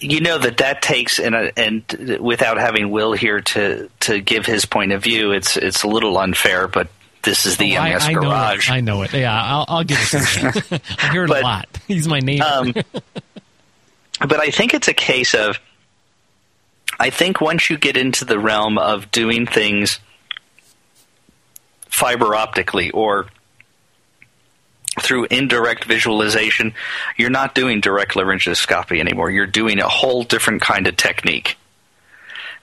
You 0.00 0.20
know 0.20 0.38
that 0.38 0.58
that 0.58 0.82
takes 0.82 1.18
and 1.18 1.34
and 1.56 2.18
without 2.20 2.58
having 2.58 2.90
Will 2.90 3.12
here 3.14 3.40
to 3.40 3.88
to 4.00 4.20
give 4.20 4.44
his 4.44 4.66
point 4.66 4.92
of 4.92 5.02
view, 5.02 5.32
it's 5.32 5.56
it's 5.56 5.82
a 5.82 5.88
little 5.88 6.18
unfair, 6.18 6.68
but 6.68 6.88
this 7.22 7.46
is 7.46 7.56
the 7.56 7.76
Oh, 7.78 7.80
I, 7.80 7.90
EMS 7.90 8.04
I 8.04 8.12
know 8.12 8.20
garage. 8.20 8.68
it. 8.68 8.72
I 8.72 8.80
know 8.80 9.02
it. 9.02 9.12
Yeah, 9.14 9.32
I'll, 9.42 9.64
I'll 9.66 9.84
give 9.84 9.98
it 9.98 10.06
to. 10.08 10.80
I 10.98 11.10
hear 11.10 11.24
it 11.24 11.28
But, 11.28 11.40
a 11.40 11.44
lot. 11.44 11.68
He's 11.88 12.06
my 12.06 12.20
neighbor. 12.20 12.44
Um, 12.44 12.74
but 14.20 14.40
I 14.40 14.50
think 14.50 14.74
it's 14.74 14.88
a 14.88 14.94
case 14.94 15.34
of 15.34 15.58
I 16.98 17.10
think 17.10 17.40
once 17.40 17.70
you 17.70 17.78
get 17.78 17.96
into 17.96 18.24
the 18.24 18.38
realm 18.38 18.78
of 18.78 19.10
doing 19.10 19.46
things 19.46 19.98
fiber 21.88 22.34
optically 22.34 22.90
or 22.90 23.26
through 25.00 25.26
indirect 25.30 25.84
visualization, 25.84 26.74
you're 27.16 27.30
not 27.30 27.54
doing 27.54 27.80
direct 27.80 28.12
laryngoscopy 28.14 29.00
anymore. 29.00 29.30
You're 29.30 29.46
doing 29.46 29.80
a 29.80 29.88
whole 29.88 30.22
different 30.22 30.62
kind 30.62 30.86
of 30.86 30.96
technique. 30.96 31.56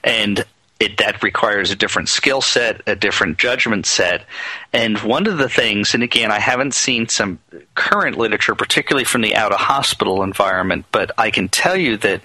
And 0.04 0.46
it, 0.82 0.98
that 0.98 1.22
requires 1.22 1.70
a 1.70 1.76
different 1.76 2.10
skill 2.10 2.42
set, 2.42 2.82
a 2.88 2.96
different 2.96 3.38
judgment 3.38 3.86
set. 3.86 4.26
And 4.74 4.98
one 4.98 5.28
of 5.28 5.38
the 5.38 5.48
things, 5.48 5.94
and 5.94 6.02
again, 6.02 6.32
I 6.32 6.40
haven't 6.40 6.74
seen 6.74 7.08
some 7.08 7.38
current 7.76 8.18
literature, 8.18 8.56
particularly 8.56 9.04
from 9.04 9.22
the 9.22 9.36
out 9.36 9.52
of 9.52 9.60
hospital 9.60 10.24
environment, 10.24 10.86
but 10.92 11.12
I 11.20 11.30
can 11.30 11.50
tell 11.50 11.78
you 11.78 11.98
that 11.98 12.22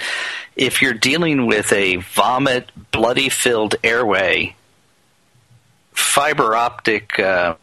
if 0.56 0.80
you're 0.80 0.94
dealing 0.94 1.46
with 1.46 1.70
a 1.70 1.96
vomit, 1.96 2.70
bloody 2.92 3.28
filled 3.28 3.74
airway, 3.84 4.56
fiber 5.92 6.56
optic 6.56 7.18
uh, 7.20 7.56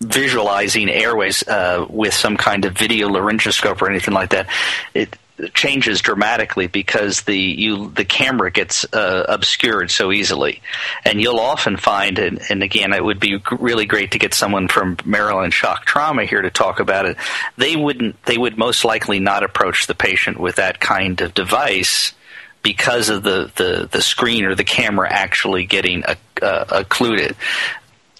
visualizing 0.00 0.90
airways 0.90 1.46
uh, 1.48 1.86
with 1.88 2.12
some 2.12 2.36
kind 2.36 2.66
of 2.66 2.76
video 2.76 3.08
laryngoscope 3.08 3.80
or 3.80 3.88
anything 3.88 4.12
like 4.12 4.30
that, 4.30 4.48
it 4.92 5.16
changes 5.54 6.00
dramatically 6.00 6.66
because 6.66 7.22
the 7.22 7.36
you 7.36 7.90
the 7.90 8.04
camera 8.04 8.50
gets 8.50 8.84
uh, 8.92 9.24
obscured 9.28 9.90
so 9.90 10.12
easily, 10.12 10.62
and 11.04 11.20
you'll 11.20 11.40
often 11.40 11.76
find 11.76 12.18
and, 12.18 12.40
and 12.48 12.62
again 12.62 12.92
it 12.92 13.04
would 13.04 13.20
be 13.20 13.42
really 13.58 13.86
great 13.86 14.12
to 14.12 14.18
get 14.18 14.34
someone 14.34 14.68
from 14.68 14.96
Maryland 15.04 15.54
Shock 15.54 15.84
Trauma 15.84 16.24
here 16.24 16.42
to 16.42 16.50
talk 16.50 16.80
about 16.80 17.06
it. 17.06 17.16
They 17.56 17.76
wouldn't 17.76 18.22
they 18.24 18.38
would 18.38 18.56
most 18.56 18.84
likely 18.84 19.20
not 19.20 19.42
approach 19.42 19.86
the 19.86 19.94
patient 19.94 20.38
with 20.38 20.56
that 20.56 20.80
kind 20.80 21.20
of 21.20 21.34
device 21.34 22.14
because 22.62 23.08
of 23.08 23.22
the, 23.22 23.50
the, 23.56 23.88
the 23.90 24.00
screen 24.00 24.44
or 24.44 24.54
the 24.54 24.64
camera 24.64 25.08
actually 25.10 25.66
getting 25.66 26.04
uh, 26.04 26.14
uh, 26.40 26.64
occluded. 26.70 27.36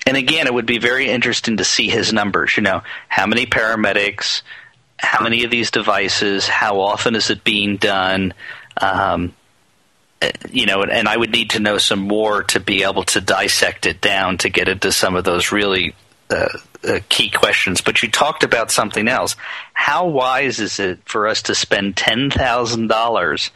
And 0.06 0.16
again, 0.16 0.46
it 0.46 0.54
would 0.54 0.66
be 0.66 0.78
very 0.78 1.08
interesting 1.08 1.58
to 1.58 1.64
see 1.64 1.88
his 1.88 2.12
numbers. 2.12 2.56
You 2.56 2.64
know, 2.64 2.82
how 3.08 3.26
many 3.26 3.46
paramedics, 3.46 4.42
how 5.02 5.22
many 5.22 5.44
of 5.44 5.50
these 5.50 5.70
devices, 5.70 6.46
how 6.46 6.80
often 6.80 7.16
is 7.16 7.28
it 7.28 7.44
being 7.44 7.76
done? 7.76 8.32
Um, 8.80 9.34
you 10.50 10.66
know, 10.66 10.82
and, 10.82 10.92
and 10.92 11.08
I 11.08 11.16
would 11.16 11.32
need 11.32 11.50
to 11.50 11.60
know 11.60 11.78
some 11.78 11.98
more 11.98 12.44
to 12.44 12.60
be 12.60 12.84
able 12.84 13.02
to 13.04 13.20
dissect 13.20 13.86
it 13.86 14.00
down 14.00 14.38
to 14.38 14.48
get 14.48 14.68
into 14.68 14.92
some 14.92 15.16
of 15.16 15.24
those 15.24 15.50
really 15.50 15.94
uh, 16.30 16.46
uh, 16.86 17.00
key 17.08 17.30
questions. 17.30 17.80
But 17.80 18.02
you 18.02 18.10
talked 18.10 18.44
about 18.44 18.70
something 18.70 19.08
else. 19.08 19.36
How 19.74 20.06
wise 20.06 20.60
is 20.60 20.78
it 20.78 21.00
for 21.04 21.26
us 21.26 21.42
to 21.42 21.54
spend 21.54 21.96
ten 21.96 22.30
thousand 22.30 22.86
dollars 22.86 23.50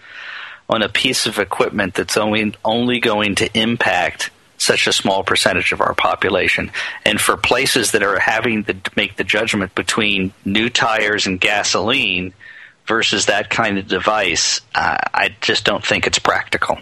on 0.69 0.83
a 0.83 0.89
piece 0.89 1.27
of 1.27 1.39
equipment 1.39 1.95
that's 1.95 2.17
only 2.17 2.55
only 2.65 2.99
going 2.99 3.37
to 3.37 3.59
impact 3.59 4.31
such 4.59 4.87
a 4.87 4.93
small 4.93 5.23
percentage 5.23 5.73
of 5.73 5.81
our 5.81 5.95
population. 5.95 6.71
And 7.05 7.21
for 7.21 7.37
places 7.37 7.93
that 7.93 8.03
are 8.03 8.19
having 8.19 8.65
to 8.65 8.77
make 8.97 9.17
the 9.17 9.25
judgment 9.25 9.75
between 9.75 10.33
new 10.45 10.69
tires 10.69 11.27
and 11.27 11.41
gasoline 11.41 12.33
versus 12.87 13.27
that 13.27 13.51
kind 13.51 13.79
of 13.79 13.87
device, 13.89 14.61
uh, 14.75 14.99
I 15.13 15.35
just 15.41 15.65
don't 15.65 15.85
think 15.85 16.07
it's 16.07 16.19
practical. 16.19 16.79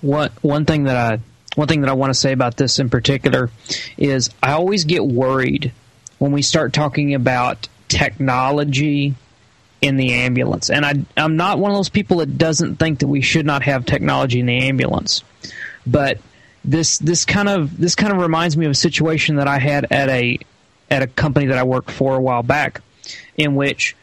One 0.00 0.30
one 0.40 0.64
thing 0.64 0.84
that 0.84 0.96
I 0.96 1.20
one 1.56 1.68
thing 1.68 1.82
that 1.82 1.90
I 1.90 1.94
want 1.94 2.10
to 2.10 2.18
say 2.18 2.32
about 2.32 2.56
this 2.56 2.78
in 2.78 2.88
particular 2.88 3.50
is 3.98 4.30
I 4.42 4.52
always 4.52 4.84
get 4.84 5.04
worried 5.04 5.72
when 6.18 6.32
we 6.32 6.42
start 6.42 6.72
talking 6.72 7.14
about 7.14 7.68
technology 7.88 9.14
in 9.80 9.96
the 9.96 10.12
ambulance. 10.12 10.70
And 10.70 10.84
I 10.84 10.94
I'm 11.16 11.36
not 11.36 11.58
one 11.58 11.70
of 11.70 11.76
those 11.76 11.88
people 11.88 12.18
that 12.18 12.38
doesn't 12.38 12.76
think 12.76 13.00
that 13.00 13.08
we 13.08 13.20
should 13.20 13.46
not 13.46 13.62
have 13.62 13.86
technology 13.86 14.40
in 14.40 14.46
the 14.46 14.58
ambulance. 14.58 15.22
But 15.86 16.18
this 16.64 16.98
this 16.98 17.24
kind 17.24 17.48
of 17.48 17.78
this 17.78 17.94
kind 17.94 18.12
of 18.12 18.20
reminds 18.20 18.56
me 18.56 18.66
of 18.66 18.72
a 18.72 18.74
situation 18.74 19.36
that 19.36 19.48
I 19.48 19.58
had 19.58 19.86
at 19.90 20.08
a 20.08 20.38
at 20.90 21.02
a 21.02 21.06
company 21.06 21.46
that 21.46 21.58
I 21.58 21.62
worked 21.62 21.90
for 21.90 22.16
a 22.16 22.20
while 22.20 22.42
back 22.42 22.82
in 23.36 23.54
which 23.54 23.96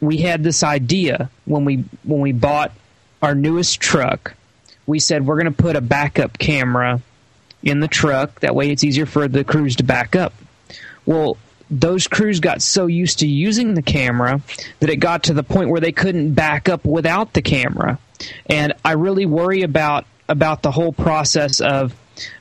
we 0.00 0.18
had 0.18 0.42
this 0.42 0.62
idea 0.62 1.30
when 1.44 1.64
we 1.64 1.84
when 2.04 2.20
we 2.20 2.32
bought 2.32 2.72
our 3.22 3.34
newest 3.34 3.80
truck 3.80 4.34
we 4.90 4.98
said 4.98 5.24
we're 5.24 5.36
going 5.36 5.52
to 5.54 5.62
put 5.62 5.76
a 5.76 5.80
backup 5.80 6.38
camera 6.38 7.00
in 7.62 7.80
the 7.80 7.88
truck. 7.88 8.40
That 8.40 8.54
way 8.54 8.70
it's 8.70 8.84
easier 8.84 9.06
for 9.06 9.28
the 9.28 9.44
crews 9.44 9.76
to 9.76 9.84
back 9.84 10.16
up. 10.16 10.34
Well, 11.06 11.36
those 11.70 12.06
crews 12.08 12.40
got 12.40 12.62
so 12.62 12.86
used 12.86 13.20
to 13.20 13.26
using 13.26 13.74
the 13.74 13.82
camera 13.82 14.40
that 14.80 14.90
it 14.90 14.96
got 14.96 15.24
to 15.24 15.34
the 15.34 15.42
point 15.42 15.70
where 15.70 15.80
they 15.80 15.92
couldn't 15.92 16.34
back 16.34 16.68
up 16.68 16.84
without 16.84 17.32
the 17.32 17.42
camera. 17.42 17.98
And 18.46 18.74
I 18.84 18.92
really 18.92 19.26
worry 19.26 19.62
about 19.62 20.04
about 20.28 20.62
the 20.62 20.70
whole 20.70 20.92
process 20.92 21.60
of 21.60 21.94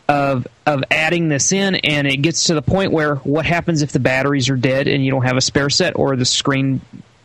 of 0.07 0.47
of 0.65 0.83
adding 0.91 1.29
this 1.29 1.51
in 1.51 1.75
and 1.75 2.07
it 2.07 2.17
gets 2.17 2.45
to 2.45 2.53
the 2.53 2.61
point 2.61 2.91
where 2.91 3.15
what 3.17 3.45
happens 3.45 3.81
if 3.81 3.91
the 3.91 3.99
batteries 3.99 4.49
are 4.49 4.57
dead 4.57 4.87
and 4.87 5.03
you 5.05 5.11
don't 5.11 5.23
have 5.23 5.37
a 5.37 5.41
spare 5.41 5.69
set 5.69 5.97
or 5.97 6.15
the 6.15 6.25
screen 6.25 6.81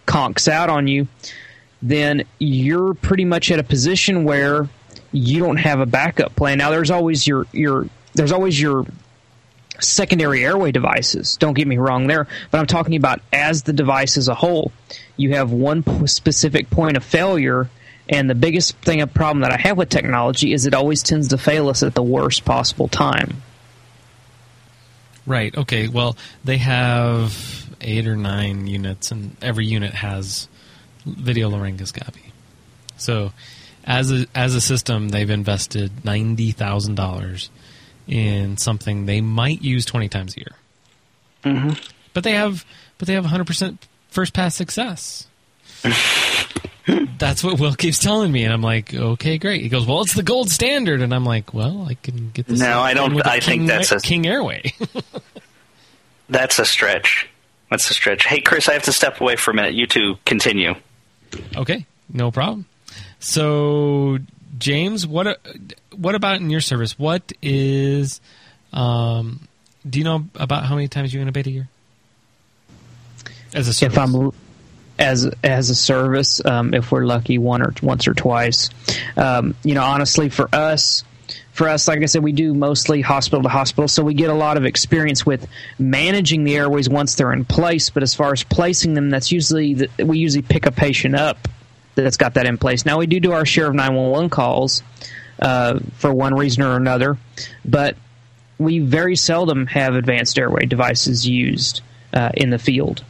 conks 0.06 0.48
out 0.48 0.70
on 0.70 0.86
you 0.86 1.08
then 1.82 2.24
you're 2.38 2.94
pretty 2.94 3.24
much 3.24 3.50
at 3.50 3.58
a 3.58 3.62
position 3.62 4.24
where 4.24 4.68
you 5.12 5.38
don't 5.38 5.58
have 5.58 5.80
a 5.80 5.86
backup 5.86 6.34
plan. 6.34 6.58
Now 6.58 6.70
there's 6.70 6.90
always 6.90 7.26
your 7.26 7.46
your 7.52 7.88
there's 8.14 8.32
always 8.32 8.60
your 8.60 8.84
secondary 9.80 10.44
airway 10.44 10.72
devices. 10.72 11.36
Don't 11.36 11.54
get 11.54 11.66
me 11.66 11.78
wrong 11.78 12.06
there, 12.06 12.26
but 12.50 12.58
I'm 12.58 12.66
talking 12.66 12.96
about 12.96 13.20
as 13.32 13.62
the 13.62 13.72
device 13.72 14.16
as 14.16 14.28
a 14.28 14.34
whole. 14.34 14.72
You 15.16 15.32
have 15.34 15.50
one 15.50 15.84
specific 16.06 16.70
point 16.70 16.96
of 16.96 17.04
failure, 17.04 17.68
and 18.08 18.28
the 18.28 18.34
biggest 18.34 18.76
thing 18.78 19.00
a 19.00 19.06
problem 19.06 19.40
that 19.42 19.52
I 19.52 19.56
have 19.56 19.76
with 19.76 19.88
technology 19.88 20.52
is 20.52 20.66
it 20.66 20.74
always 20.74 21.02
tends 21.02 21.28
to 21.28 21.38
fail 21.38 21.68
us 21.68 21.82
at 21.82 21.94
the 21.94 22.02
worst 22.02 22.44
possible 22.44 22.88
time. 22.88 23.42
Right. 25.26 25.56
Okay. 25.56 25.88
Well, 25.88 26.16
they 26.44 26.58
have 26.58 27.74
eight 27.80 28.06
or 28.06 28.16
nine 28.16 28.66
units, 28.66 29.10
and 29.10 29.36
every 29.40 29.66
unit 29.66 29.94
has 29.94 30.48
video 31.06 31.50
laryngoscopy. 31.50 32.32
So, 32.96 33.32
as 33.84 34.12
a 34.12 34.26
as 34.34 34.54
a 34.54 34.60
system, 34.60 35.08
they've 35.08 35.30
invested 35.30 36.04
ninety 36.04 36.50
thousand 36.50 36.96
dollars 36.96 37.50
in 38.06 38.56
something 38.56 39.06
they 39.06 39.20
might 39.20 39.62
use 39.62 39.84
twenty 39.84 40.08
times 40.08 40.36
a 40.36 40.40
year. 40.40 40.52
Mm-hmm. 41.44 41.70
But 42.12 42.24
they 42.24 42.32
have 42.32 42.64
but 42.98 43.08
they 43.08 43.14
have 43.14 43.24
hundred 43.24 43.46
percent 43.46 43.86
first 44.08 44.32
pass 44.32 44.54
success. 44.54 45.26
that's 47.18 47.42
what 47.42 47.58
Will 47.58 47.74
keeps 47.74 47.98
telling 47.98 48.30
me, 48.32 48.44
and 48.44 48.52
I'm 48.52 48.62
like, 48.62 48.94
okay, 48.94 49.38
great. 49.38 49.62
He 49.62 49.68
goes, 49.68 49.86
well, 49.86 50.02
it's 50.02 50.14
the 50.14 50.22
gold 50.22 50.50
standard, 50.50 51.00
and 51.02 51.14
I'm 51.14 51.24
like, 51.24 51.52
well, 51.54 51.86
I 51.88 51.94
can 51.94 52.30
get 52.32 52.46
this. 52.46 52.60
No, 52.60 52.80
I 52.80 52.94
don't- 52.94 53.14
a 53.18 53.26
I 53.28 53.40
think 53.40 53.60
King, 53.60 53.66
that's 53.66 53.92
a- 53.92 54.00
King 54.00 54.26
Airway. 54.26 54.72
That's 56.28 56.58
a 56.58 56.64
stretch. 56.64 57.28
That's 57.70 57.90
a 57.90 57.94
stretch. 57.94 58.24
Hey, 58.24 58.40
Chris, 58.40 58.66
I 58.66 58.72
have 58.72 58.84
to 58.84 58.92
step 58.92 59.20
away 59.20 59.36
for 59.36 59.50
a 59.50 59.54
minute. 59.54 59.74
You 59.74 59.86
two 59.86 60.16
continue. 60.24 60.74
okay, 61.54 61.84
no 62.10 62.30
problem. 62.30 62.64
So, 63.20 64.18
James, 64.58 65.06
what 65.06 65.26
uh, 65.26 65.34
what 65.96 66.14
about 66.14 66.40
in 66.40 66.50
your 66.50 66.60
service? 66.60 66.98
What 66.98 67.32
is 67.42 68.20
um, 68.72 69.46
do 69.88 69.98
you 69.98 70.04
know 70.04 70.24
about 70.34 70.64
how 70.64 70.74
many 70.74 70.88
times 70.88 71.12
you 71.12 71.24
intubate 71.24 71.46
a 71.46 71.50
year? 71.50 71.68
As 73.54 73.68
a 73.68 73.72
service? 73.72 73.96
if 73.96 73.98
I'm 73.98 74.32
as 74.98 75.32
as 75.42 75.70
a 75.70 75.74
service, 75.74 76.44
um, 76.44 76.74
if 76.74 76.90
we're 76.92 77.04
lucky, 77.04 77.38
one 77.38 77.62
or 77.62 77.74
once 77.82 78.06
or 78.08 78.14
twice. 78.14 78.70
Um, 79.16 79.54
you 79.62 79.74
know, 79.74 79.82
honestly, 79.82 80.28
for 80.28 80.48
us, 80.52 81.04
for 81.52 81.68
us, 81.68 81.86
like 81.88 82.02
I 82.02 82.06
said, 82.06 82.22
we 82.22 82.32
do 82.32 82.54
mostly 82.54 83.00
hospital 83.00 83.42
to 83.42 83.48
hospital, 83.48 83.88
so 83.88 84.02
we 84.02 84.14
get 84.14 84.30
a 84.30 84.34
lot 84.34 84.56
of 84.56 84.64
experience 84.64 85.26
with 85.26 85.46
managing 85.78 86.44
the 86.44 86.56
airways 86.56 86.88
once 86.88 87.14
they're 87.14 87.32
in 87.32 87.44
place. 87.44 87.90
But 87.90 88.02
as 88.02 88.14
far 88.14 88.32
as 88.32 88.42
placing 88.42 88.94
them, 88.94 89.10
that's 89.10 89.30
usually 89.30 89.74
the, 89.74 90.04
we 90.04 90.18
usually 90.18 90.42
pick 90.42 90.66
a 90.66 90.72
patient 90.72 91.14
up 91.14 91.48
that's 91.94 92.16
got 92.16 92.34
that 92.34 92.46
in 92.46 92.58
place. 92.58 92.84
Now 92.84 92.98
we 92.98 93.06
do 93.06 93.20
do 93.20 93.32
our 93.32 93.46
share 93.46 93.66
of 93.66 93.74
nine 93.74 93.94
one 93.94 94.10
one 94.10 94.30
calls 94.30 94.82
uh, 95.40 95.78
for 95.96 96.12
one 96.12 96.34
reason 96.34 96.62
or 96.62 96.76
another, 96.76 97.18
but 97.64 97.96
we 98.58 98.78
very 98.78 99.16
seldom 99.16 99.66
have 99.66 99.94
advanced 99.96 100.38
airway 100.38 100.66
devices 100.66 101.26
used 101.26 101.80
uh, 102.12 102.30
in 102.34 102.50
the 102.50 102.58
field. 102.58 103.04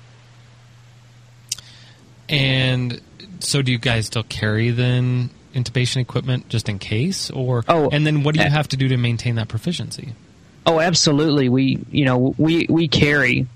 And 2.29 3.01
so, 3.41 3.63
do 3.63 3.71
you 3.71 3.79
guys 3.79 4.07
still 4.07 4.23
carry 4.23 4.71
then 4.71 5.31
intubation 5.55 5.99
equipment 5.99 6.49
just 6.49 6.69
in 6.69 6.79
case, 6.79 7.31
or 7.31 7.65
Oh, 7.69 7.89
and 7.91 8.07
then 8.07 8.23
what 8.23 8.35
do 8.35 8.43
you 8.43 8.51
have 8.51 8.69
to 8.69 8.77
do 8.77 8.89
to 8.89 8.97
maintain 8.97 9.35
that 9.37 9.49
proficiency? 9.49 10.15
Oh, 10.67 10.81
absolutely. 10.81 11.49
We, 11.51 11.85
you 11.91 12.07
know, 12.07 12.35
we 12.39 12.67
we 12.71 12.89
carry, 12.89 13.47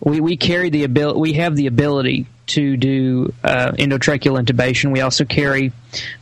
we 0.00 0.20
we 0.20 0.36
carry 0.38 0.70
the 0.70 0.84
ability. 0.84 1.20
We 1.20 1.32
have 1.34 1.56
the 1.56 1.66
ability 1.66 2.26
to 2.48 2.76
do 2.78 3.34
uh, 3.44 3.72
endotracheal 3.72 4.42
intubation. 4.42 4.90
We 4.92 5.02
also 5.02 5.26
carry 5.26 5.72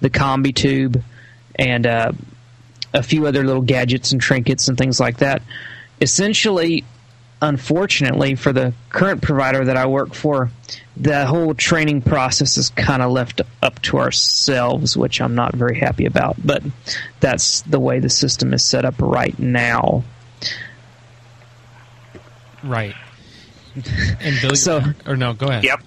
the 0.01 0.11
combi 0.11 0.53
tube 0.53 1.03
and 1.59 1.87
uh, 1.87 2.13
a 2.95 3.03
few 3.03 3.27
other 3.27 3.45
little 3.45 3.63
gadgets 3.63 4.13
and 4.13 4.21
trinkets 4.21 4.69
and 4.69 4.79
things 4.79 5.01
like 5.01 5.19
that. 5.19 5.43
Essentially, 6.01 6.85
unfortunately 7.43 8.35
for 8.35 8.53
the 8.53 8.73
current 8.91 9.23
provider 9.23 9.65
that 9.65 9.77
I 9.77 9.87
work 9.87 10.15
for, 10.15 10.51
the 10.97 11.27
whole 11.27 11.55
training 11.55 12.01
process 12.03 12.57
is 12.57 12.71
kind 12.71 13.03
of 13.03 13.11
left 13.11 13.41
up 13.63 13.81
to 13.83 13.99
ourselves, 13.99 14.97
which 14.97 15.21
I'm 15.21 15.35
not 15.35 15.55
very 15.55 15.79
happy 15.79 16.07
about. 16.07 16.37
But 16.45 16.63
that's 17.21 17.61
the 17.63 17.79
way 17.81 17.99
the 17.99 18.09
system 18.09 18.55
is 18.55 18.65
set 18.65 18.85
up 18.85 18.95
right 19.01 19.39
now. 19.39 20.05
Right. 22.63 22.95
And 24.21 24.41
Bill, 24.41 24.57
So- 24.57 24.83
or 25.07 25.17
no, 25.17 25.35
go 25.35 25.49
ahead. 25.49 25.65
Yep. 25.65 25.81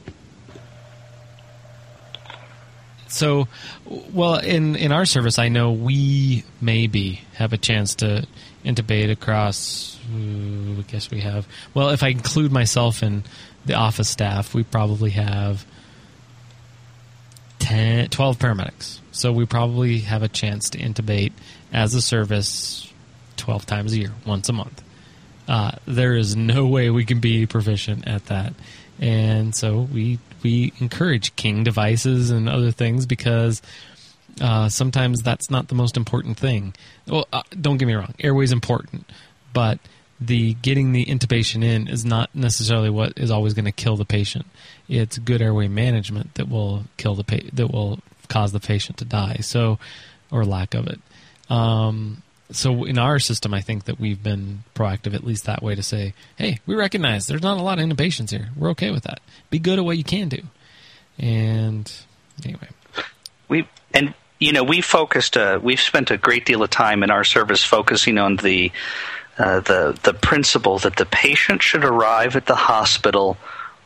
So, 3.10 3.48
well, 4.14 4.36
in 4.36 4.76
in 4.76 4.92
our 4.92 5.06
service, 5.06 5.40
I 5.40 5.50
know 5.50 5.72
we 5.72 6.44
maybe 6.62 7.22
have 7.34 7.54
a 7.54 7.58
chance 7.58 7.96
to 7.96 8.28
intubate 8.64 9.12
across. 9.12 10.00
I 10.12 10.84
guess 10.88 11.12
we 11.12 11.22
have. 11.22 11.48
Well, 11.74 11.90
if 11.90 12.04
I 12.04 12.10
include 12.10 12.52
myself 12.52 13.02
and 13.02 13.24
the 13.66 13.76
office 13.76 14.10
staff, 14.10 14.54
we 14.56 14.64
probably 14.64 15.12
have 15.12 15.66
10, 17.60 18.10
12 18.10 18.40
paramedics. 18.40 19.00
So 19.12 19.32
we 19.32 19.46
probably 19.46 20.00
have 20.00 20.24
a 20.24 20.28
chance 20.28 20.70
to 20.72 20.78
intubate 20.78 21.34
as 21.74 21.94
a 21.94 22.02
service 22.02 22.92
twelve 23.38 23.66
times 23.66 23.94
a 23.94 23.98
year, 23.98 24.14
once 24.26 24.50
a 24.50 24.54
month. 24.54 24.84
Uh, 25.48 25.72
there 25.86 26.16
is 26.16 26.36
no 26.36 26.68
way 26.68 26.90
we 26.90 27.06
can 27.06 27.20
be 27.20 27.46
proficient 27.48 28.08
at 28.08 28.26
that, 28.28 28.54
and 29.00 29.56
so 29.56 29.82
we 29.82 30.20
we 30.44 30.74
encourage 30.80 31.36
King 31.36 31.64
devices 31.64 32.30
and 32.30 32.50
other 32.50 32.72
things 32.72 33.06
because 33.06 33.62
uh, 34.42 34.70
sometimes 34.70 35.22
that's 35.22 35.50
not 35.50 35.68
the 35.68 35.76
most 35.76 35.98
important 35.98 36.38
thing. 36.38 36.74
Well, 37.08 37.28
uh, 37.34 37.44
don't 37.60 37.78
get 37.78 37.88
me 37.88 37.94
wrong, 37.94 38.14
airway's 38.20 38.52
important, 38.52 39.10
but 39.54 39.80
the 40.22 40.54
getting 40.56 40.92
the 40.92 41.06
intubation 41.06 41.64
in 41.64 41.88
is 41.88 42.04
not 42.04 42.30
necessarily 42.34 42.90
what 42.90 43.14
is 43.18 43.32
always 43.32 43.54
going 43.54 43.66
to 43.66 43.72
kill 43.72 43.96
the 43.96 44.06
patient. 44.06 44.46
It's 44.88 45.18
good 45.18 45.42
airway 45.42 45.68
management 45.68 46.36
that 46.36 46.50
will 46.50 46.86
kill 46.98 47.16
the 47.16 47.24
pa- 47.24 47.50
that 47.54 47.68
will 47.68 48.00
cause 48.28 48.52
the 48.52 48.60
patient 48.60 48.98
to 48.98 49.06
die. 49.06 49.38
So, 49.42 49.80
or 50.32 50.46
lack 50.46 50.74
of 50.74 50.88
it. 50.88 51.00
Um, 51.50 52.22
so 52.52 52.84
in 52.84 52.98
our 52.98 53.20
system, 53.20 53.54
I 53.54 53.62
think 53.62 53.86
that 53.86 54.00
we've 54.00 54.22
been 54.22 54.64
proactive, 54.76 55.14
at 55.14 55.24
least 55.24 55.46
that 55.46 55.62
way, 55.62 55.76
to 55.76 55.84
say, 55.84 56.14
"Hey, 56.36 56.60
we 56.66 56.76
recognize 56.76 57.28
there's 57.28 57.44
not 57.44 57.58
a 57.58 57.62
lot 57.62 57.80
of 57.80 57.86
intubations 57.86 58.32
here. 58.32 58.50
We're 58.56 58.72
okay 58.72 58.92
with 58.92 59.04
that. 59.04 59.20
Be 59.50 59.60
good 59.60 59.80
at 59.80 59.86
what 59.86 59.98
you 59.98 60.04
can 60.04 60.30
do." 60.30 60.42
And 61.20 61.92
anyway, 62.44 62.70
we 63.48 63.68
and 63.94 64.14
you 64.40 64.52
know 64.52 64.64
we 64.64 64.82
focused 64.82 65.38
uh, 65.38 65.60
we've 65.62 65.80
spent 65.80 66.12
a 66.12 66.18
great 66.18 66.46
deal 66.46 66.64
of 66.64 66.70
time 66.70 67.04
in 67.04 67.12
our 67.12 67.24
service 67.24 67.64
focusing 67.64 68.18
on 68.18 68.38
the 68.38 68.72
uh, 69.38 69.60
the 69.60 70.00
the 70.04 70.14
principle 70.14 70.80
that 70.80 70.96
the 70.96 71.06
patient 71.06 71.62
should 71.62 71.84
arrive 71.84 72.36
at 72.36 72.46
the 72.46 72.56
hospital 72.56 73.38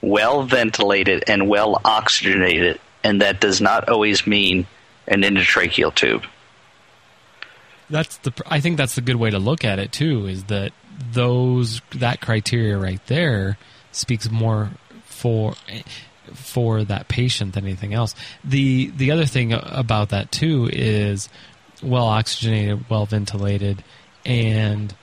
well 0.01 0.43
ventilated 0.43 1.24
and 1.28 1.49
well 1.49 1.82
oxygenated, 1.84 2.80
and 3.03 3.22
that 3.22 3.41
does 3.41 3.61
not 3.61 3.89
always 3.89 4.26
mean 4.26 4.68
an 5.07 5.22
endotracheal 5.22 5.93
tube. 5.93 6.24
That's 7.93 8.17
the. 8.17 8.33
I 8.47 8.59
think 8.59 8.77
that's 8.77 8.95
the 8.95 9.01
good 9.01 9.17
way 9.17 9.29
to 9.29 9.39
look 9.39 9.63
at 9.63 9.79
it 9.79 9.91
too. 9.91 10.25
Is 10.25 10.45
that 10.45 10.73
those 11.11 11.81
that 11.95 12.21
criteria 12.21 12.77
right 12.77 13.05
there 13.07 13.57
speaks 13.91 14.29
more 14.29 14.71
for 15.05 15.53
for 16.33 16.83
that 16.83 17.07
patient 17.07 17.53
than 17.53 17.65
anything 17.65 17.93
else. 17.93 18.15
The 18.43 18.91
the 18.95 19.11
other 19.11 19.25
thing 19.25 19.53
about 19.53 20.09
that 20.09 20.31
too 20.31 20.69
is 20.73 21.29
well 21.81 22.05
oxygenated, 22.05 22.89
well 22.89 23.05
ventilated, 23.05 23.83
and 24.25 24.93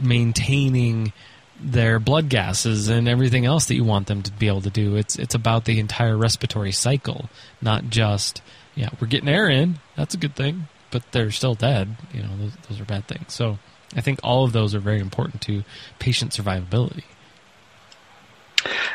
maintaining 0.00 1.12
their 1.60 1.98
blood 1.98 2.28
gases 2.28 2.88
and 2.88 3.08
everything 3.08 3.44
else 3.44 3.66
that 3.66 3.74
you 3.74 3.84
want 3.84 4.06
them 4.06 4.22
to 4.22 4.32
be 4.32 4.46
able 4.46 4.62
to 4.62 4.70
do. 4.70 4.96
It's 4.96 5.16
it's 5.16 5.34
about 5.34 5.66
the 5.66 5.78
entire 5.78 6.16
respiratory 6.16 6.72
cycle, 6.72 7.28
not 7.60 7.90
just 7.90 8.40
yeah, 8.74 8.90
we're 9.00 9.08
getting 9.08 9.28
air 9.28 9.48
in. 9.48 9.80
That's 9.96 10.14
a 10.14 10.18
good 10.18 10.36
thing, 10.36 10.68
but 10.90 11.02
they're 11.12 11.30
still 11.30 11.54
dead. 11.54 11.96
You 12.12 12.22
know, 12.22 12.36
those, 12.38 12.52
those 12.68 12.80
are 12.80 12.84
bad 12.84 13.06
things. 13.06 13.32
So 13.32 13.58
I 13.94 14.00
think 14.00 14.20
all 14.22 14.44
of 14.44 14.52
those 14.52 14.74
are 14.74 14.80
very 14.80 15.00
important 15.00 15.42
to 15.42 15.64
patient 15.98 16.32
survivability. 16.32 17.04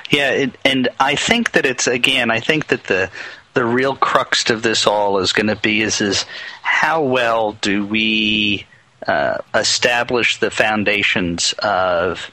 Yeah, 0.09 0.31
it, 0.31 0.57
and 0.65 0.89
I 0.99 1.15
think 1.15 1.51
that 1.53 1.65
it's 1.65 1.87
again. 1.87 2.29
I 2.29 2.39
think 2.39 2.67
that 2.67 2.85
the 2.85 3.09
the 3.53 3.65
real 3.65 3.95
crux 3.95 4.49
of 4.49 4.61
this 4.61 4.85
all 4.85 5.19
is 5.19 5.33
going 5.33 5.47
to 5.47 5.55
be 5.55 5.81
is 5.81 6.01
is 6.01 6.25
how 6.61 7.01
well 7.03 7.53
do 7.53 7.85
we 7.85 8.65
uh, 9.07 9.37
establish 9.53 10.37
the 10.37 10.51
foundations 10.51 11.53
of 11.59 12.29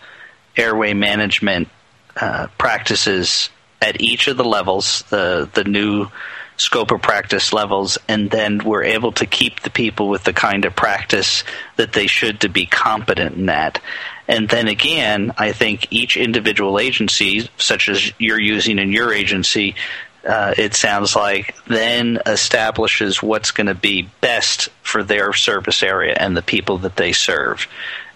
airway 0.56 0.92
management 0.92 1.68
uh, 2.16 2.48
practices 2.58 3.50
at 3.80 4.00
each 4.00 4.28
of 4.28 4.36
the 4.36 4.44
levels, 4.44 5.04
the 5.10 5.48
the 5.54 5.64
new 5.64 6.08
scope 6.60 6.90
of 6.90 7.00
practice 7.00 7.54
levels, 7.54 7.96
and 8.06 8.30
then 8.30 8.58
we're 8.58 8.84
able 8.84 9.12
to 9.12 9.24
keep 9.24 9.60
the 9.60 9.70
people 9.70 10.10
with 10.10 10.24
the 10.24 10.32
kind 10.34 10.66
of 10.66 10.76
practice 10.76 11.42
that 11.76 11.94
they 11.94 12.06
should 12.06 12.38
to 12.40 12.50
be 12.50 12.66
competent 12.66 13.34
in 13.34 13.46
that. 13.46 13.80
And 14.28 14.46
then 14.46 14.68
again, 14.68 15.32
I 15.38 15.52
think 15.52 15.86
each 15.90 16.18
individual 16.18 16.78
agency, 16.78 17.48
such 17.56 17.88
as 17.88 18.12
you're 18.18 18.38
using 18.38 18.78
in 18.78 18.92
your 18.92 19.10
agency, 19.10 19.74
uh, 20.22 20.52
it 20.58 20.74
sounds 20.74 21.16
like 21.16 21.56
then 21.66 22.20
establishes 22.26 23.22
what's 23.22 23.52
going 23.52 23.68
to 23.68 23.74
be 23.74 24.10
best 24.20 24.68
for 24.82 25.02
their 25.02 25.32
service 25.32 25.82
area 25.82 26.14
and 26.14 26.36
the 26.36 26.42
people 26.42 26.76
that 26.78 26.96
they 26.96 27.12
serve. 27.12 27.66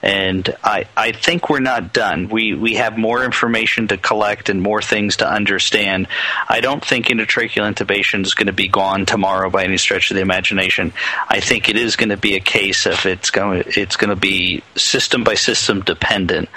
And 0.04 0.54
I, 0.62 0.84
I 0.94 1.12
think 1.12 1.48
we're 1.48 1.60
not 1.60 1.94
done. 1.94 2.28
We 2.28 2.52
we 2.52 2.74
have 2.74 2.98
more 2.98 3.24
information 3.24 3.88
to 3.88 3.96
collect 3.96 4.50
and 4.50 4.60
more 4.60 4.82
things 4.82 5.16
to 5.16 5.26
understand. 5.26 6.08
I 6.46 6.60
don't 6.60 6.84
think 6.84 7.06
endotracheal 7.06 7.72
intubation 7.72 8.22
is 8.22 8.34
going 8.34 8.48
to 8.48 8.52
be 8.52 8.68
gone 8.68 9.06
tomorrow 9.06 9.48
by 9.48 9.64
any 9.64 9.78
stretch 9.78 10.10
of 10.10 10.16
the 10.16 10.20
imagination. 10.20 10.92
I 11.26 11.40
think 11.40 11.70
it 11.70 11.76
is 11.76 11.96
going 11.96 12.10
to 12.10 12.18
be 12.18 12.36
a 12.36 12.40
case 12.40 12.84
of 12.84 13.06
it's 13.06 13.30
going 13.30 13.64
it's 13.66 13.96
going 13.96 14.10
to 14.10 14.16
be 14.16 14.62
system 14.76 15.24
by 15.24 15.36
system 15.36 15.80
dependent. 15.80 16.50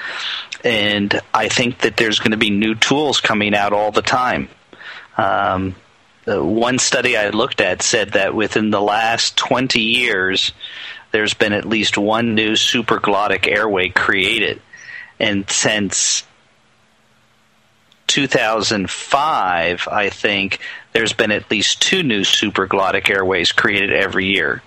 And 0.66 1.18
I 1.34 1.48
think 1.48 1.80
that 1.80 1.96
there's 1.96 2.20
going 2.20 2.32
to 2.32 2.38
be 2.38 2.50
new 2.50 2.76
tools 2.76 3.22
coming 3.22 3.56
out 3.56 3.72
all 3.72 3.94
the 3.94 4.02
time. 4.02 4.50
Um, 5.18 5.78
uh, 6.28 6.44
one 6.44 6.80
study 6.80 7.16
I 7.16 7.30
looked 7.30 7.62
at 7.62 7.82
said 7.82 8.12
that 8.12 8.36
within 8.36 8.72
the 8.72 8.82
last 8.82 9.38
20 9.38 9.80
years, 9.80 10.52
there's 11.12 11.34
been 11.34 11.54
at 11.54 11.66
least 11.66 11.98
one 11.98 12.36
new 12.36 12.54
supraglottic 12.54 13.48
airway 13.48 13.90
created. 13.90 14.62
And 15.20 15.50
since 15.50 16.24
2005, 18.08 19.88
I 19.92 20.10
think 20.10 20.60
there's 20.94 21.14
been 21.14 21.32
at 21.32 21.50
least 21.52 21.82
two 21.82 22.04
new 22.04 22.22
supraglottic 22.22 23.10
airways 23.10 23.52
created 23.52 23.94
every 23.94 24.28
year. 24.28 24.62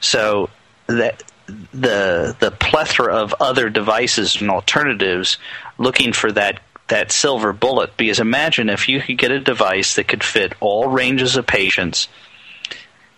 So 0.00 0.50
that 0.86 1.22
the 1.46 2.36
the 2.38 2.50
plethora 2.50 3.14
of 3.14 3.34
other 3.40 3.68
devices 3.68 4.40
and 4.40 4.50
alternatives 4.50 5.38
looking 5.78 6.12
for 6.12 6.32
that 6.32 6.60
that 6.88 7.12
silver 7.12 7.52
bullet 7.52 7.96
because 7.96 8.20
imagine 8.20 8.68
if 8.68 8.88
you 8.88 9.00
could 9.00 9.18
get 9.18 9.30
a 9.30 9.40
device 9.40 9.96
that 9.96 10.08
could 10.08 10.24
fit 10.24 10.54
all 10.60 10.88
ranges 10.88 11.36
of 11.36 11.46
patients 11.46 12.08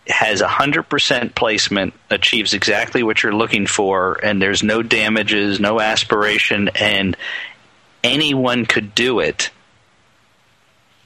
has 0.09 0.41
100% 0.41 1.35
placement 1.35 1.95
achieves 2.11 2.55
exactly 2.55 3.03
what 3.03 3.23
you're 3.23 3.35
looking 3.35 3.67
for 3.67 4.19
and 4.23 4.41
there's 4.41 4.63
no 4.63 4.83
damages 4.83 5.59
no 5.59 5.81
aspiration 5.81 6.69
and 6.77 7.17
anyone 8.05 8.67
could 8.67 8.95
do 8.95 9.21
it 9.21 9.51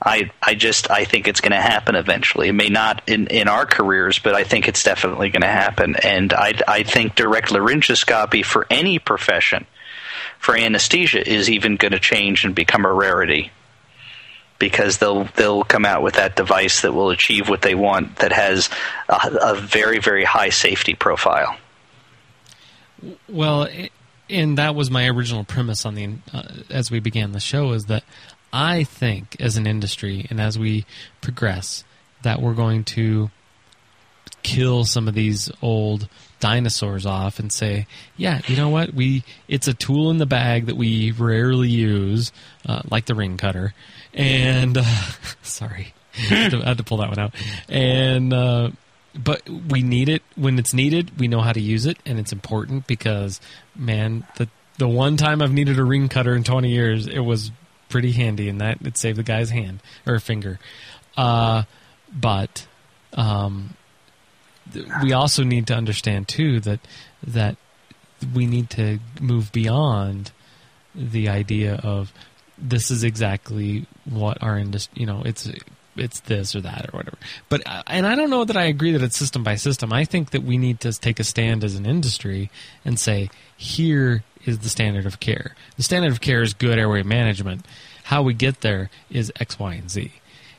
I 0.03 0.31
I 0.43 0.55
just 0.55 0.91
I 0.91 1.05
think 1.05 1.29
it's 1.29 1.41
going 1.41 1.53
to 1.53 1.61
happen 1.61 1.95
eventually. 1.95 2.49
It 2.49 2.55
may 2.55 2.69
not 2.69 3.03
in, 3.07 3.27
in 3.27 3.49
our 3.49 3.67
careers, 3.67 4.19
but 4.19 4.35
I 4.35 4.45
think 4.45 4.67
it's 4.67 4.83
definitely 4.83 5.29
going 5.29 5.43
to 5.43 5.49
happen. 5.49 5.95
And 5.97 6.33
I 6.33 6.55
I 6.67 6.83
think 6.85 7.15
direct 7.15 7.51
laryngoscopy 7.51 8.45
for 8.45 8.67
any 8.71 8.99
profession, 8.99 9.67
for 10.39 10.57
anesthesia, 10.57 11.29
is 11.29 11.51
even 11.51 11.77
going 11.77 11.93
to 11.93 11.99
change 11.99 12.45
and 12.45 12.55
become 12.55 12.87
a 12.87 12.93
rarity 12.93 13.51
because 14.61 14.99
they'll 14.99 15.25
they'll 15.35 15.65
come 15.65 15.85
out 15.85 16.05
with 16.05 16.15
that 16.15 16.37
device 16.37 16.83
that 16.83 16.93
will 16.93 17.11
achieve 17.11 17.49
what 17.49 17.63
they 17.63 17.75
want 17.75 18.17
that 18.17 18.31
has 18.31 18.71
a, 19.09 19.39
a 19.43 19.55
very 19.57 19.99
very 19.99 20.23
high 20.23 20.51
safety 20.51 20.95
profile. 20.95 21.57
Well, 23.29 23.67
and 24.29 24.59
that 24.59 24.77
was 24.77 24.91
my 24.91 25.09
original 25.09 25.43
premise 25.43 25.85
on 25.85 25.97
the 25.97 26.11
uh, 26.33 26.43
as 26.71 26.93
we 26.93 27.01
began 27.01 27.33
the 27.33 27.41
show 27.41 27.73
is 27.73 27.87
that 27.87 28.05
I 28.53 28.85
think 28.85 29.37
as 29.41 29.57
an 29.57 29.67
industry 29.67 30.27
and 30.31 30.41
as 30.41 30.57
we 30.57 30.85
progress 31.21 31.83
that 32.23 32.41
we're 32.41 32.55
going 32.55 32.85
to 32.85 33.31
kill 34.43 34.85
some 34.85 35.09
of 35.09 35.15
these 35.15 35.51
old 35.63 36.09
dinosaurs 36.39 37.05
off 37.05 37.39
and 37.39 37.53
say, 37.53 37.87
yeah, 38.17 38.41
you 38.47 38.57
know 38.57 38.69
what? 38.69 38.95
We 38.95 39.25
it's 39.49 39.69
a 39.69 39.75
tool 39.75 40.11
in 40.11 40.19
the 40.19 40.27
bag 40.27 40.67
that 40.67 40.77
we 40.77 41.13
rarely 41.13 41.69
use, 41.69 42.33
uh, 42.67 42.83
like 42.91 43.07
the 43.07 43.15
ring 43.15 43.37
cutter. 43.37 43.75
And 44.15 44.77
uh, 44.79 44.83
sorry, 45.43 45.95
I 46.17 46.21
had 46.21 46.79
to- 46.79 46.85
pull 46.85 46.99
that 46.99 47.09
one 47.09 47.19
out. 47.19 47.35
And 47.69 48.33
uh, 48.33 48.71
but 49.15 49.49
we 49.49 49.83
need 49.83 50.09
it 50.09 50.23
when 50.37 50.59
it's 50.59 50.73
needed. 50.75 51.19
We 51.19 51.29
know 51.29 51.41
how 51.41 51.53
to 51.53 51.61
use 51.61 51.87
it, 51.87 51.99
and 52.07 52.19
it's 52.19 52.33
important 52.33 52.87
because 52.87 53.41
man, 53.75 54.27
the 54.37 54.49
the 54.79 54.89
one 54.89 55.17
time 55.17 55.43
I've 55.43 55.53
needed 55.53 55.79
a 55.79 55.85
ring 55.85 56.09
cutter 56.09 56.35
in 56.35 56.43
20 56.43 56.71
years, 56.71 57.07
it 57.07 57.19
was 57.21 57.51
pretty 57.89 58.13
handy, 58.13 58.49
and 58.49 58.61
that 58.61 58.79
it 58.83 58.97
saved 58.97 59.19
the 59.19 59.23
guy's 59.23 59.51
hand 59.51 59.81
or 60.07 60.19
finger. 60.21 60.59
Uh, 61.17 61.65
but 62.13 62.67
um, 63.15 63.75
we 65.03 65.13
also 65.13 65.43
need 65.43 65.67
to 65.67 65.75
understand 65.75 66.29
too 66.29 66.61
that 66.61 66.81
that 67.27 67.57
we 68.35 68.47
need 68.47 68.71
to 68.71 69.01
move 69.21 69.53
beyond 69.53 70.33
the 70.95 71.29
idea 71.29 71.75
of 71.83 72.13
this 72.61 72.91
is 72.91 73.05
exactly 73.05 73.87
what 74.05 74.43
our 74.43 74.59
industry, 74.59 75.01
you 75.01 75.07
know, 75.07 75.23
it's 75.25 75.51
it's 75.97 76.21
this 76.21 76.55
or 76.55 76.61
that 76.61 76.91
or 76.93 76.99
whatever. 76.99 77.19
But 77.49 77.67
uh, 77.67 77.83
and 77.87 78.07
I 78.07 78.15
don't 78.15 78.31
know 78.31 78.45
that 78.45 78.57
I 78.57 78.65
agree 78.65 78.93
that 78.93 79.03
it's 79.03 79.17
system 79.17 79.43
by 79.43 79.57
system. 79.57 79.93
I 79.93 80.05
think 80.05 80.31
that 80.31 80.43
we 80.43 80.59
need 80.59 80.81
to 80.81 80.93
take 80.93 81.21
a 81.21 81.25
stand 81.25 81.65
as 81.65 81.75
an 81.75 81.87
industry 81.87 82.51
and 82.85 82.99
say 82.99 83.31
here 83.57 84.23
is 84.45 84.61
the 84.61 84.69
standard 84.69 85.07
of 85.07 85.21
care. 85.21 85.55
The 85.77 85.83
standard 85.83 86.13
of 86.13 86.21
care 86.21 86.43
is 86.43 86.55
good 86.55 86.79
airway 86.79 87.03
management. 87.03 87.67
How 88.05 88.23
we 88.23 88.35
get 88.35 88.61
there 88.61 88.91
is 89.11 89.33
X, 89.39 89.59
Y, 89.59 89.75
and 89.75 89.91
Z. 89.91 90.13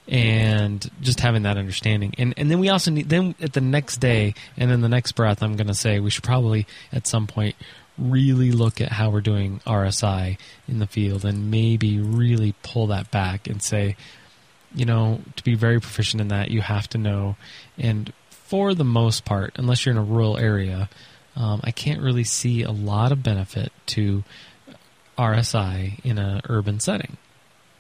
And 0.07 0.89
just 1.01 1.19
having 1.19 1.43
that 1.43 1.57
understanding, 1.57 2.13
and 2.17 2.33
and 2.35 2.49
then 2.51 2.59
we 2.59 2.69
also 2.69 2.91
need 2.91 3.07
then 3.07 3.35
at 3.39 3.53
the 3.53 3.61
next 3.61 3.97
day, 3.97 4.33
and 4.57 4.69
then 4.69 4.81
the 4.81 4.89
next 4.89 5.13
breath, 5.13 5.41
I'm 5.41 5.55
going 5.55 5.67
to 5.67 5.75
say 5.75 5.99
we 5.99 6.09
should 6.09 6.23
probably 6.23 6.65
at 6.91 7.07
some 7.07 7.27
point 7.27 7.55
really 7.97 8.51
look 8.51 8.81
at 8.81 8.91
how 8.91 9.09
we're 9.09 9.21
doing 9.21 9.59
RSI 9.65 10.37
in 10.67 10.79
the 10.79 10.87
field, 10.87 11.25
and 11.25 11.51
maybe 11.51 11.99
really 11.99 12.55
pull 12.63 12.87
that 12.87 13.11
back 13.11 13.47
and 13.47 13.61
say, 13.61 13.95
you 14.73 14.85
know, 14.85 15.21
to 15.35 15.43
be 15.43 15.55
very 15.55 15.79
proficient 15.79 16.21
in 16.21 16.29
that, 16.29 16.51
you 16.51 16.61
have 16.61 16.87
to 16.89 16.97
know. 16.97 17.35
And 17.77 18.13
for 18.29 18.73
the 18.73 18.83
most 18.83 19.25
part, 19.25 19.53
unless 19.57 19.85
you're 19.85 19.93
in 19.93 19.97
a 19.97 20.03
rural 20.03 20.37
area, 20.37 20.89
um, 21.35 21.61
I 21.63 21.71
can't 21.71 22.01
really 22.01 22.23
see 22.23 22.63
a 22.63 22.71
lot 22.71 23.11
of 23.11 23.23
benefit 23.23 23.71
to 23.87 24.23
RSI 25.17 26.03
in 26.03 26.17
a 26.17 26.41
urban 26.49 26.79
setting. 26.79 27.17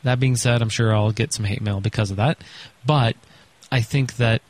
That 0.03 0.19
being 0.19 0.35
said, 0.35 0.61
I'm 0.61 0.69
sure 0.69 0.93
I'll 0.93 1.11
get 1.11 1.33
some 1.33 1.45
hate 1.45 1.61
mail 1.61 1.79
because 1.79 2.11
of 2.11 2.17
that, 2.17 2.37
but 2.85 3.15
I 3.71 3.81
think 3.81 4.17
that 4.17 4.41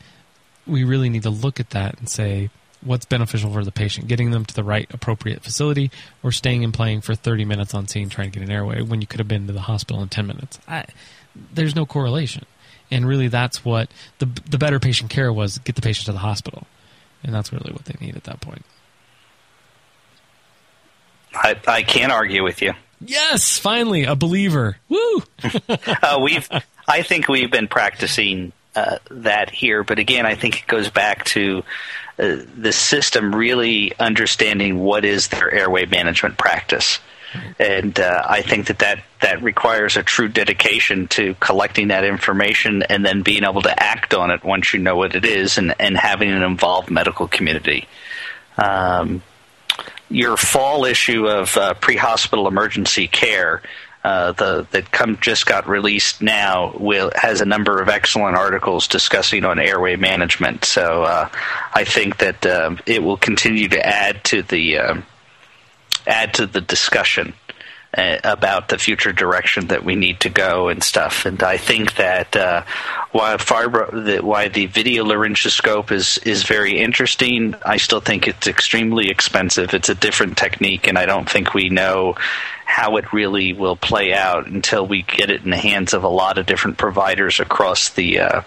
we 0.66 0.84
really 0.84 1.10
need 1.10 1.24
to 1.24 1.30
look 1.30 1.60
at 1.60 1.72
that 1.72 2.00
and 2.00 2.08
say 2.08 2.50
what's 2.84 3.06
beneficial 3.06 3.52
for 3.52 3.64
the 3.64 3.72
patient, 3.72 4.08
getting 4.08 4.32
them 4.32 4.46
to 4.46 4.54
the 4.54 4.64
right 4.64 4.92
appropriate 4.94 5.44
facility, 5.44 5.92
or 6.24 6.32
staying 6.32 6.64
and 6.64 6.74
playing 6.74 7.02
for 7.02 7.16
30 7.16 7.46
minutes 7.46 7.74
on 7.74 7.88
scene 7.88 8.10
trying 8.10 8.32
to 8.32 8.40
get 8.40 8.48
an 8.48 8.54
airway 8.54 8.82
when 8.82 9.02
you 9.02 9.08
could 9.08 9.20
have 9.20 9.28
been 9.28 9.48
to 9.48 9.54
the 9.54 9.62
hospital 9.62 10.02
in 10.02 10.10
10 10.10 10.28
minutes. 10.28 10.60
I, 10.68 10.86
there's 11.54 11.76
no 11.76 11.86
correlation, 11.86 12.46
and 12.90 13.08
really 13.08 13.28
that's 13.28 13.64
what 13.64 13.90
the 14.20 14.28
the 14.50 14.58
better 14.58 14.80
patient 14.80 15.10
care 15.10 15.32
was: 15.32 15.60
get 15.60 15.76
the 15.76 15.82
patient 15.82 16.08
to 16.08 16.12
the 16.12 16.20
hospital, 16.20 16.68
and 17.24 17.34
that's 17.34 17.54
really 17.54 17.72
what 17.72 17.86
they 17.86 17.96
need 18.04 18.16
at 18.16 18.26
that 18.26 18.42
point. 18.42 18.66
I, 21.34 21.56
I 21.68 21.82
can't 21.84 22.12
argue 22.12 22.44
with 22.44 22.62
you. 22.62 22.74
Yes, 23.04 23.58
finally 23.58 24.04
a 24.04 24.16
believer. 24.16 24.78
Woo! 24.90 25.24
uh, 25.70 26.20
we've 26.22 26.50
I 26.88 27.02
think 27.02 27.28
we've 27.28 27.50
been 27.50 27.68
practicing 27.68 28.52
uh, 28.76 28.98
that 29.10 29.50
here, 29.50 29.84
but 29.84 30.00
again, 30.00 30.26
I 30.26 30.36
think 30.36 30.60
it 30.60 30.68
goes 30.68 30.90
back 30.90 31.26
to 31.26 31.64
the 32.22 32.72
system 32.72 33.34
really 33.34 33.94
understanding 34.00 34.80
what 34.80 35.06
is 35.06 35.30
their 35.30 35.52
airway 35.52 35.86
management 35.86 36.38
practice. 36.38 37.00
And 37.58 37.98
uh, 38.00 38.24
I 38.28 38.42
think 38.42 38.68
that, 38.68 38.80
that 38.80 39.04
that 39.22 39.42
requires 39.42 39.96
a 39.96 40.04
true 40.04 40.28
dedication 40.28 41.08
to 41.10 41.34
collecting 41.36 41.88
that 41.88 42.04
information 42.04 42.84
and 42.84 43.06
then 43.06 43.22
being 43.22 43.44
able 43.44 43.62
to 43.62 43.84
act 43.84 44.14
on 44.14 44.32
it 44.32 44.44
once 44.44 44.74
you 44.74 44.80
know 44.80 44.98
what 44.98 45.16
it 45.16 45.26
is 45.26 45.58
and, 45.58 45.74
and 45.80 45.98
having 45.98 46.30
an 46.30 46.44
involved 46.44 46.92
medical 46.92 47.28
community. 47.28 47.88
Um, 48.58 49.24
your 50.10 50.36
fall 50.36 50.84
issue 50.84 51.28
of 51.28 51.56
uh, 51.56 51.74
pre-hospital 51.76 52.48
emergency 52.48 53.08
care, 53.08 53.62
uh, 54.04 54.32
the 54.32 54.68
that 54.72 54.92
come 54.92 55.18
just 55.22 55.46
got 55.46 55.68
released 55.68 56.22
now, 56.22 56.76
will 56.78 57.12
has 57.16 57.42
a 57.42 57.46
number 57.46 57.82
of 57.82 57.90
excellent 57.90 58.36
articles 58.36 58.88
discussing 58.88 59.46
on 59.46 59.60
airway 59.60 59.96
management. 59.96 60.66
So 60.66 61.04
uh, 61.04 61.30
I 61.74 61.84
think 61.84 62.18
that 62.18 62.46
um 62.46 62.80
it 62.86 63.04
will 63.04 63.18
continue 63.18 63.68
to 63.70 63.86
add 63.86 64.24
to 64.26 64.42
the 64.42 64.78
um, 64.80 65.06
add 66.08 66.34
to 66.36 66.48
the 66.48 66.62
discussion 66.62 67.34
uh, 67.98 68.18
about 68.24 68.70
the 68.70 68.78
future 68.78 69.12
direction 69.12 69.68
that 69.68 69.84
we 69.84 69.96
need 69.96 70.20
to 70.22 70.30
go 70.30 70.70
and 70.70 70.84
stuff. 70.84 71.26
And 71.26 71.42
I 71.44 71.58
think 71.58 71.96
that 71.96 72.36
uh, 72.36 72.64
why 73.12 73.36
fibro, 73.36 74.06
that 74.06 74.24
why 74.24 74.48
the 74.48 74.68
video 74.68 75.04
laryngoscope 75.04 75.92
is 75.92 76.18
is 76.20 76.44
very 76.44 76.80
interesting. 76.80 77.56
I 77.66 77.78
still 77.78 78.00
think 78.00 78.28
it's 78.28 78.48
extremely 78.48 79.10
expensive. 79.10 79.74
It's 79.74 79.90
a 79.90 79.96
different 79.96 80.38
technique, 80.38 80.88
and 80.88 80.98
I 80.98 81.06
don't 81.06 81.30
think 81.30 81.54
we 81.54 81.70
know 81.70 82.16
how 82.66 82.96
it 82.96 83.12
really 83.12 83.52
will 83.52 83.76
play 83.76 84.14
out 84.14 84.48
until 84.48 84.88
we 84.88 85.02
get 85.02 85.30
it 85.30 85.44
in 85.44 85.50
the 85.50 85.58
hands 85.58 85.94
of 85.94 86.06
a 86.06 86.10
lot 86.10 86.38
of 86.38 86.46
different 86.46 86.78
providers 86.78 87.42
across 87.42 87.90
the 87.90 88.20
uh, 88.20 88.42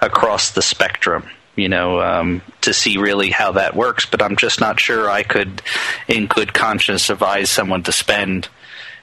across 0.00 0.52
the 0.52 0.62
spectrum 0.62 1.24
you 1.56 1.68
know, 1.68 2.00
um, 2.00 2.42
to 2.62 2.74
see 2.74 2.98
really 2.98 3.30
how 3.30 3.52
that 3.52 3.76
works. 3.76 4.06
But 4.06 4.22
I'm 4.22 4.36
just 4.36 4.60
not 4.60 4.80
sure 4.80 5.08
I 5.08 5.22
could, 5.22 5.62
in 6.08 6.26
good 6.26 6.52
conscience, 6.52 7.10
advise 7.10 7.50
someone 7.50 7.82
to 7.84 7.92
spend, 7.92 8.48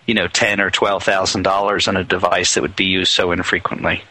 you 0.06 0.14
know, 0.14 0.28
ten 0.28 0.60
or 0.60 0.70
twelve 0.70 1.04
thousand 1.04 1.43
dollars 1.43 1.88
on 1.88 1.97
a 1.97 2.04
device 2.04 2.56
that 2.56 2.62
would 2.62 2.76
be 2.76 2.86
used 2.86 3.12
so 3.12 3.32
infrequently. 3.32 4.04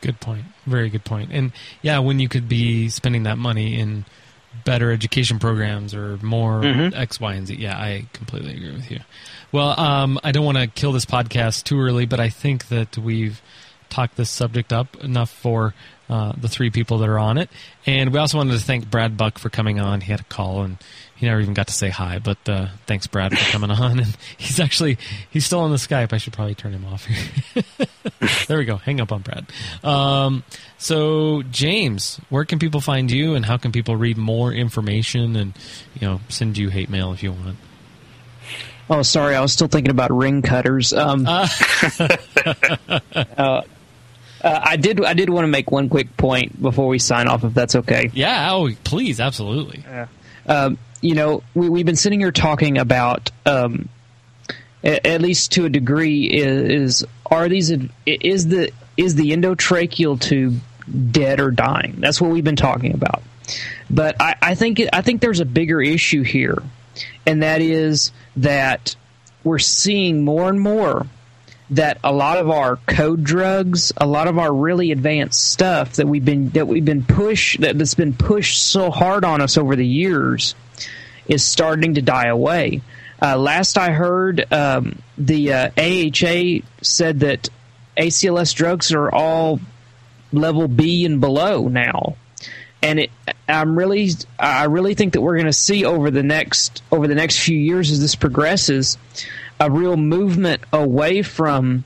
Good 0.00 0.20
point. 0.20 0.44
Very 0.66 0.88
good 0.90 1.04
point. 1.04 1.30
And 1.32 1.52
yeah, 1.82 1.98
when 1.98 2.20
you 2.20 2.28
could 2.28 2.48
be 2.48 2.88
spending 2.88 3.24
that 3.24 3.38
money 3.38 3.78
in 3.78 4.04
better 4.64 4.90
education 4.90 5.38
programs 5.38 5.94
or 5.94 6.18
more 6.18 6.64
X, 6.64 7.20
Y, 7.20 7.34
and 7.34 7.46
Z. 7.46 7.54
Yeah, 7.54 7.76
I 7.76 8.06
completely 8.12 8.54
agree 8.56 8.72
with 8.72 8.90
you. 8.90 9.00
Well, 9.52 9.78
um, 9.78 10.18
I 10.24 10.32
don't 10.32 10.44
want 10.44 10.58
to 10.58 10.66
kill 10.66 10.92
this 10.92 11.04
podcast 11.04 11.64
too 11.64 11.80
early, 11.80 12.06
but 12.06 12.20
I 12.20 12.28
think 12.28 12.68
that 12.68 12.96
we've 12.98 13.40
talked 13.88 14.16
this 14.16 14.30
subject 14.30 14.72
up 14.72 14.96
enough 15.02 15.30
for 15.30 15.74
uh, 16.08 16.32
the 16.36 16.48
three 16.48 16.70
people 16.70 16.98
that 16.98 17.08
are 17.08 17.18
on 17.18 17.38
it. 17.38 17.50
And 17.84 18.12
we 18.12 18.18
also 18.18 18.38
wanted 18.38 18.52
to 18.52 18.64
thank 18.64 18.90
Brad 18.90 19.16
Buck 19.16 19.38
for 19.38 19.50
coming 19.50 19.80
on. 19.80 20.00
He 20.02 20.10
had 20.10 20.20
a 20.20 20.24
call 20.24 20.62
and 20.62 20.78
he 21.16 21.26
never 21.26 21.40
even 21.40 21.54
got 21.54 21.66
to 21.68 21.72
say 21.72 21.88
hi, 21.88 22.18
but 22.18 22.38
uh, 22.46 22.66
thanks, 22.86 23.06
Brad, 23.06 23.36
for 23.36 23.52
coming 23.52 23.70
on. 23.72 23.98
And 23.98 24.16
he's 24.36 24.60
actually 24.60 24.98
he's 25.30 25.46
still 25.46 25.60
on 25.60 25.70
the 25.70 25.76
Skype. 25.76 26.12
I 26.12 26.18
should 26.18 26.32
probably 26.32 26.54
turn 26.54 26.72
him 26.72 26.84
off 26.84 27.06
there 28.46 28.58
we 28.58 28.64
go. 28.64 28.76
Hang 28.76 29.00
up 29.00 29.12
on 29.12 29.22
Brad. 29.22 29.46
Um, 29.82 30.44
so, 30.78 31.42
James, 31.50 32.20
where 32.28 32.44
can 32.44 32.58
people 32.58 32.80
find 32.80 33.10
you, 33.10 33.34
and 33.34 33.44
how 33.44 33.56
can 33.56 33.72
people 33.72 33.96
read 33.96 34.16
more 34.16 34.52
information 34.52 35.36
and 35.36 35.54
you 35.98 36.06
know 36.06 36.20
send 36.28 36.58
you 36.58 36.68
hate 36.68 36.90
mail 36.90 37.12
if 37.12 37.22
you 37.22 37.32
want? 37.32 37.56
Oh, 38.88 39.02
sorry, 39.02 39.34
I 39.34 39.40
was 39.40 39.52
still 39.52 39.66
thinking 39.68 39.90
about 39.90 40.12
ring 40.12 40.42
cutters. 40.42 40.92
Um, 40.92 41.26
uh, 41.26 41.48
uh, 43.36 43.62
I 44.42 44.76
did. 44.76 45.04
I 45.04 45.14
did 45.14 45.30
want 45.30 45.44
to 45.44 45.48
make 45.48 45.70
one 45.70 45.88
quick 45.88 46.16
point 46.16 46.60
before 46.60 46.88
we 46.88 46.98
sign 46.98 47.26
off, 47.26 47.42
if 47.42 47.54
that's 47.54 47.74
okay. 47.74 48.10
Yeah. 48.12 48.52
Oh, 48.52 48.70
please, 48.84 49.18
absolutely. 49.18 49.82
Um, 50.46 50.78
you 51.00 51.14
know, 51.14 51.42
we, 51.54 51.68
we've 51.68 51.86
been 51.86 51.96
sitting 51.96 52.20
here 52.20 52.32
talking 52.32 52.78
about, 52.78 53.30
um, 53.44 53.88
at, 54.82 55.06
at 55.06 55.20
least 55.20 55.52
to 55.52 55.64
a 55.64 55.68
degree, 55.68 56.26
is, 56.26 57.02
is 57.02 57.06
are 57.30 57.48
these 57.48 57.70
is 58.06 58.46
the 58.48 58.72
is 58.96 59.14
the 59.14 59.32
endotracheal 59.32 60.20
tube 60.20 60.60
dead 61.10 61.40
or 61.40 61.50
dying? 61.50 61.96
That's 61.98 62.20
what 62.20 62.30
we've 62.30 62.44
been 62.44 62.56
talking 62.56 62.94
about. 62.94 63.22
But 63.90 64.20
I, 64.20 64.36
I 64.42 64.54
think 64.54 64.80
I 64.92 65.02
think 65.02 65.20
there's 65.20 65.40
a 65.40 65.44
bigger 65.44 65.80
issue 65.80 66.22
here, 66.22 66.62
and 67.26 67.42
that 67.42 67.60
is 67.60 68.12
that 68.36 68.96
we're 69.44 69.58
seeing 69.58 70.24
more 70.24 70.48
and 70.48 70.60
more 70.60 71.06
that 71.70 71.98
a 72.04 72.12
lot 72.12 72.38
of 72.38 72.48
our 72.48 72.76
code 72.76 73.24
drugs, 73.24 73.92
a 73.96 74.06
lot 74.06 74.28
of 74.28 74.38
our 74.38 74.52
really 74.52 74.92
advanced 74.92 75.42
stuff 75.50 75.94
that 75.94 76.06
we've 76.06 76.24
been 76.24 76.50
that 76.50 76.66
we've 76.66 76.84
been 76.84 77.04
pushed 77.04 77.60
that, 77.60 77.76
that's 77.76 77.94
been 77.94 78.12
pushed 78.12 78.62
so 78.62 78.90
hard 78.90 79.24
on 79.24 79.40
us 79.40 79.56
over 79.56 79.74
the 79.74 79.86
years 79.86 80.54
is 81.28 81.44
starting 81.44 81.94
to 81.94 82.02
die 82.02 82.26
away. 82.26 82.82
Uh, 83.20 83.36
last 83.36 83.78
I 83.78 83.92
heard, 83.92 84.52
um, 84.52 84.98
the 85.16 85.52
uh, 85.52 85.70
AHA 85.78 86.66
said 86.82 87.20
that 87.20 87.48
ACLS 87.96 88.54
drugs 88.54 88.92
are 88.92 89.10
all 89.10 89.60
level 90.32 90.68
B 90.68 91.04
and 91.06 91.20
below 91.20 91.68
now, 91.68 92.16
and 92.82 93.00
it, 93.00 93.10
I'm 93.48 93.76
really, 93.76 94.10
I 94.38 94.64
really 94.64 94.94
think 94.94 95.14
that 95.14 95.22
we're 95.22 95.36
going 95.36 95.46
to 95.46 95.52
see 95.52 95.84
over 95.84 96.10
the 96.10 96.22
next 96.22 96.82
over 96.92 97.08
the 97.08 97.14
next 97.14 97.38
few 97.38 97.58
years 97.58 97.90
as 97.90 98.00
this 98.00 98.14
progresses, 98.14 98.98
a 99.58 99.70
real 99.70 99.96
movement 99.96 100.62
away 100.72 101.22
from 101.22 101.84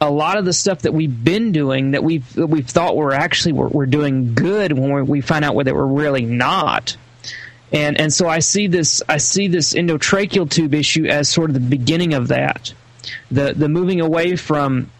a 0.00 0.10
lot 0.10 0.36
of 0.36 0.44
the 0.44 0.52
stuff 0.52 0.82
that 0.82 0.94
we've 0.94 1.24
been 1.24 1.52
doing 1.52 1.92
that 1.92 2.04
we've 2.04 2.32
that 2.34 2.46
we've 2.46 2.68
thought 2.68 2.96
we're 2.96 3.12
actually 3.12 3.52
we're, 3.52 3.68
we're 3.68 3.86
doing 3.86 4.34
good 4.34 4.72
when 4.72 4.92
we 4.92 5.02
we 5.02 5.20
find 5.20 5.44
out 5.44 5.54
whether 5.54 5.74
we're 5.74 5.86
really 5.86 6.24
not. 6.26 6.96
And 7.72 8.00
and 8.00 8.12
so 8.12 8.28
I 8.28 8.38
see 8.38 8.66
this 8.66 9.02
I 9.08 9.18
see 9.18 9.48
this 9.48 9.74
endotracheal 9.74 10.50
tube 10.50 10.74
issue 10.74 11.06
as 11.06 11.28
sort 11.28 11.50
of 11.50 11.54
the 11.54 11.60
beginning 11.60 12.14
of 12.14 12.28
that. 12.28 12.72
The 13.30 13.52
the 13.54 13.68
moving 13.68 14.00
away 14.00 14.36
from 14.36 14.90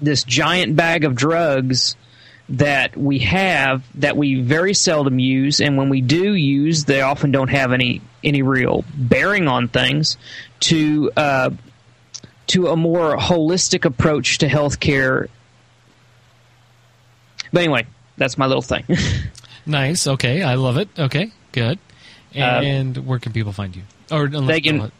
this 0.00 0.24
giant 0.24 0.76
bag 0.76 1.04
of 1.04 1.14
drugs 1.14 1.96
that 2.48 2.96
we 2.96 3.20
have 3.20 3.82
that 4.00 4.16
we 4.16 4.40
very 4.40 4.74
seldom 4.74 5.18
use, 5.18 5.60
and 5.60 5.76
when 5.76 5.88
we 5.88 6.00
do 6.00 6.34
use, 6.34 6.84
they 6.84 7.00
often 7.00 7.30
don't 7.30 7.48
have 7.48 7.72
any 7.72 8.02
any 8.22 8.42
real 8.42 8.84
bearing 8.94 9.48
on 9.48 9.68
things. 9.68 10.18
To 10.60 11.10
uh, 11.16 11.50
to 12.48 12.68
a 12.68 12.76
more 12.76 13.16
holistic 13.16 13.84
approach 13.84 14.38
to 14.38 14.48
healthcare. 14.48 15.28
But 17.52 17.62
anyway, 17.62 17.86
that's 18.16 18.36
my 18.36 18.46
little 18.46 18.62
thing. 18.62 18.84
Nice. 19.66 20.06
Okay, 20.06 20.42
I 20.42 20.54
love 20.54 20.76
it. 20.76 20.88
Okay, 20.96 21.32
good. 21.50 21.78
Uh, 22.36 22.60
And 22.62 23.06
where 23.06 23.18
can 23.18 23.32
people 23.32 23.52
find 23.52 23.74
you? 23.74 23.82
Or 24.10 24.24
unless- 24.24 24.46
They 24.48 24.60
can- 24.60 24.90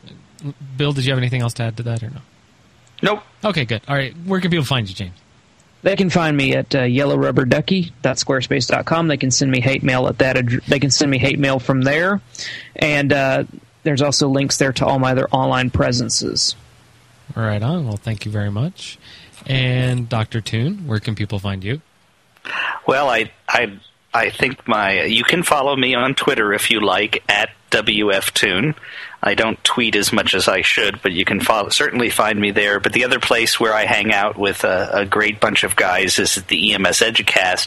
Bill, 0.76 0.92
did 0.92 1.04
you 1.04 1.10
have 1.12 1.18
anything 1.18 1.42
else 1.42 1.54
to 1.54 1.62
add 1.64 1.76
to 1.78 1.82
that 1.84 2.02
or 2.02 2.10
no? 2.10 2.20
Nope. 3.02 3.22
Okay, 3.44 3.64
good. 3.64 3.82
All 3.88 3.96
right, 3.96 4.14
where 4.24 4.40
can 4.40 4.50
people 4.50 4.64
find 4.64 4.88
you, 4.88 4.94
James? 4.94 5.14
They 5.82 5.96
can 5.96 6.10
find 6.10 6.36
me 6.36 6.54
at 6.54 6.74
uh, 6.74 6.80
yellowrubberducky.squarespace.com. 6.80 9.08
They 9.08 9.16
can 9.16 9.30
send 9.30 9.50
me 9.50 9.60
hate 9.60 9.82
mail 9.82 10.06
at 10.08 10.18
that. 10.18 10.36
Ad- 10.36 10.60
they 10.68 10.78
can 10.78 10.90
send 10.90 11.10
me 11.10 11.18
hate 11.18 11.38
mail 11.38 11.58
from 11.58 11.82
there, 11.82 12.20
and 12.76 13.12
uh, 13.12 13.44
there's 13.82 14.02
also 14.02 14.28
links 14.28 14.56
there 14.58 14.72
to 14.72 14.86
all 14.86 14.98
my 14.98 15.12
other 15.12 15.28
online 15.30 15.70
presences. 15.70 16.54
All 17.36 17.42
right, 17.42 17.62
on. 17.62 17.86
Well, 17.86 17.96
thank 17.96 18.24
you 18.24 18.32
very 18.32 18.50
much. 18.50 18.98
And 19.46 20.08
Dr. 20.08 20.40
Toon, 20.40 20.86
where 20.86 20.98
can 21.00 21.14
people 21.14 21.38
find 21.38 21.62
you? 21.62 21.80
Well, 22.86 23.08
I 23.08 23.30
I 23.48 23.78
I 24.16 24.30
think 24.30 24.66
my 24.66 25.02
you 25.04 25.24
can 25.24 25.42
follow 25.42 25.76
me 25.76 25.94
on 25.94 26.14
Twitter 26.14 26.54
if 26.54 26.70
you 26.70 26.80
like 26.80 27.22
at 27.28 27.50
WFToon. 27.70 28.74
I 29.26 29.34
don't 29.34 29.62
tweet 29.64 29.96
as 29.96 30.12
much 30.12 30.34
as 30.34 30.46
I 30.46 30.62
should, 30.62 31.02
but 31.02 31.10
you 31.10 31.24
can 31.24 31.40
follow, 31.40 31.70
certainly 31.70 32.10
find 32.10 32.40
me 32.40 32.52
there. 32.52 32.78
But 32.78 32.92
the 32.92 33.04
other 33.04 33.18
place 33.18 33.58
where 33.58 33.74
I 33.74 33.84
hang 33.84 34.12
out 34.12 34.38
with 34.38 34.62
a, 34.62 35.00
a 35.00 35.04
great 35.04 35.40
bunch 35.40 35.64
of 35.64 35.74
guys 35.74 36.20
is 36.20 36.38
at 36.38 36.46
the 36.46 36.74
EMS 36.74 37.00
Educast, 37.00 37.66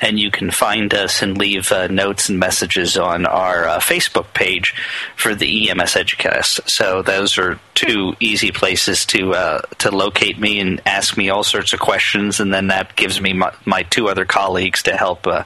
and 0.00 0.20
you 0.20 0.30
can 0.30 0.52
find 0.52 0.94
us 0.94 1.20
and 1.20 1.36
leave 1.36 1.72
uh, 1.72 1.88
notes 1.88 2.28
and 2.28 2.38
messages 2.38 2.96
on 2.96 3.26
our 3.26 3.66
uh, 3.66 3.78
Facebook 3.80 4.32
page 4.34 4.76
for 5.16 5.34
the 5.34 5.68
EMS 5.68 5.94
Educast. 5.94 6.70
So 6.70 7.02
those 7.02 7.38
are 7.38 7.58
two 7.74 8.14
easy 8.20 8.52
places 8.52 9.04
to 9.06 9.32
uh, 9.32 9.62
to 9.78 9.90
locate 9.90 10.38
me 10.38 10.60
and 10.60 10.80
ask 10.86 11.16
me 11.16 11.28
all 11.30 11.42
sorts 11.42 11.72
of 11.72 11.80
questions, 11.80 12.38
and 12.38 12.54
then 12.54 12.68
that 12.68 12.94
gives 12.94 13.20
me 13.20 13.32
my, 13.32 13.52
my 13.64 13.82
two 13.82 14.08
other 14.08 14.24
colleagues 14.24 14.84
to 14.84 14.96
help 14.96 15.26
uh, 15.26 15.42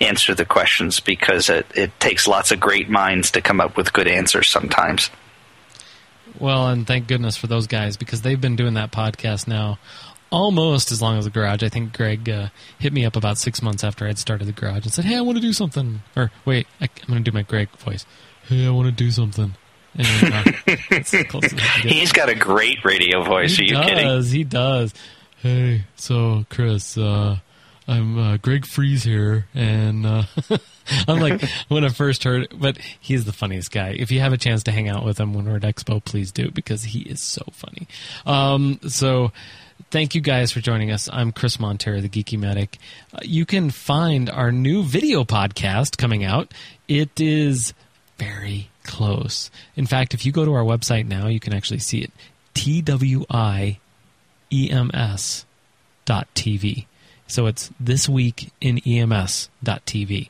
answer 0.00 0.34
the 0.34 0.44
questions 0.44 0.98
because 0.98 1.48
it, 1.50 1.66
it 1.76 2.00
takes 2.00 2.26
lots 2.26 2.50
of 2.50 2.58
great 2.58 2.88
minds 2.88 3.30
to 3.30 3.40
come 3.40 3.60
up 3.60 3.76
with 3.76 3.92
good 3.92 4.08
answers 4.08 4.48
sometimes. 4.48 5.03
Well, 6.38 6.68
and 6.68 6.86
thank 6.86 7.06
goodness 7.06 7.36
for 7.36 7.46
those 7.46 7.66
guys 7.66 7.96
because 7.96 8.22
they've 8.22 8.40
been 8.40 8.56
doing 8.56 8.74
that 8.74 8.90
podcast 8.90 9.46
now 9.46 9.78
almost 10.34 10.90
as 10.90 11.00
long 11.00 11.16
as 11.16 11.24
the 11.24 11.30
garage. 11.30 11.62
I 11.62 11.68
think 11.68 11.96
Greg 11.96 12.28
uh, 12.28 12.48
hit 12.78 12.92
me 12.92 13.04
up 13.06 13.14
about 13.16 13.38
six 13.38 13.62
months 13.62 13.84
after 13.84 14.06
I'd 14.06 14.18
started 14.18 14.46
the 14.46 14.52
garage 14.52 14.84
and 14.84 14.92
said, 14.92 15.04
"Hey, 15.04 15.16
I 15.16 15.20
want 15.20 15.36
to 15.36 15.42
do 15.42 15.52
something." 15.52 16.02
Or 16.16 16.30
wait, 16.44 16.66
I, 16.80 16.84
am 16.84 16.90
going 17.06 17.24
to 17.24 17.30
do 17.30 17.34
my 17.34 17.42
Greg 17.42 17.70
voice. 17.78 18.04
Hey, 18.48 18.66
I 18.66 18.70
want 18.70 18.86
to 18.86 18.92
do 18.92 19.10
something. 19.10 19.54
And 19.96 20.34
uh, 20.34 20.44
that's 20.90 21.14
as 21.14 21.24
close 21.26 21.44
as 21.44 21.54
I 21.54 21.56
can 21.56 21.82
get. 21.84 21.92
He's 21.92 22.12
got 22.12 22.28
a 22.28 22.34
great 22.34 22.84
radio 22.84 23.22
voice. 23.22 23.56
he 23.56 23.62
Are 23.62 23.66
you 23.66 23.74
does. 23.74 24.26
kidding? 24.28 24.38
He 24.38 24.44
does. 24.44 24.94
Hey, 25.36 25.84
so 25.94 26.44
Chris, 26.50 26.98
uh, 26.98 27.38
I'm 27.86 28.18
uh, 28.18 28.36
Greg 28.38 28.64
Friese 28.64 29.02
here, 29.02 29.46
and 29.54 30.06
uh, 30.06 30.22
I'm 31.08 31.20
like 31.20 31.42
when 31.68 31.84
I 31.84 31.88
first 31.88 32.24
heard, 32.24 32.44
it, 32.44 32.58
but 32.58 32.78
he's 32.98 33.24
the 33.24 33.32
funniest 33.32 33.70
guy. 33.70 33.90
If 33.90 34.10
you 34.10 34.20
have 34.20 34.32
a 34.32 34.38
chance 34.38 34.62
to 34.64 34.72
hang 34.72 34.88
out 34.88 35.04
with 35.04 35.18
him 35.18 35.34
when 35.34 35.44
we're 35.44 35.56
at 35.56 35.62
Expo, 35.62 36.02
please 36.02 36.32
do 36.32 36.50
because 36.50 36.84
he 36.84 37.00
is 37.00 37.20
so 37.20 37.44
funny. 37.52 37.86
Um, 38.26 38.80
so. 38.88 39.32
Thank 39.90 40.14
you 40.14 40.20
guys 40.20 40.52
for 40.52 40.60
joining 40.60 40.92
us. 40.92 41.08
I'm 41.12 41.32
Chris 41.32 41.56
Montera, 41.56 42.00
the 42.00 42.08
Geeky 42.08 42.38
Medic. 42.38 42.78
Uh, 43.12 43.18
you 43.22 43.44
can 43.44 43.70
find 43.70 44.30
our 44.30 44.52
new 44.52 44.84
video 44.84 45.24
podcast 45.24 45.98
coming 45.98 46.22
out. 46.24 46.54
It 46.86 47.20
is 47.20 47.74
very 48.16 48.70
close. 48.84 49.50
In 49.74 49.86
fact, 49.86 50.14
if 50.14 50.24
you 50.24 50.30
go 50.30 50.44
to 50.44 50.54
our 50.54 50.62
website 50.62 51.08
now, 51.08 51.26
you 51.26 51.40
can 51.40 51.52
actually 51.52 51.80
see 51.80 52.02
it. 52.02 52.12
TWIEMS 52.54 53.26
dot 56.04 56.28
tv 56.34 56.86
so 57.26 57.46
it's 57.46 57.70
this 57.80 58.08
week 58.08 58.50
in 58.60 58.78
ems 58.86 59.48
dot 59.62 59.84
tv 59.86 60.28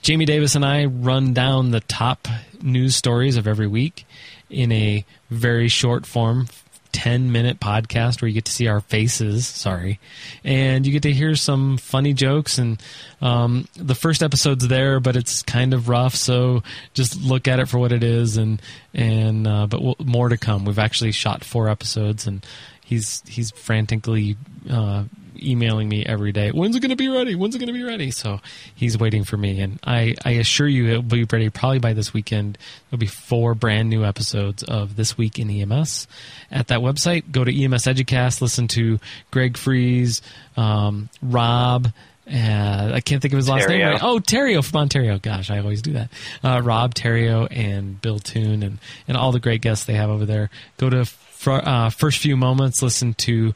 jamie 0.00 0.24
davis 0.24 0.54
and 0.54 0.64
i 0.64 0.84
run 0.84 1.32
down 1.32 1.70
the 1.70 1.80
top 1.80 2.28
news 2.62 2.96
stories 2.96 3.36
of 3.36 3.46
every 3.46 3.66
week 3.66 4.06
in 4.50 4.70
a 4.72 5.04
very 5.30 5.68
short 5.68 6.06
form 6.06 6.46
10 6.92 7.32
minute 7.32 7.58
podcast 7.58 8.20
where 8.20 8.28
you 8.28 8.34
get 8.34 8.44
to 8.44 8.52
see 8.52 8.68
our 8.68 8.80
faces 8.82 9.46
sorry 9.46 9.98
and 10.44 10.86
you 10.86 10.92
get 10.92 11.02
to 11.02 11.12
hear 11.12 11.34
some 11.34 11.78
funny 11.78 12.12
jokes 12.12 12.58
and 12.58 12.82
um, 13.22 13.66
the 13.76 13.94
first 13.94 14.22
episode's 14.22 14.68
there 14.68 15.00
but 15.00 15.16
it's 15.16 15.42
kind 15.42 15.72
of 15.72 15.88
rough 15.88 16.14
so 16.14 16.62
just 16.92 17.18
look 17.22 17.48
at 17.48 17.58
it 17.58 17.66
for 17.66 17.78
what 17.78 17.92
it 17.92 18.04
is 18.04 18.36
and 18.36 18.60
and 18.94 19.46
uh, 19.46 19.66
but 19.66 19.82
we'll, 19.82 19.96
more 20.04 20.28
to 20.28 20.36
come. 20.36 20.64
We've 20.64 20.78
actually 20.78 21.12
shot 21.12 21.44
four 21.44 21.68
episodes 21.68 22.26
and 22.26 22.44
he's 22.84 23.22
he's 23.26 23.50
frantically 23.52 24.36
uh, 24.70 25.04
emailing 25.46 25.88
me 25.88 26.04
every 26.04 26.32
day. 26.32 26.50
When's 26.50 26.76
it 26.76 26.80
going 26.80 26.90
to 26.90 26.96
be 26.96 27.08
ready? 27.08 27.34
When's 27.34 27.54
it 27.54 27.58
going 27.58 27.68
to 27.68 27.72
be 27.72 27.82
ready? 27.82 28.10
So 28.10 28.40
he's 28.74 28.98
waiting 28.98 29.24
for 29.24 29.36
me, 29.36 29.60
and 29.60 29.78
I 29.84 30.14
I 30.24 30.32
assure 30.32 30.68
you 30.68 30.88
it'll 30.88 31.02
be 31.02 31.24
ready 31.24 31.50
probably 31.50 31.78
by 31.78 31.92
this 31.92 32.12
weekend. 32.12 32.58
There'll 32.90 33.00
be 33.00 33.06
four 33.06 33.54
brand 33.54 33.90
new 33.90 34.04
episodes 34.04 34.62
of 34.62 34.96
this 34.96 35.16
week 35.18 35.38
in 35.38 35.50
EMS 35.50 36.06
at 36.50 36.68
that 36.68 36.80
website. 36.80 37.30
Go 37.30 37.44
to 37.44 37.64
EMS 37.64 37.84
Educast, 37.84 38.40
listen 38.40 38.68
to 38.68 38.98
Greg 39.30 39.56
Friese, 39.56 40.22
um, 40.56 41.08
Rob. 41.22 41.88
Uh, 42.32 42.92
I 42.94 43.00
can't 43.00 43.20
think 43.20 43.34
of 43.34 43.38
his 43.38 43.48
last 43.48 43.68
name. 43.68 43.84
Right. 43.84 44.02
Oh, 44.02 44.20
Theriault 44.20 44.64
from 44.70 44.80
Ontario. 44.80 45.18
Gosh, 45.18 45.50
I 45.50 45.58
always 45.58 45.82
do 45.82 45.94
that. 45.94 46.10
Uh, 46.42 46.60
Rob 46.62 46.94
Theriault 46.94 47.48
and 47.50 48.00
Bill 48.00 48.20
Toon 48.20 48.62
and, 48.62 48.78
and 49.08 49.16
all 49.16 49.32
the 49.32 49.40
great 49.40 49.60
guests 49.60 49.86
they 49.86 49.94
have 49.94 50.08
over 50.08 50.24
there. 50.24 50.48
Go 50.76 50.88
to 50.88 51.04
fr- 51.04 51.52
uh, 51.52 51.90
first 51.90 52.18
few 52.18 52.36
moments. 52.36 52.80
Listen 52.80 53.14
to 53.14 53.54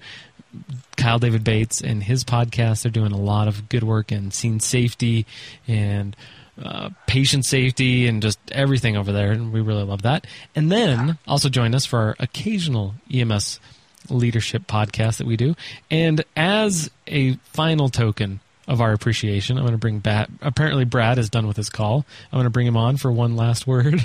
Kyle 0.96 1.18
David 1.18 1.44
Bates 1.44 1.80
and 1.80 2.02
his 2.02 2.24
podcast. 2.24 2.82
They're 2.82 2.92
doing 2.92 3.12
a 3.12 3.18
lot 3.18 3.48
of 3.48 3.68
good 3.68 3.82
work 3.82 4.12
in 4.12 4.30
scene 4.30 4.60
safety 4.60 5.26
and 5.68 6.16
uh, 6.62 6.90
patient 7.06 7.44
safety 7.44 8.06
and 8.06 8.22
just 8.22 8.38
everything 8.50 8.96
over 8.96 9.12
there. 9.12 9.32
And 9.32 9.52
we 9.52 9.60
really 9.60 9.84
love 9.84 10.02
that. 10.02 10.26
And 10.54 10.72
then 10.72 11.18
also 11.26 11.48
join 11.48 11.74
us 11.74 11.84
for 11.84 11.98
our 11.98 12.16
occasional 12.18 12.94
EMS 13.12 13.60
leadership 14.08 14.66
podcast 14.66 15.18
that 15.18 15.26
we 15.26 15.36
do. 15.36 15.54
And 15.90 16.24
as 16.36 16.90
a 17.06 17.34
final 17.44 17.88
token 17.88 18.40
of 18.68 18.80
our 18.80 18.92
appreciation, 18.92 19.58
I'm 19.58 19.64
going 19.64 19.72
to 19.72 19.78
bring 19.78 19.98
Bat. 19.98 20.30
Apparently, 20.40 20.84
Brad 20.84 21.18
is 21.18 21.30
done 21.30 21.46
with 21.46 21.56
his 21.56 21.68
call. 21.68 22.06
I'm 22.32 22.36
going 22.36 22.44
to 22.44 22.50
bring 22.50 22.66
him 22.66 22.76
on 22.76 22.96
for 22.96 23.12
one 23.12 23.36
last 23.36 23.66
word. 23.66 24.04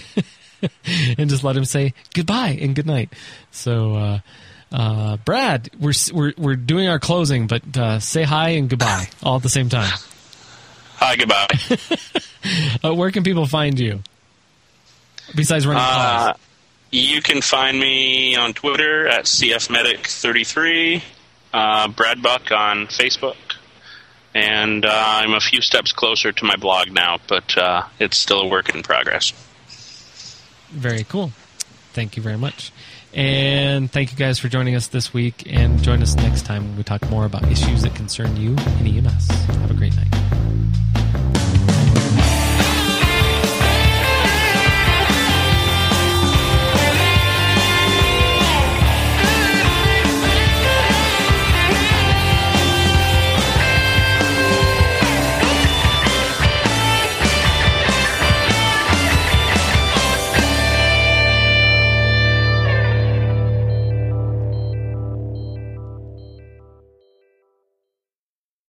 and 1.17 1.29
just 1.29 1.43
let 1.43 1.55
him 1.57 1.65
say 1.65 1.93
goodbye 2.13 2.57
and 2.61 2.75
good 2.75 2.85
night. 2.85 3.13
So, 3.51 3.95
uh, 3.95 4.19
uh, 4.71 5.17
Brad, 5.17 5.69
we're 5.79 5.93
we're 6.13 6.33
we're 6.37 6.55
doing 6.55 6.87
our 6.87 6.99
closing, 6.99 7.47
but 7.47 7.77
uh, 7.77 7.99
say 7.99 8.23
hi 8.23 8.49
and 8.49 8.69
goodbye 8.69 9.09
all 9.23 9.35
at 9.37 9.43
the 9.43 9.49
same 9.49 9.69
time. 9.69 9.91
Hi, 10.97 11.15
goodbye. 11.15 11.47
Uh, 12.83 12.91
where 12.95 13.11
can 13.11 13.21
people 13.21 13.45
find 13.45 13.79
you? 13.79 14.01
Besides 15.35 15.67
running 15.67 15.83
Uh, 15.83 16.33
you 16.89 17.21
can 17.21 17.41
find 17.43 17.79
me 17.79 18.35
on 18.35 18.53
Twitter 18.53 19.07
at 19.07 19.25
CFMedic33, 19.25 21.03
uh, 21.53 21.87
Brad 21.89 22.23
Buck 22.23 22.51
on 22.51 22.87
Facebook, 22.87 23.35
and 24.33 24.83
uh, 24.85 24.91
I'm 24.91 25.35
a 25.35 25.39
few 25.39 25.61
steps 25.61 25.91
closer 25.91 26.31
to 26.31 26.45
my 26.45 26.55
blog 26.55 26.91
now, 26.91 27.19
but 27.27 27.55
uh, 27.55 27.83
it's 27.99 28.17
still 28.17 28.41
a 28.41 28.47
work 28.47 28.73
in 28.73 28.81
progress. 28.81 29.33
Very 30.69 31.03
cool. 31.03 31.31
Thank 31.93 32.17
you 32.17 32.23
very 32.23 32.37
much. 32.37 32.71
And 33.13 33.91
thank 33.91 34.11
you 34.11 34.17
guys 34.17 34.39
for 34.39 34.47
joining 34.47 34.75
us 34.75 34.87
this 34.87 35.13
week. 35.13 35.43
And 35.51 35.81
join 35.83 36.01
us 36.01 36.15
next 36.15 36.45
time 36.45 36.67
when 36.67 36.77
we 36.77 36.83
talk 36.83 37.07
more 37.09 37.25
about 37.25 37.49
issues 37.51 37.83
that 37.83 37.95
concern 37.95 38.37
you 38.37 38.51
in 38.79 39.05
EMS. 39.05 39.27
Have 39.27 39.71
a 39.71 39.73
great 39.73 39.95
night. 39.95 40.40